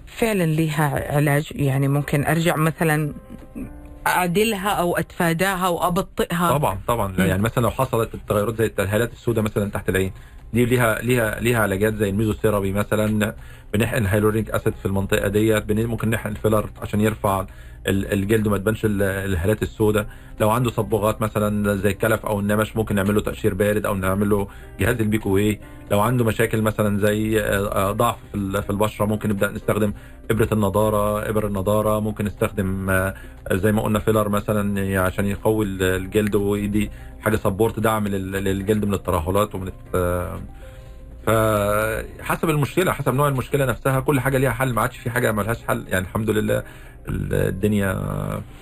فعلا 0.06 0.44
لها 0.44 1.16
علاج؟ 1.16 1.52
يعني 1.54 1.88
ممكن 1.88 2.26
أرجع 2.26 2.56
مثلا 2.56 3.12
أعدلها 4.06 4.68
أو 4.68 4.96
أتفاداها 4.96 5.66
أو 5.66 5.86
أبطئها؟ 5.86 6.58
طبعا 6.58 6.78
طبعا. 6.88 7.12
لا،. 7.12 7.26
يعني 7.26 7.42
مثلا 7.42 7.62
لو 7.62 7.70
حصلت 7.70 8.14
التغيرات 8.14 8.58
زي 8.58 8.72
الهالات 8.78 9.12
السوداء 9.12 9.44
مثلا 9.44 9.70
تحت 9.70 9.88
العين 9.88 10.12
دي 10.52 10.64
ليها 10.64 11.02
ليها 11.02 11.40
ليها 11.40 11.62
علاجات 11.62 11.94
زي 11.94 12.08
الميزوثيرابي 12.08 12.72
مثلا 12.72 13.34
بنحقن 13.74 14.06
hyaluronic 14.06 14.50
acid 14.50 14.74
في 14.74 14.86
المنطقة 14.86 15.28
ديت 15.28 15.72
ممكن 15.72 16.10
نحقن 16.10 16.34
filler 16.34 16.70
عشان 16.82 17.00
يرفع 17.00 17.46
ال- 17.86 18.12
الجلد 18.12 18.46
وما 18.46 18.58
تبانش 18.58 18.84
ال- 18.84 19.02
الهالات 19.02 19.62
السوداء. 19.62 20.06
لو 20.40 20.50
عنده 20.50 20.70
صبغات 20.70 21.22
مثلا 21.22 21.76
زي 21.76 21.90
الكلف 21.90 22.26
أو 22.26 22.40
النمش 22.40 22.76
ممكن 22.76 22.94
نعمل 22.94 23.14
له 23.14 23.20
تقشير 23.20 23.54
بارد 23.54 23.86
أو 23.86 23.94
نعمل 23.94 24.28
له 24.30 24.48
جهاز 24.80 25.00
ال 25.00 25.12
pico 25.12 25.58
لو 25.90 26.00
عنده 26.00 26.24
مشاكل 26.24 26.62
مثلا 26.62 26.98
زي 26.98 27.40
آه، 27.40 27.66
آه، 27.88 27.92
ضعف 27.92 28.16
في 28.32 28.36
ال- 28.36 28.62
في 28.62 28.70
البشرة 28.70 29.04
ممكن 29.06 29.28
نبدأ 29.28 29.50
نستخدم 29.50 29.92
إبرة 30.30 30.48
النضارة 30.52 31.28
إبر 31.28 31.46
النضارة. 31.46 32.00
ممكن 32.00 32.24
نستخدم 32.24 32.90
آه، 32.90 33.14
زي 33.52 33.72
ما 33.72 33.82
قلنا 33.82 33.98
filler 33.98 34.28
مثلا 34.28 35.00
عشان 35.00 35.26
يقوي 35.26 35.64
ال- 35.64 35.82
الجلد 35.82 36.34
ويدي 36.34 36.90
حاجة 37.20 37.36
سبورت 37.36 37.80
دعم 37.80 38.08
لل- 38.08 38.32
للجلد 38.32 38.84
من 38.84 38.94
الترهلات 38.94 39.54
ومن 39.54 39.70
فحسب 41.26 42.50
المشكلة 42.50 42.92
حسب 42.92 43.14
نوع 43.14 43.28
المشكلة 43.28 43.64
نفسها 43.64 44.00
كل 44.00 44.20
حاجة 44.20 44.38
ليها 44.38 44.50
حل 44.50 44.72
ما 44.72 44.82
عادش 44.82 44.96
في 44.98 45.10
حاجة 45.10 45.32
ملهاش 45.32 45.58
حل. 45.68 45.84
يعني 45.88 46.04
الحمد 46.04 46.30
لله 46.30 46.58
ال- 47.08 47.34
الدنيا 47.48 47.92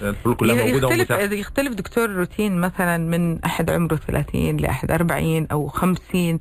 الحلول 0.03 0.37
كلها 0.37 0.55
موجودة 0.55 0.89
يختلف 0.89 1.11
ومتاحه 1.11 1.21
يختلف 1.35 1.75
دكتور 1.75 2.11
روتين 2.11 2.61
مثلا 2.61 2.99
من 2.99 3.45
أحد 3.45 3.71
عمره 3.71 3.97
30 3.97 4.57
لأحد 4.57 4.91
40 4.91 5.47
أو 5.53 5.69
50 5.69 6.39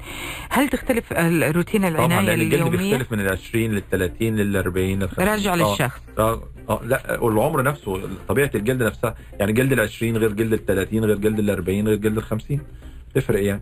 هل 0.50 0.70
تختلف 0.70 1.04
الروتين 1.14 1.82
طبعا 1.82 2.06
العناية 2.06 2.26
لأن 2.36 2.42
الجلد 2.42 2.68
بيختلف 2.72 3.12
من 3.12 3.20
ال 3.20 3.32
20 3.32 3.72
لل 3.72 3.84
30 3.92 4.36
لل 4.36 4.58
40 4.58 5.00
لل 5.00 5.10
50 5.10 5.28
راجع. 5.28 5.56
للشخص. 5.56 6.02
آه 6.20 6.44
آه 6.70 6.82
لا 6.86 7.20
والعمر 7.22 7.64
نفسه 7.64 8.02
طبيعة 8.28 8.52
الجلد 8.56 8.84
نفسها 8.84 9.16
يعني 9.40 9.54
جلد 9.54 9.72
ال 9.74 9.80
20 9.80 10.18
غير 10.18 10.32
جلد 10.32 10.54
ال 10.54 10.66
30 10.66 11.06
غير 11.06 11.18
جلد 11.18 11.40
ال 11.40 11.50
40 11.50 11.88
غير 11.88 11.98
جلد 11.98 12.18
ال 12.18 12.24
50 12.24 12.60
تفرق 13.16 13.44
يعني. 13.44 13.62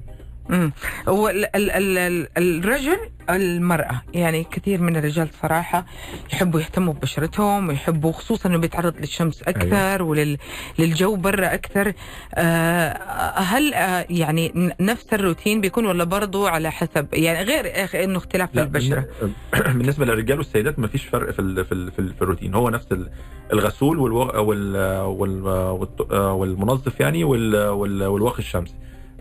امم 0.49 0.71
هو 1.07 1.29
ال 1.29 1.55
ال 1.55 1.71
ال 1.71 1.97
ال 1.97 2.27
الرجل 2.37 2.97
المرأة. 3.29 4.01
يعني 4.13 4.43
كثير 4.43 4.81
من 4.81 4.95
الرجال 4.97 5.27
صراحة 5.41 5.85
يحبوا 6.33 6.59
يهتموا 6.59 6.93
ببشرتهم 6.93 7.67
ويحبوا 7.67 8.11
خصوصا 8.11 8.49
إنه 8.49 8.57
بيتعرض 8.57 8.97
للشمس 8.99 9.43
أكثر 9.43 10.03
وللجو 10.03 11.15
برا 11.15 11.53
أكثر. 11.53 11.93
آه 12.33 12.93
هل 13.39 13.73
آه 13.73 14.05
يعني 14.09 14.73
نفس 14.79 15.13
الروتين 15.13 15.61
بيكون 15.61 15.85
ولا 15.85 16.03
برضو 16.03 16.47
على 16.47 16.71
حسب؟ 16.71 17.07
يعني 17.13 17.43
غير 17.43 18.03
إنه 18.03 18.17
اختلاف 18.17 18.51
في 18.51 18.61
البشرة. 18.61 19.05
بالن- 19.21 19.73
بالنسبة 19.77 20.05
للرجال 20.05 20.37
والسيدات 20.37 20.79
ما 20.79 20.87
فيش 20.87 21.03
فرق 21.05 21.31
في 21.31 21.39
ال 21.39 21.65
في 21.65 21.71
ال 21.71 21.91
في, 21.91 21.99
ال 21.99 22.13
في 22.13 22.21
الروتين. 22.21 22.53
هو 22.55 22.69
نفس 22.69 22.91
ال- 22.91 23.09
الغسول 23.53 23.99
والو 23.99 24.17
وال 24.17 24.77
وال 25.01 25.43
والت- 25.79 26.11
والمنظف 26.13 26.99
يعني 26.99 27.23
وال 27.23 27.55
وال 27.69 28.03
والواقي 28.03 28.39
الشمسي 28.39 28.73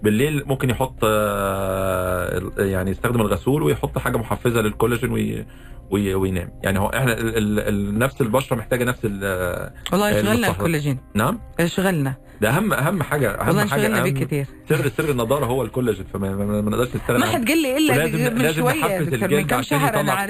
بالليل 0.03 0.43
ممكن 0.47 0.71
يحط 0.71 0.95
آه، 1.05 2.51
يعني 2.59 2.91
يستخدم 2.91 3.21
الغسول 3.21 3.63
ويحط 3.63 3.99
حاجة 3.99 4.17
محفزة 4.17 4.61
للكولاجين 4.61 5.11
وي 5.13 5.47
وي- 5.91 6.15
وينام. 6.15 6.53
يعني 6.63 6.79
هو 6.79 6.87
إحنا 6.87 7.13
ال 7.13 7.37
ال 7.39 7.59
ال 7.61 7.99
نفس 7.99 8.21
البشرة 8.21 8.57
محتاجة 8.57 8.85
نفس 8.85 9.01
ال- 9.05 9.71
والله 9.93 10.09
آه، 10.09 10.19
يشغلنا. 10.21 10.49
الكولاجين. 10.51 10.99
نعم؟ 11.15 11.41
يشغلنا. 11.61 12.15
ده 12.41 12.49
اهم 12.51 12.73
أهم 12.73 13.03
حاجة 13.03 13.31
أهم 13.31 13.61
حاجة 13.69 14.01
أهم 14.01 14.09
كثير 14.09 14.47
سر 14.69 14.89
سر 14.97 15.11
النضارة 15.11 15.47
هو 15.47 15.63
الكولاجين 15.63 16.05
فما 16.13 16.35
ما 16.37 16.61
نقدرش 16.71 16.89
نستغنى 16.97 17.19
ما 17.19 17.25
عنه. 17.27 17.35
حد 17.35 17.49
قال 17.49 17.63
لي 17.63 17.77
إلا 17.77 17.93
لازم 17.93 18.53
شوية. 18.63 18.75
نحفز 18.75 19.13
الجلد 19.15 19.53
عشان 19.53 19.83
يطلع 19.87 20.27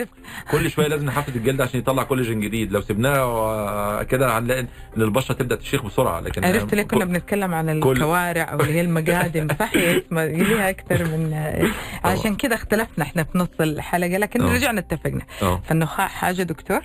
كل 0.50 0.70
شوية 0.70 0.86
لازم 0.86 1.06
نحفز 1.06 1.36
الجلد 1.36 1.60
عشان 1.60 1.80
يطلع 1.80 2.02
كولاجين 2.02 2.40
جديد. 2.40 2.72
لو 2.72 2.80
سيبناه 2.80 3.18
آه، 3.18 4.02
كده 4.02 4.38
هنلاقي 4.38 4.60
إن 4.60 4.68
البشرة 4.96 5.34
تبدأ 5.34 5.56
تشيخ 5.56 5.82
بسرعة. 5.84 6.20
لكن 6.20 6.44
عرفت 6.44 6.74
ليه 6.74 6.82
كنا 6.82 7.00
كل- 7.04 7.06
بنتكلم 7.10 7.54
عن 7.54 7.68
الكوارع 7.68 8.42
أو 8.52 8.60
اللي 8.60 8.72
هي 8.72 8.80
المقادم 8.80 9.48
صح 9.60 9.70
اسمها 9.74 10.26
ليها 10.26 10.70
أكثر 10.70 11.04
من 11.04 11.34
عشان 12.04 12.36
كده 12.36 12.54
اختلفنا. 12.54 13.04
إحنا 13.04 13.24
في 13.24 13.38
نص 13.38 13.48
الحلقة 13.60 14.18
لكن 14.18 14.42
آه. 14.42 14.54
رجعنا 14.54 14.80
اتفقنا. 14.80 15.22
آه. 15.42 15.62
فالنخاع 15.68 16.06
حاجة 16.08 16.42
دكتور؟ 16.42 16.80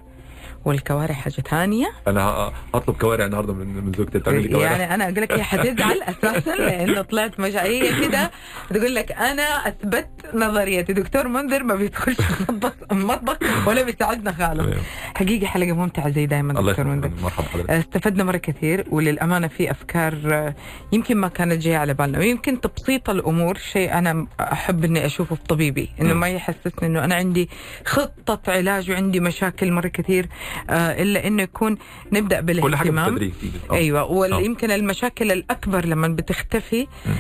والكوارع 0.66 1.14
حاجة 1.14 1.34
ثانية؟ 1.34 1.92
أنا 2.08 2.52
هطلب 2.76 2.96
كوارع 2.96 3.26
النهارده 3.26 3.54
من 3.54 3.68
من 3.86 3.94
زوجتي 3.98 4.20
تعمل 4.20 4.42
لي 4.42 4.48
كوارع. 4.48 4.72
يعني 4.72 4.94
أنا 4.94 5.04
أقول 5.04 5.16
لك 5.16 5.32
هي 5.32 5.44
حتزعل 5.44 6.02
أساسا 6.24 6.56
لأنه 6.56 7.02
طلعت 7.02 7.40
مش 7.40 7.56
هي 7.56 8.06
كده. 8.08 8.32
تقول 8.70 8.96
لك 8.96 9.12
أنا 9.12 9.44
أثبت 9.68 10.08
نظريتي. 10.34 10.94
دكتور 10.94 11.28
منذر 11.28 11.64
ما 11.64 11.76
بيدخلش 11.76 12.18
المطبخ 12.92 13.38
ولا 13.68 13.84
بيساعدنا 13.84 14.32
خالص. 14.32 14.78
حقيقة 15.16 15.48
حلقة 15.48 15.74
ممتعة 15.74 16.10
زي 16.10 16.26
دائما 16.26 16.54
دكتور 16.54 16.86
منذر. 16.88 17.12
مرحبا 17.24 17.48
حضرتك 17.48 17.70
استفدنا 17.70 18.24
مرة 18.24 18.38
كثير 18.38 18.86
وللأمانة 18.92 19.48
في 19.48 19.72
أفكار 19.72 20.14
آه، 20.26 20.56
يمكن 20.92 21.18
ما 21.18 21.28
كانت 21.28 21.62
جاية 21.62 21.78
على 21.78 21.94
بالنا 21.94 22.20
ويمكن 22.20 22.62
تبسيط 22.62 23.10
الأمور 23.10 23.58
شيء 23.58 23.94
أنا 23.94 24.28
أحب 24.40 24.84
أني 24.84 25.06
أشوفه 25.06 25.36
في 25.36 25.44
طبيبي 25.44 25.90
مم. 26.00 26.20
ما 26.20 26.28
يحسسني 26.30 26.88
أنه 26.88 27.04
أنا 27.04 27.16
عندي 27.16 27.50
خطة 27.86 28.52
علاج 28.52 28.92
وعندي 28.92 29.20
مشاكل 29.20 29.72
مرة 29.72 29.88
كثير. 29.88 30.28
آه، 30.70 31.02
إلا 31.04 31.28
أنه 31.28 31.44
يكون 31.44 31.78
نبدأ 32.12 32.42
كل 32.42 32.76
حاجة 32.76 32.90
بالاهتمام 32.92 33.16
بالتدريج. 33.16 33.52
أيوه 33.72 34.00
آه. 34.02 34.12
ويمكن 34.38 34.72
المشاكل 34.72 35.32
الأكبر 35.32 35.86
لما 35.86 36.08
بتختفي 36.08 36.88
مم. 37.06 37.14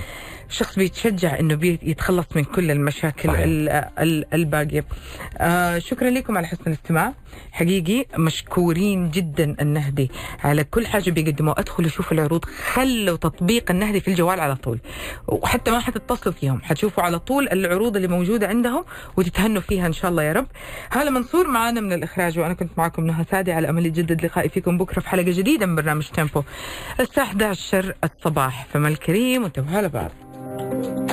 الشخص 0.50 0.76
بيتشجع 0.76 1.39
إنه 1.39 1.56
بي- 1.56 1.80
يتخلص 1.84 2.26
من 2.36 2.43
كل 2.43 2.72
المشاكل 2.72 3.30
الباقية. 4.34 4.86
آه 5.38 5.80
شكرا 5.80 6.10
لكم 6.10 6.38
على 6.38 6.48
حسن 6.48 6.64
الاستماع. 6.68 7.14
حقيقي 7.52 8.06
مشكورين 8.18 9.12
جدا 9.12 9.56
النهدي 9.62 10.12
على 10.43 10.64
كل 10.64 10.88
حاجة 10.88 11.10
بيقدموها، 11.12 11.60
ادخلوا 11.60 11.89
شوفوا 11.89 12.14
العروض، 12.18 12.46
خلوا 12.46 13.18
تطبيق 13.18 13.72
النهدي 13.72 14.00
في 14.00 14.08
الجوال 14.08 14.39
على 14.39 14.56
طول. 14.56 14.80
وحتى 15.28 15.72
ما 15.72 15.80
حتتصلوا 15.80 16.36
فيهم، 16.36 16.62
حتشوفوا 16.62 17.04
على 17.04 17.20
طول 17.20 17.50
العروض 17.52 17.96
اللي 17.96 18.08
موجودة 18.08 18.48
عندهم 18.48 18.86
وتتهنوا 19.18 19.62
فيها 19.62 19.88
إن 19.88 19.93
شاء 19.93 20.12
الله 20.12 20.24
يا 20.24 20.34
رب. 20.34 20.48
هلا 20.91 21.10
منصور 21.10 21.48
معانا 21.48 21.82
من 21.82 21.93
الإخراج 21.93 22.39
وأنا 22.39 22.54
كنت 22.54 22.72
معكم 22.78 23.06
نهى 23.06 23.26
سادي 23.32 23.52
على 23.52 23.70
أمل 23.70 23.86
يتجدد 23.86 24.26
لقائي 24.26 24.50
فيكم 24.50 24.78
بكرة 24.78 25.00
في 25.00 25.10
حلقة 25.10 25.32
جديدة 25.32 25.66
من 25.66 25.76
برنامج 25.76 26.08
تيمبو 26.08 26.43
الساعة 27.00 27.26
11 27.26 27.93
الصباح 28.04 28.66
فما 28.74 28.88
الكريم 28.88 29.43
وانتبهوا 29.43 29.78
على 29.78 29.89
بعض. 29.89 30.12
Thank 30.58 30.86
you. 30.86 31.05